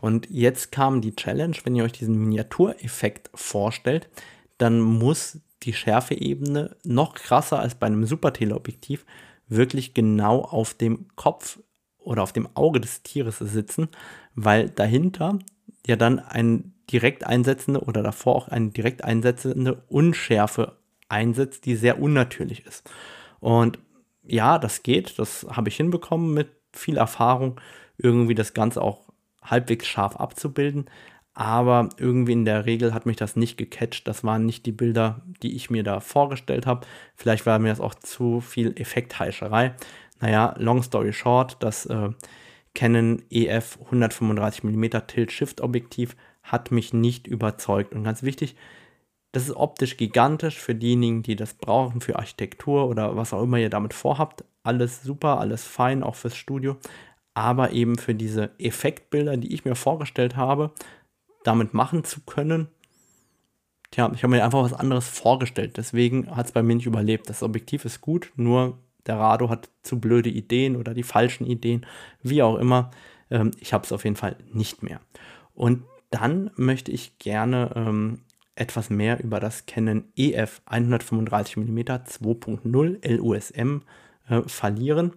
Und 0.01 0.27
jetzt 0.29 0.71
kam 0.71 0.99
die 0.99 1.15
Challenge, 1.15 1.55
wenn 1.63 1.75
ihr 1.75 1.83
euch 1.83 1.93
diesen 1.93 2.17
Miniatureffekt 2.17 3.29
vorstellt, 3.33 4.09
dann 4.57 4.81
muss 4.81 5.39
die 5.63 5.73
Schärfeebene 5.73 6.75
noch 6.83 7.13
krasser 7.13 7.59
als 7.59 7.75
bei 7.75 7.87
einem 7.87 8.05
Super-Teleobjektiv 8.05 9.05
wirklich 9.47 9.93
genau 9.93 10.41
auf 10.41 10.73
dem 10.73 11.05
Kopf 11.15 11.59
oder 11.99 12.23
auf 12.23 12.33
dem 12.33 12.49
Auge 12.55 12.79
des 12.79 13.03
Tieres 13.03 13.37
sitzen, 13.37 13.89
weil 14.33 14.69
dahinter 14.69 15.37
ja 15.85 15.95
dann 15.95 16.19
ein 16.19 16.73
direkt 16.91 17.25
einsetzende 17.25 17.81
oder 17.81 18.01
davor 18.01 18.35
auch 18.35 18.47
eine 18.47 18.69
direkt 18.69 19.03
einsetzende 19.03 19.83
Unschärfe 19.87 20.77
einsetzt, 21.09 21.65
die 21.65 21.75
sehr 21.75 22.01
unnatürlich 22.01 22.65
ist. 22.65 22.89
Und 23.39 23.79
ja, 24.23 24.57
das 24.57 24.83
geht, 24.83 25.19
das 25.19 25.45
habe 25.49 25.69
ich 25.69 25.75
hinbekommen 25.75 26.33
mit 26.33 26.49
viel 26.73 26.97
Erfahrung, 26.97 27.59
irgendwie 27.97 28.35
das 28.35 28.53
Ganze 28.53 28.81
auch 28.81 29.10
halbwegs 29.41 29.87
scharf 29.87 30.15
abzubilden. 30.15 30.85
Aber 31.33 31.89
irgendwie 31.97 32.33
in 32.33 32.45
der 32.45 32.65
Regel 32.65 32.93
hat 32.93 33.05
mich 33.05 33.15
das 33.15 33.35
nicht 33.35 33.57
gecatcht. 33.57 34.07
Das 34.07 34.23
waren 34.23 34.45
nicht 34.45 34.65
die 34.65 34.73
Bilder, 34.73 35.21
die 35.41 35.55
ich 35.55 35.69
mir 35.69 35.83
da 35.83 35.99
vorgestellt 36.01 36.65
habe. 36.65 36.85
Vielleicht 37.15 37.45
war 37.45 37.57
mir 37.59 37.69
das 37.69 37.79
auch 37.79 37.95
zu 37.95 38.41
viel 38.41 38.73
Effektheischerei. 38.79 39.73
Naja, 40.19 40.53
long 40.57 40.83
story 40.83 41.13
short, 41.13 41.57
das 41.61 41.85
äh, 41.85 42.09
Canon 42.75 43.23
EF 43.29 43.79
135 43.85 44.63
mm 44.63 44.85
Tilt-Shift-Objektiv 45.07 46.15
hat 46.43 46.71
mich 46.71 46.93
nicht 46.93 47.27
überzeugt. 47.27 47.93
Und 47.93 48.03
ganz 48.03 48.23
wichtig, 48.23 48.55
das 49.31 49.43
ist 49.43 49.55
optisch 49.55 49.97
gigantisch 49.97 50.59
für 50.59 50.75
diejenigen, 50.75 51.23
die 51.23 51.35
das 51.35 51.53
brauchen, 51.53 52.01
für 52.01 52.17
Architektur 52.17 52.87
oder 52.87 53.15
was 53.15 53.33
auch 53.33 53.43
immer 53.43 53.57
ihr 53.57 53.69
damit 53.69 53.93
vorhabt. 53.93 54.43
Alles 54.63 55.01
super, 55.01 55.39
alles 55.39 55.65
fein, 55.65 56.03
auch 56.03 56.15
fürs 56.15 56.35
Studio. 56.35 56.77
Aber 57.33 57.71
eben 57.71 57.97
für 57.97 58.13
diese 58.13 58.51
Effektbilder, 58.59 59.37
die 59.37 59.53
ich 59.53 59.65
mir 59.65 59.75
vorgestellt 59.75 60.35
habe, 60.35 60.71
damit 61.43 61.73
machen 61.73 62.03
zu 62.03 62.21
können, 62.21 62.67
tja, 63.91 64.11
ich 64.13 64.23
habe 64.23 64.31
mir 64.31 64.43
einfach 64.43 64.63
was 64.63 64.73
anderes 64.73 65.07
vorgestellt. 65.07 65.77
Deswegen 65.77 66.35
hat 66.35 66.47
es 66.47 66.51
bei 66.51 66.63
mir 66.63 66.75
nicht 66.75 66.85
überlebt. 66.85 67.29
Das 67.29 67.43
Objektiv 67.43 67.85
ist 67.85 68.01
gut, 68.01 68.31
nur 68.35 68.77
der 69.05 69.17
Rado 69.17 69.49
hat 69.49 69.69
zu 69.83 69.99
blöde 69.99 70.29
Ideen 70.29 70.75
oder 70.75 70.93
die 70.93 71.03
falschen 71.03 71.45
Ideen, 71.45 71.85
wie 72.21 72.43
auch 72.43 72.57
immer. 72.57 72.91
Ähm, 73.29 73.51
ich 73.59 73.73
habe 73.73 73.85
es 73.85 73.91
auf 73.91 74.03
jeden 74.03 74.15
Fall 74.15 74.35
nicht 74.51 74.83
mehr. 74.83 74.99
Und 75.53 75.83
dann 76.09 76.51
möchte 76.55 76.91
ich 76.91 77.17
gerne 77.17 77.71
ähm, 77.75 78.19
etwas 78.55 78.89
mehr 78.89 79.23
über 79.23 79.39
das 79.39 79.65
Canon 79.65 80.05
EF 80.15 80.61
135 80.65 81.57
mm 81.57 81.79
2.0 81.79 83.07
LUSM 83.07 83.81
äh, 84.27 84.41
verlieren. 84.45 85.13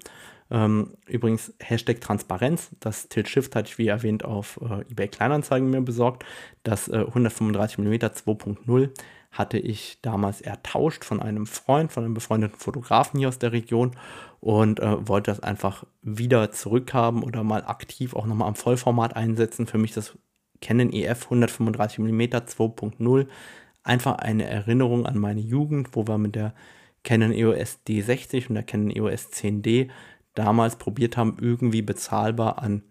Ähm, 0.54 0.92
übrigens 1.08 1.52
Hashtag 1.58 2.00
Transparenz, 2.00 2.70
das 2.78 3.08
Tilt 3.08 3.28
Shift 3.28 3.56
hatte 3.56 3.70
ich 3.70 3.78
wie 3.78 3.88
erwähnt 3.88 4.24
auf 4.24 4.60
äh, 4.62 4.82
eBay 4.88 5.08
Kleinanzeigen 5.08 5.68
mir 5.68 5.80
besorgt. 5.80 6.24
Das 6.62 6.86
äh, 6.86 6.98
135 6.98 7.78
mm 7.78 7.94
2.0 7.94 8.90
hatte 9.32 9.58
ich 9.58 9.98
damals 10.00 10.42
ertauscht 10.42 11.04
von 11.04 11.20
einem 11.20 11.46
Freund, 11.46 11.90
von 11.90 12.04
einem 12.04 12.14
befreundeten 12.14 12.56
Fotografen 12.56 13.18
hier 13.18 13.26
aus 13.26 13.40
der 13.40 13.50
Region 13.50 13.96
und 14.38 14.78
äh, 14.78 15.08
wollte 15.08 15.32
das 15.32 15.40
einfach 15.40 15.86
wieder 16.02 16.52
zurückhaben 16.52 17.24
oder 17.24 17.42
mal 17.42 17.64
aktiv 17.64 18.14
auch 18.14 18.26
nochmal 18.26 18.46
am 18.46 18.54
Vollformat 18.54 19.16
einsetzen. 19.16 19.66
Für 19.66 19.78
mich 19.78 19.92
das 19.92 20.16
Canon 20.60 20.92
EF 20.92 21.24
135 21.24 21.98
mm 21.98 22.20
2.0 22.20 23.26
einfach 23.82 24.18
eine 24.18 24.44
Erinnerung 24.44 25.04
an 25.04 25.18
meine 25.18 25.40
Jugend, 25.40 25.96
wo 25.96 26.06
wir 26.06 26.16
mit 26.16 26.36
der 26.36 26.54
Canon 27.02 27.32
EOS 27.32 27.80
D60 27.88 28.48
und 28.48 28.54
der 28.54 28.62
Canon 28.62 28.90
EOS 28.90 29.32
10D 29.32 29.90
damals 30.34 30.76
probiert 30.76 31.16
haben, 31.16 31.36
irgendwie 31.40 31.82
bezahlbar 31.82 32.62
an 32.62 32.82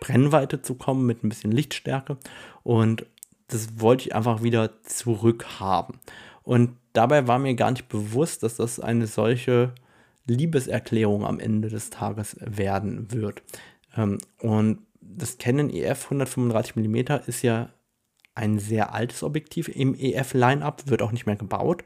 Brennweite 0.00 0.62
zu 0.62 0.74
kommen 0.74 1.06
mit 1.06 1.24
ein 1.24 1.28
bisschen 1.28 1.52
Lichtstärke. 1.52 2.16
Und 2.62 3.06
das 3.48 3.80
wollte 3.80 4.08
ich 4.08 4.14
einfach 4.14 4.42
wieder 4.42 4.82
zurückhaben. 4.82 5.98
Und 6.42 6.76
dabei 6.92 7.26
war 7.26 7.38
mir 7.38 7.54
gar 7.54 7.70
nicht 7.70 7.88
bewusst, 7.88 8.42
dass 8.42 8.56
das 8.56 8.80
eine 8.80 9.06
solche 9.06 9.72
Liebeserklärung 10.26 11.24
am 11.24 11.40
Ende 11.40 11.68
des 11.68 11.90
Tages 11.90 12.36
werden 12.40 13.12
wird. 13.12 13.42
Ähm, 13.96 14.18
und 14.38 14.80
das 15.00 15.38
Canon 15.38 15.70
EF 15.70 16.04
135 16.04 16.76
mm 16.76 16.96
ist 17.26 17.42
ja 17.42 17.70
ein 18.34 18.58
sehr 18.58 18.94
altes 18.94 19.22
Objektiv 19.22 19.68
im 19.68 19.94
EF-Line-Up, 19.94 20.82
wird 20.86 21.02
auch 21.02 21.12
nicht 21.12 21.26
mehr 21.26 21.36
gebaut. 21.36 21.82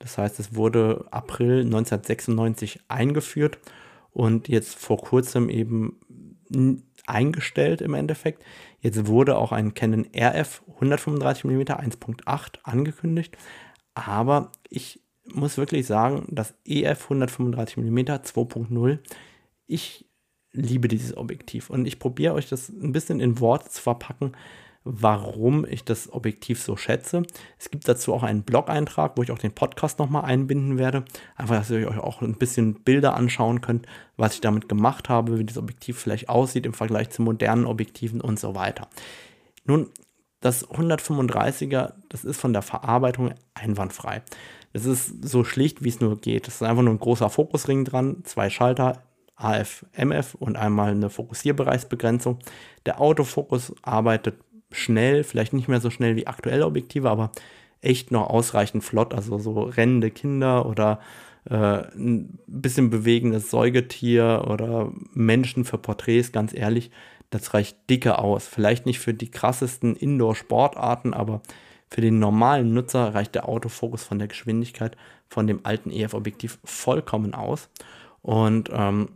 Das 0.00 0.18
heißt, 0.18 0.38
es 0.38 0.54
wurde 0.54 1.06
April 1.10 1.60
1996 1.60 2.80
eingeführt 2.88 3.58
und 4.14 4.48
jetzt 4.48 4.76
vor 4.76 4.96
kurzem 4.98 5.50
eben 5.50 6.00
eingestellt 7.06 7.82
im 7.82 7.92
Endeffekt. 7.92 8.42
Jetzt 8.80 9.06
wurde 9.06 9.36
auch 9.36 9.52
ein 9.52 9.74
Canon 9.74 10.06
RF 10.16 10.62
135 10.74 11.44
mm 11.44 11.60
1.8 11.60 12.60
angekündigt, 12.62 13.36
aber 13.94 14.52
ich 14.70 15.00
muss 15.32 15.56
wirklich 15.56 15.86
sagen, 15.86 16.26
das 16.30 16.54
EF 16.64 17.04
135 17.04 17.78
mm 17.78 17.98
2.0, 17.98 18.98
ich 19.66 20.06
liebe 20.52 20.88
dieses 20.88 21.16
Objektiv. 21.16 21.70
Und 21.70 21.86
ich 21.86 21.98
probiere 21.98 22.34
euch 22.34 22.48
das 22.48 22.68
ein 22.68 22.92
bisschen 22.92 23.20
in 23.20 23.40
Worte 23.40 23.70
zu 23.70 23.82
verpacken, 23.82 24.32
warum 24.84 25.64
ich 25.64 25.84
das 25.84 26.12
Objektiv 26.12 26.62
so 26.62 26.76
schätze. 26.76 27.22
Es 27.58 27.70
gibt 27.70 27.88
dazu 27.88 28.12
auch 28.12 28.22
einen 28.22 28.42
Blog-Eintrag, 28.42 29.16
wo 29.16 29.22
ich 29.22 29.32
auch 29.32 29.38
den 29.38 29.54
Podcast 29.54 29.98
nochmal 29.98 30.24
einbinden 30.26 30.78
werde. 30.78 31.04
Einfach, 31.36 31.56
dass 31.56 31.70
ihr 31.70 31.88
euch 31.88 31.98
auch 31.98 32.20
ein 32.20 32.34
bisschen 32.34 32.74
Bilder 32.74 33.14
anschauen 33.14 33.62
könnt, 33.62 33.86
was 34.16 34.34
ich 34.34 34.40
damit 34.42 34.68
gemacht 34.68 35.08
habe, 35.08 35.38
wie 35.38 35.44
das 35.44 35.56
Objektiv 35.56 35.98
vielleicht 35.98 36.28
aussieht 36.28 36.66
im 36.66 36.74
Vergleich 36.74 37.10
zu 37.10 37.22
modernen 37.22 37.64
Objektiven 37.64 38.20
und 38.20 38.38
so 38.38 38.54
weiter. 38.54 38.88
Nun, 39.64 39.88
das 40.40 40.68
135er, 40.68 41.94
das 42.10 42.24
ist 42.24 42.38
von 42.38 42.52
der 42.52 42.60
Verarbeitung 42.60 43.32
einwandfrei. 43.54 44.22
Das 44.74 44.84
ist 44.84 45.26
so 45.26 45.44
schlicht, 45.44 45.82
wie 45.82 45.88
es 45.88 46.00
nur 46.00 46.20
geht. 46.20 46.46
Es 46.46 46.56
ist 46.56 46.62
einfach 46.62 46.82
nur 46.82 46.92
ein 46.92 46.98
großer 46.98 47.30
Fokusring 47.30 47.86
dran, 47.86 48.22
zwei 48.24 48.50
Schalter, 48.50 49.02
AF, 49.36 49.86
MF 49.92 50.34
und 50.34 50.56
einmal 50.56 50.90
eine 50.90 51.08
Fokussierbereichsbegrenzung. 51.08 52.40
Der 52.84 53.00
Autofokus 53.00 53.74
arbeitet 53.82 54.36
schnell, 54.74 55.24
vielleicht 55.24 55.52
nicht 55.52 55.68
mehr 55.68 55.80
so 55.80 55.90
schnell 55.90 56.16
wie 56.16 56.26
aktuelle 56.26 56.66
Objektive, 56.66 57.10
aber 57.10 57.30
echt 57.80 58.10
noch 58.10 58.28
ausreichend 58.28 58.84
flott. 58.84 59.14
Also 59.14 59.38
so 59.38 59.62
rennende 59.62 60.10
Kinder 60.10 60.66
oder 60.66 61.00
äh, 61.48 61.54
ein 61.94 62.38
bisschen 62.46 62.90
bewegendes 62.90 63.50
Säugetier 63.50 64.44
oder 64.48 64.92
Menschen 65.12 65.64
für 65.64 65.78
Porträts, 65.78 66.32
ganz 66.32 66.54
ehrlich, 66.54 66.90
das 67.30 67.52
reicht 67.52 67.90
dicke 67.90 68.18
aus. 68.18 68.46
Vielleicht 68.46 68.86
nicht 68.86 69.00
für 69.00 69.14
die 69.14 69.30
krassesten 69.30 69.96
Indoor-Sportarten, 69.96 71.14
aber 71.14 71.42
für 71.90 72.00
den 72.00 72.18
normalen 72.18 72.72
Nutzer 72.74 73.14
reicht 73.14 73.34
der 73.34 73.48
Autofokus 73.48 74.04
von 74.04 74.18
der 74.18 74.28
Geschwindigkeit 74.28 74.96
von 75.28 75.46
dem 75.46 75.60
alten 75.64 75.90
EF-Objektiv 75.90 76.58
vollkommen 76.64 77.34
aus. 77.34 77.68
Und 78.22 78.70
ähm, 78.72 79.10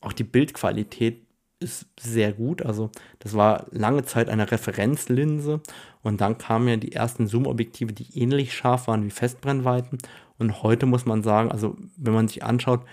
auch 0.00 0.12
die 0.12 0.24
Bildqualität 0.24 1.25
ist 1.58 1.86
sehr 1.98 2.32
gut. 2.32 2.62
Also 2.62 2.90
das 3.18 3.34
war 3.34 3.66
lange 3.70 4.04
Zeit 4.04 4.28
eine 4.28 4.50
Referenzlinse 4.50 5.60
und 6.02 6.20
dann 6.20 6.38
kamen 6.38 6.68
ja 6.68 6.76
die 6.76 6.92
ersten 6.92 7.26
Zoom-Objektive, 7.26 7.92
die 7.92 8.18
ähnlich 8.18 8.54
scharf 8.54 8.88
waren 8.88 9.04
wie 9.04 9.10
Festbrennweiten. 9.10 9.98
Und 10.38 10.62
heute 10.62 10.86
muss 10.86 11.06
man 11.06 11.22
sagen, 11.22 11.50
also 11.50 11.76
wenn 11.96 12.12
man 12.12 12.28
sich 12.28 12.44
anschaut, 12.44 12.84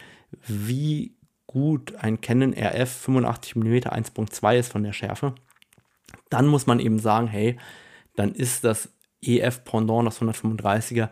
wie 0.47 1.15
gut 1.45 1.95
ein 1.95 2.21
Canon 2.21 2.53
RF 2.53 2.89
85 2.89 3.55
mm 3.55 3.73
1.2 3.73 4.57
ist 4.57 4.71
von 4.71 4.83
der 4.83 4.93
Schärfe, 4.93 5.35
dann 6.29 6.47
muss 6.47 6.65
man 6.65 6.79
eben 6.79 6.99
sagen, 6.99 7.27
hey, 7.27 7.57
dann 8.15 8.33
ist 8.33 8.63
das 8.63 8.93
EF 9.21 9.63
Pendant, 9.63 10.07
das 10.07 10.21
135er, 10.21 11.09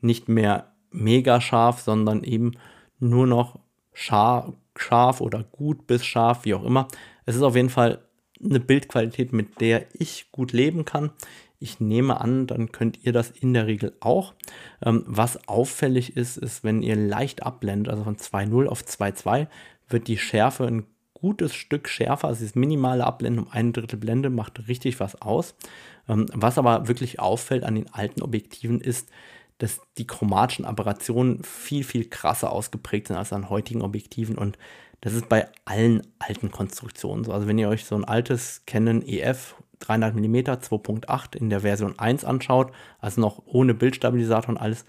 nicht 0.00 0.28
mehr 0.28 0.74
mega 0.90 1.40
scharf, 1.40 1.80
sondern 1.80 2.24
eben 2.24 2.52
nur 2.98 3.26
noch 3.26 3.60
scharf, 3.92 4.52
scharf 4.76 5.20
oder 5.20 5.44
gut 5.44 5.86
bis 5.86 6.04
scharf, 6.04 6.44
wie 6.44 6.54
auch 6.54 6.64
immer. 6.64 6.88
Es 7.26 7.36
ist 7.36 7.42
auf 7.42 7.56
jeden 7.56 7.70
Fall 7.70 8.00
eine 8.42 8.60
Bildqualität, 8.60 9.32
mit 9.32 9.60
der 9.60 9.86
ich 9.94 10.30
gut 10.32 10.52
leben 10.52 10.84
kann. 10.84 11.10
Ich 11.60 11.80
nehme 11.80 12.20
an, 12.20 12.46
dann 12.46 12.72
könnt 12.72 13.04
ihr 13.04 13.12
das 13.12 13.30
in 13.30 13.54
der 13.54 13.66
Regel 13.66 13.94
auch. 14.00 14.34
Ähm, 14.84 15.04
was 15.06 15.48
auffällig 15.48 16.16
ist, 16.16 16.36
ist, 16.36 16.64
wenn 16.64 16.82
ihr 16.82 16.96
leicht 16.96 17.42
abblendet, 17.42 17.88
also 17.88 18.04
von 18.04 18.16
2.0 18.16 18.66
auf 18.66 18.82
2.2, 18.82 19.46
wird 19.88 20.08
die 20.08 20.18
Schärfe 20.18 20.66
ein 20.66 20.86
gutes 21.14 21.54
Stück 21.54 21.88
schärfer. 21.88 22.28
Also 22.28 22.44
das 22.44 22.54
minimale 22.54 23.04
Abblenden 23.04 23.44
um 23.44 23.50
ein 23.50 23.72
Drittel 23.72 23.98
Blende 23.98 24.28
macht 24.28 24.68
richtig 24.68 25.00
was 25.00 25.22
aus. 25.22 25.54
Ähm, 26.06 26.26
was 26.34 26.58
aber 26.58 26.86
wirklich 26.88 27.18
auffällt 27.18 27.64
an 27.64 27.76
den 27.76 27.90
alten 27.94 28.20
Objektiven 28.20 28.80
ist, 28.80 29.08
dass 29.58 29.80
die 29.98 30.06
chromatischen 30.06 30.64
Aberrationen 30.64 31.42
viel, 31.44 31.84
viel 31.84 32.08
krasser 32.08 32.50
ausgeprägt 32.50 33.08
sind 33.08 33.16
als 33.16 33.32
an 33.32 33.50
heutigen 33.50 33.82
Objektiven 33.82 34.36
und 34.36 34.58
das 35.00 35.12
ist 35.12 35.28
bei 35.28 35.48
allen 35.66 36.02
alten 36.18 36.50
Konstruktionen 36.50 37.24
so. 37.24 37.32
Also 37.32 37.46
wenn 37.46 37.58
ihr 37.58 37.68
euch 37.68 37.84
so 37.84 37.94
ein 37.94 38.04
altes 38.04 38.62
Canon 38.66 39.02
EF 39.02 39.54
300 39.80 40.14
mm 40.14 40.36
2.8 40.36 41.36
in 41.36 41.50
der 41.50 41.60
Version 41.60 41.98
1 41.98 42.24
anschaut, 42.24 42.72
also 43.00 43.20
noch 43.20 43.42
ohne 43.44 43.74
Bildstabilisator 43.74 44.48
und 44.48 44.56
alles, 44.56 44.86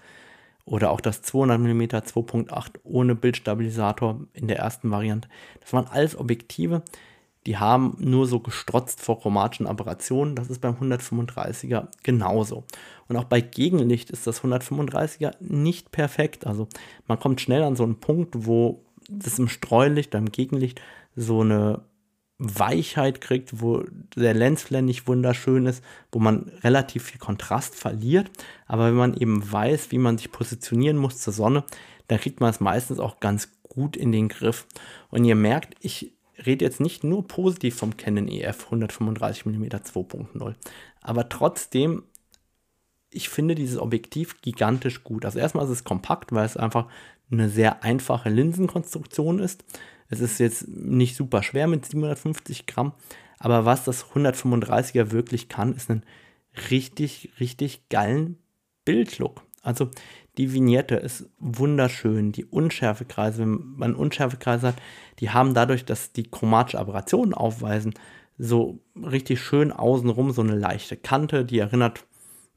oder 0.64 0.90
auch 0.90 1.00
das 1.00 1.22
200 1.22 1.60
mm 1.60 1.82
2.8 1.82 2.80
ohne 2.82 3.14
Bildstabilisator 3.14 4.20
in 4.32 4.48
der 4.48 4.58
ersten 4.58 4.90
Variante, 4.90 5.28
das 5.60 5.72
waren 5.72 5.86
alles 5.86 6.18
Objektive, 6.18 6.82
die 7.46 7.58
haben 7.58 7.96
nur 8.00 8.26
so 8.26 8.40
gestrotzt 8.40 9.00
vor 9.00 9.20
chromatischen 9.20 9.66
Aberrationen. 9.68 10.34
Das 10.34 10.50
ist 10.50 10.60
beim 10.60 10.74
135er 10.74 11.88
genauso. 12.02 12.64
Und 13.08 13.16
auch 13.16 13.24
bei 13.24 13.40
Gegenlicht 13.40 14.10
ist 14.10 14.26
das 14.26 14.42
135er 14.42 15.32
nicht 15.40 15.92
perfekt. 15.92 16.46
Also 16.46 16.68
man 17.06 17.20
kommt 17.20 17.40
schnell 17.40 17.62
an 17.62 17.76
so 17.76 17.84
einen 17.84 18.00
Punkt, 18.00 18.46
wo 18.46 18.84
das 19.08 19.38
im 19.38 19.48
Streulicht, 19.48 20.10
beim 20.10 20.32
Gegenlicht 20.32 20.82
so 21.14 21.42
eine 21.42 21.82
Weichheit 22.38 23.20
kriegt, 23.20 23.62
wo 23.62 23.84
der 24.16 24.34
Lensflare 24.34 24.82
nicht 24.82 25.06
wunderschön 25.06 25.66
ist, 25.66 25.82
wo 26.10 26.18
man 26.18 26.50
relativ 26.62 27.04
viel 27.04 27.20
Kontrast 27.20 27.76
verliert. 27.76 28.30
Aber 28.66 28.86
wenn 28.86 28.94
man 28.96 29.14
eben 29.14 29.50
weiß, 29.50 29.92
wie 29.92 29.98
man 29.98 30.18
sich 30.18 30.32
positionieren 30.32 30.98
muss 30.98 31.18
zur 31.18 31.32
Sonne, 31.32 31.64
dann 32.08 32.18
kriegt 32.18 32.40
man 32.40 32.50
es 32.50 32.60
meistens 32.60 32.98
auch 32.98 33.20
ganz 33.20 33.48
gut 33.62 33.96
in 33.96 34.10
den 34.10 34.28
Griff. 34.28 34.66
Und 35.10 35.24
ihr 35.24 35.36
merkt, 35.36 35.76
ich 35.80 36.15
rede 36.44 36.64
jetzt 36.64 36.80
nicht 36.80 37.04
nur 37.04 37.26
positiv 37.26 37.76
vom 37.76 37.96
Canon 37.96 38.28
EF 38.28 38.64
135 38.66 39.46
mm 39.46 39.64
2.0, 39.64 40.54
aber 41.00 41.28
trotzdem, 41.28 42.02
ich 43.10 43.28
finde 43.28 43.54
dieses 43.54 43.78
Objektiv 43.78 44.42
gigantisch 44.42 45.04
gut. 45.04 45.24
Also 45.24 45.38
erstmal 45.38 45.64
ist 45.64 45.70
es 45.70 45.84
kompakt, 45.84 46.32
weil 46.32 46.44
es 46.44 46.56
einfach 46.56 46.88
eine 47.30 47.48
sehr 47.48 47.82
einfache 47.82 48.28
Linsenkonstruktion 48.28 49.38
ist. 49.38 49.64
Es 50.08 50.20
ist 50.20 50.38
jetzt 50.38 50.68
nicht 50.68 51.16
super 51.16 51.42
schwer 51.42 51.66
mit 51.66 51.86
750 51.86 52.66
Gramm, 52.66 52.92
aber 53.38 53.64
was 53.64 53.84
das 53.84 54.06
135er 54.06 55.10
wirklich 55.10 55.48
kann, 55.48 55.74
ist 55.74 55.90
einen 55.90 56.04
richtig, 56.70 57.32
richtig 57.40 57.88
geilen 57.88 58.38
Bildlook. 58.84 59.42
Also 59.62 59.90
die 60.38 60.52
Vignette 60.52 60.96
ist 60.96 61.28
wunderschön. 61.38 62.32
Die 62.32 62.44
Unschärfekreise, 62.44 63.40
wenn 63.40 63.74
man 63.76 63.94
Unschärfekreise 63.94 64.68
hat, 64.68 64.76
die 65.18 65.30
haben 65.30 65.54
dadurch, 65.54 65.84
dass 65.84 66.12
die 66.12 66.24
chromatische 66.24 66.78
Aberrationen 66.78 67.34
aufweisen, 67.34 67.94
so 68.38 68.80
richtig 68.94 69.40
schön 69.40 69.72
außenrum 69.72 70.30
so 70.30 70.42
eine 70.42 70.54
leichte 70.54 70.96
Kante, 70.96 71.44
die 71.44 71.58
erinnert 71.58 72.04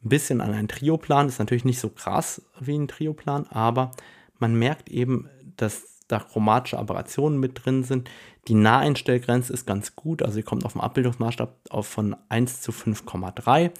ein 0.03 0.09
bisschen 0.09 0.41
an 0.41 0.53
einen 0.53 0.67
Trioplan. 0.67 1.27
Ist 1.27 1.39
natürlich 1.39 1.65
nicht 1.65 1.79
so 1.79 1.89
krass 1.89 2.41
wie 2.59 2.77
ein 2.77 2.87
Trioplan, 2.87 3.47
aber 3.47 3.91
man 4.39 4.55
merkt 4.55 4.89
eben, 4.89 5.29
dass 5.55 5.99
da 6.07 6.19
chromatische 6.19 6.79
Aberrationen 6.79 7.39
mit 7.39 7.63
drin 7.63 7.83
sind. 7.83 8.09
Die 8.47 8.55
Naheinstellgrenze 8.55 9.53
ist 9.53 9.65
ganz 9.65 9.95
gut, 9.95 10.23
also 10.23 10.37
ihr 10.37 10.43
kommt 10.43 10.65
auf 10.65 10.73
dem 10.73 10.81
Abbildungsmaßstab 10.81 11.55
auf 11.69 11.87
von 11.87 12.15
1 12.29 12.61
zu 12.61 12.71
5,3. 12.71 13.71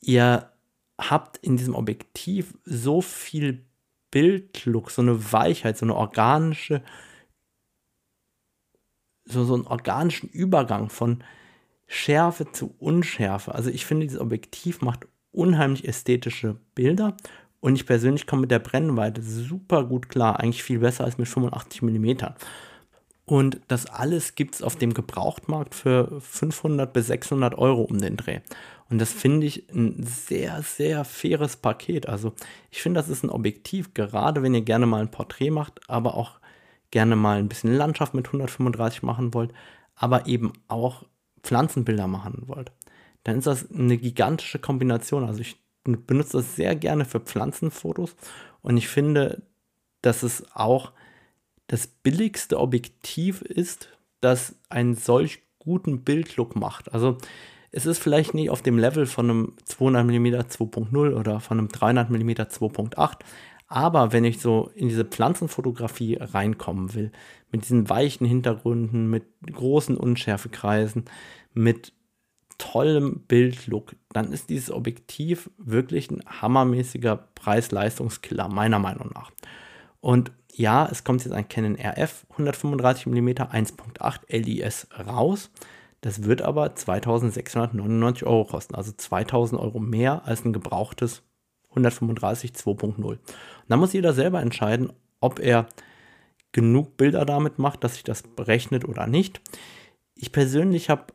Ihr 0.00 0.51
habt 0.98 1.38
in 1.38 1.56
diesem 1.56 1.74
Objektiv 1.74 2.54
so 2.64 3.00
viel 3.00 3.64
Bildlook, 4.10 4.90
so 4.90 5.02
eine 5.02 5.32
Weichheit, 5.32 5.78
so 5.78 5.86
eine 5.86 5.96
organische, 5.96 6.82
so, 9.24 9.44
so 9.44 9.54
einen 9.54 9.66
organischen 9.66 10.28
Übergang 10.28 10.90
von 10.90 11.24
Schärfe 11.86 12.50
zu 12.52 12.74
Unschärfe. 12.78 13.54
Also 13.54 13.70
ich 13.70 13.86
finde, 13.86 14.06
dieses 14.06 14.20
Objektiv 14.20 14.80
macht 14.80 15.06
unheimlich 15.32 15.86
ästhetische 15.86 16.56
Bilder 16.74 17.16
und 17.60 17.76
ich 17.76 17.86
persönlich 17.86 18.26
komme 18.26 18.42
mit 18.42 18.50
der 18.50 18.58
Brennweite 18.58 19.22
super 19.22 19.84
gut 19.84 20.08
klar, 20.08 20.40
eigentlich 20.40 20.62
viel 20.62 20.80
besser 20.80 21.04
als 21.04 21.18
mit 21.18 21.28
85 21.28 21.82
mm. 21.82 22.10
Und 23.24 23.60
das 23.68 23.86
alles 23.86 24.34
gibt 24.34 24.56
es 24.56 24.62
auf 24.62 24.76
dem 24.76 24.94
Gebrauchtmarkt 24.94 25.74
für 25.74 26.20
500 26.20 26.92
bis 26.92 27.06
600 27.06 27.56
Euro 27.56 27.82
um 27.82 27.98
den 27.98 28.16
Dreh. 28.16 28.40
Und 28.92 28.98
das 28.98 29.10
finde 29.10 29.46
ich 29.46 29.70
ein 29.70 30.04
sehr, 30.04 30.60
sehr 30.60 31.06
faires 31.06 31.56
Paket. 31.56 32.10
Also 32.10 32.34
ich 32.70 32.82
finde, 32.82 33.00
das 33.00 33.08
ist 33.08 33.24
ein 33.24 33.30
Objektiv, 33.30 33.94
gerade 33.94 34.42
wenn 34.42 34.52
ihr 34.52 34.60
gerne 34.60 34.84
mal 34.84 35.00
ein 35.00 35.10
Porträt 35.10 35.50
macht, 35.50 35.80
aber 35.88 36.14
auch 36.14 36.40
gerne 36.90 37.16
mal 37.16 37.38
ein 37.38 37.48
bisschen 37.48 37.74
Landschaft 37.74 38.12
mit 38.12 38.26
135 38.26 39.02
machen 39.02 39.32
wollt, 39.32 39.54
aber 39.94 40.26
eben 40.26 40.52
auch 40.68 41.06
Pflanzenbilder 41.42 42.06
machen 42.06 42.42
wollt. 42.48 42.70
Dann 43.24 43.38
ist 43.38 43.46
das 43.46 43.70
eine 43.70 43.96
gigantische 43.96 44.58
Kombination. 44.58 45.24
Also 45.24 45.40
ich 45.40 45.56
benutze 45.84 46.36
das 46.36 46.54
sehr 46.54 46.76
gerne 46.76 47.06
für 47.06 47.20
Pflanzenfotos 47.20 48.14
und 48.60 48.76
ich 48.76 48.88
finde, 48.88 49.40
dass 50.02 50.22
es 50.22 50.44
auch 50.54 50.92
das 51.66 51.86
billigste 51.86 52.60
Objektiv 52.60 53.40
ist, 53.40 53.88
das 54.20 54.54
einen 54.68 54.96
solch 54.96 55.40
guten 55.58 56.04
Bildlook 56.04 56.56
macht. 56.56 56.92
Also 56.92 57.16
es 57.72 57.86
ist 57.86 57.98
vielleicht 57.98 58.34
nicht 58.34 58.50
auf 58.50 58.62
dem 58.62 58.78
Level 58.78 59.06
von 59.06 59.30
einem 59.30 59.52
200 59.64 60.06
mm 60.06 60.26
2.0 60.26 61.14
oder 61.14 61.40
von 61.40 61.58
einem 61.58 61.68
300 61.68 62.10
mm 62.10 62.30
2.8, 62.30 63.18
aber 63.66 64.12
wenn 64.12 64.24
ich 64.24 64.38
so 64.38 64.70
in 64.74 64.88
diese 64.88 65.06
Pflanzenfotografie 65.06 66.18
reinkommen 66.20 66.94
will, 66.94 67.10
mit 67.50 67.62
diesen 67.62 67.88
weichen 67.88 68.26
Hintergründen, 68.26 69.08
mit 69.08 69.24
großen 69.50 69.96
Unschärfekreisen, 69.96 71.06
mit 71.54 71.94
tollem 72.58 73.20
Bildlook, 73.26 73.96
dann 74.12 74.30
ist 74.32 74.50
dieses 74.50 74.70
Objektiv 74.70 75.50
wirklich 75.56 76.10
ein 76.10 76.22
hammermäßiger 76.26 77.16
Preis-Leistungskiller, 77.34 78.48
meiner 78.48 78.78
Meinung 78.78 79.10
nach. 79.14 79.30
Und 80.00 80.32
ja, 80.52 80.86
es 80.90 81.02
kommt 81.02 81.24
jetzt 81.24 81.32
ein 81.32 81.48
Canon 81.48 81.76
RF 81.76 82.26
135 82.32 83.06
mm 83.06 83.28
1.8 83.28 84.20
LIS 84.28 84.86
raus. 85.06 85.50
Das 86.02 86.24
wird 86.24 86.42
aber 86.42 86.74
2699 86.74 88.26
Euro 88.26 88.44
kosten, 88.44 88.74
also 88.74 88.92
2000 88.92 89.60
Euro 89.60 89.78
mehr 89.78 90.26
als 90.26 90.44
ein 90.44 90.52
gebrauchtes 90.52 91.22
135 91.70 92.50
2.0. 92.52 92.98
Und 93.02 93.20
dann 93.68 93.78
muss 93.78 93.92
jeder 93.92 94.12
selber 94.12 94.40
entscheiden, 94.40 94.92
ob 95.20 95.38
er 95.38 95.66
genug 96.50 96.96
Bilder 96.96 97.24
damit 97.24 97.58
macht, 97.58 97.84
dass 97.84 97.94
sich 97.94 98.02
das 98.02 98.22
berechnet 98.22 98.86
oder 98.86 99.06
nicht. 99.06 99.40
Ich 100.14 100.32
persönlich 100.32 100.90
habe 100.90 101.06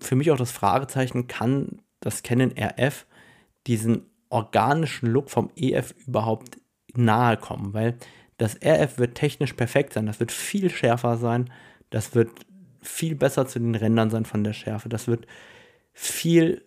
für 0.00 0.16
mich 0.16 0.30
auch 0.30 0.38
das 0.38 0.50
Fragezeichen, 0.50 1.28
kann 1.28 1.82
das 2.00 2.22
Canon 2.22 2.54
RF 2.58 3.06
diesen 3.66 4.06
organischen 4.30 5.10
Look 5.10 5.30
vom 5.30 5.50
EF 5.54 5.94
überhaupt 6.06 6.56
nahe 6.94 7.36
kommen, 7.36 7.74
weil 7.74 7.98
das 8.38 8.56
RF 8.64 8.98
wird 8.98 9.16
technisch 9.16 9.52
perfekt 9.52 9.92
sein, 9.92 10.06
das 10.06 10.18
wird 10.18 10.32
viel 10.32 10.70
schärfer 10.70 11.18
sein, 11.18 11.50
das 11.90 12.14
wird 12.14 12.30
viel 12.82 13.14
besser 13.14 13.46
zu 13.46 13.58
den 13.58 13.74
Rändern 13.74 14.10
sein 14.10 14.24
von 14.24 14.44
der 14.44 14.52
Schärfe, 14.52 14.88
das 14.88 15.06
wird 15.06 15.26
viel 15.92 16.64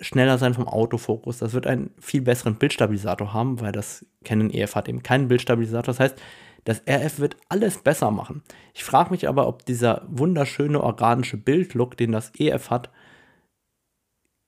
schneller 0.00 0.38
sein 0.38 0.54
vom 0.54 0.66
Autofokus, 0.66 1.38
das 1.38 1.52
wird 1.52 1.66
einen 1.66 1.90
viel 1.98 2.22
besseren 2.22 2.56
Bildstabilisator 2.56 3.34
haben, 3.34 3.60
weil 3.60 3.72
das 3.72 4.06
Canon 4.24 4.50
EF 4.50 4.74
hat 4.74 4.88
eben 4.88 5.02
keinen 5.02 5.28
Bildstabilisator, 5.28 5.92
das 5.92 6.00
heißt, 6.00 6.20
das 6.64 6.82
RF 6.86 7.20
wird 7.20 7.36
alles 7.48 7.78
besser 7.78 8.10
machen. 8.10 8.42
Ich 8.74 8.84
frage 8.84 9.10
mich 9.10 9.28
aber, 9.28 9.46
ob 9.46 9.64
dieser 9.64 10.06
wunderschöne 10.08 10.82
organische 10.82 11.36
Bildlook, 11.36 11.96
den 11.96 12.12
das 12.12 12.32
EF 12.38 12.70
hat, 12.70 12.90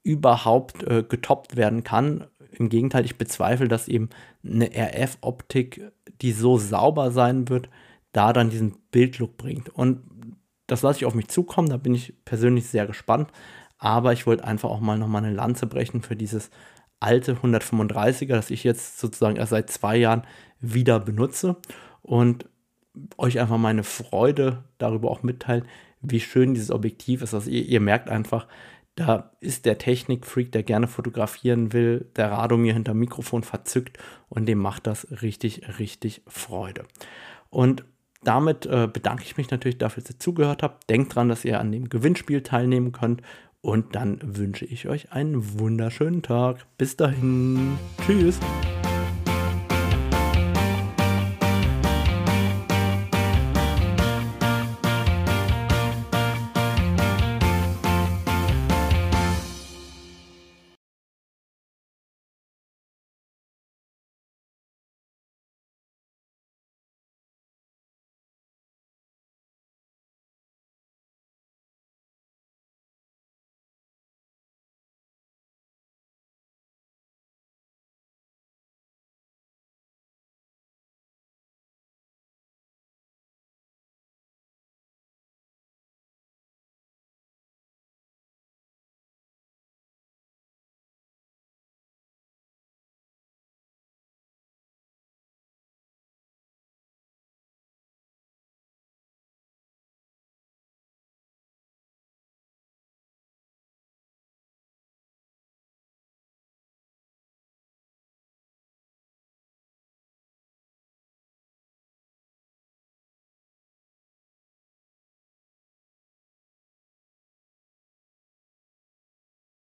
überhaupt 0.04 0.82
äh, 0.82 1.02
getoppt 1.02 1.56
werden 1.56 1.84
kann. 1.84 2.26
Im 2.52 2.68
Gegenteil, 2.68 3.04
ich 3.04 3.16
bezweifle, 3.16 3.68
dass 3.68 3.88
eben 3.88 4.10
eine 4.44 4.70
RF-Optik, 4.74 5.90
die 6.20 6.32
so 6.32 6.58
sauber 6.58 7.12
sein 7.12 7.48
wird, 7.48 7.70
da 8.12 8.32
dann 8.32 8.50
diesen 8.50 8.76
Bildlook 8.90 9.36
bringt. 9.38 9.70
Und 9.70 10.02
das 10.72 10.82
lasse 10.82 11.00
ich 11.00 11.04
auf 11.04 11.14
mich 11.14 11.28
zukommen, 11.28 11.68
da 11.68 11.76
bin 11.76 11.94
ich 11.94 12.14
persönlich 12.24 12.66
sehr 12.66 12.86
gespannt. 12.86 13.30
Aber 13.78 14.12
ich 14.12 14.26
wollte 14.26 14.44
einfach 14.44 14.70
auch 14.70 14.80
mal 14.80 14.98
nochmal 14.98 15.24
eine 15.24 15.34
Lanze 15.34 15.66
brechen 15.66 16.02
für 16.02 16.16
dieses 16.16 16.50
alte 16.98 17.34
135er, 17.34 18.28
das 18.28 18.50
ich 18.50 18.64
jetzt 18.64 18.98
sozusagen 18.98 19.36
erst 19.36 19.50
seit 19.50 19.70
zwei 19.70 19.96
Jahren 19.96 20.22
wieder 20.60 21.00
benutze 21.00 21.56
und 22.00 22.48
euch 23.18 23.38
einfach 23.38 23.58
meine 23.58 23.82
Freude 23.84 24.64
darüber 24.78 25.10
auch 25.10 25.22
mitteilen, 25.22 25.66
wie 26.00 26.20
schön 26.20 26.54
dieses 26.54 26.70
Objektiv 26.70 27.22
ist. 27.22 27.34
Also 27.34 27.50
ihr, 27.50 27.64
ihr 27.64 27.80
merkt 27.80 28.08
einfach, 28.08 28.46
da 28.94 29.32
ist 29.40 29.66
der 29.66 29.78
Technikfreak, 29.78 30.52
der 30.52 30.62
gerne 30.62 30.86
fotografieren 30.86 31.72
will, 31.72 32.06
der 32.16 32.30
Radomir 32.30 32.74
hinter 32.74 32.94
Mikrofon 32.94 33.42
verzückt 33.42 33.98
und 34.28 34.46
dem 34.46 34.58
macht 34.58 34.86
das 34.86 35.22
richtig, 35.22 35.78
richtig 35.78 36.22
Freude. 36.26 36.84
Und 37.50 37.84
damit 38.24 38.66
äh, 38.66 38.88
bedanke 38.92 39.24
ich 39.24 39.36
mich 39.36 39.50
natürlich 39.50 39.78
dafür, 39.78 40.02
dass 40.02 40.14
ihr 40.14 40.18
zugehört 40.18 40.62
habt. 40.62 40.88
Denkt 40.88 41.14
dran, 41.14 41.28
dass 41.28 41.44
ihr 41.44 41.60
an 41.60 41.72
dem 41.72 41.88
Gewinnspiel 41.88 42.42
teilnehmen 42.42 42.92
könnt. 42.92 43.22
Und 43.60 43.94
dann 43.94 44.18
wünsche 44.22 44.64
ich 44.64 44.88
euch 44.88 45.12
einen 45.12 45.60
wunderschönen 45.60 46.22
Tag. 46.22 46.66
Bis 46.78 46.96
dahin. 46.96 47.78
Tschüss. 48.04 48.40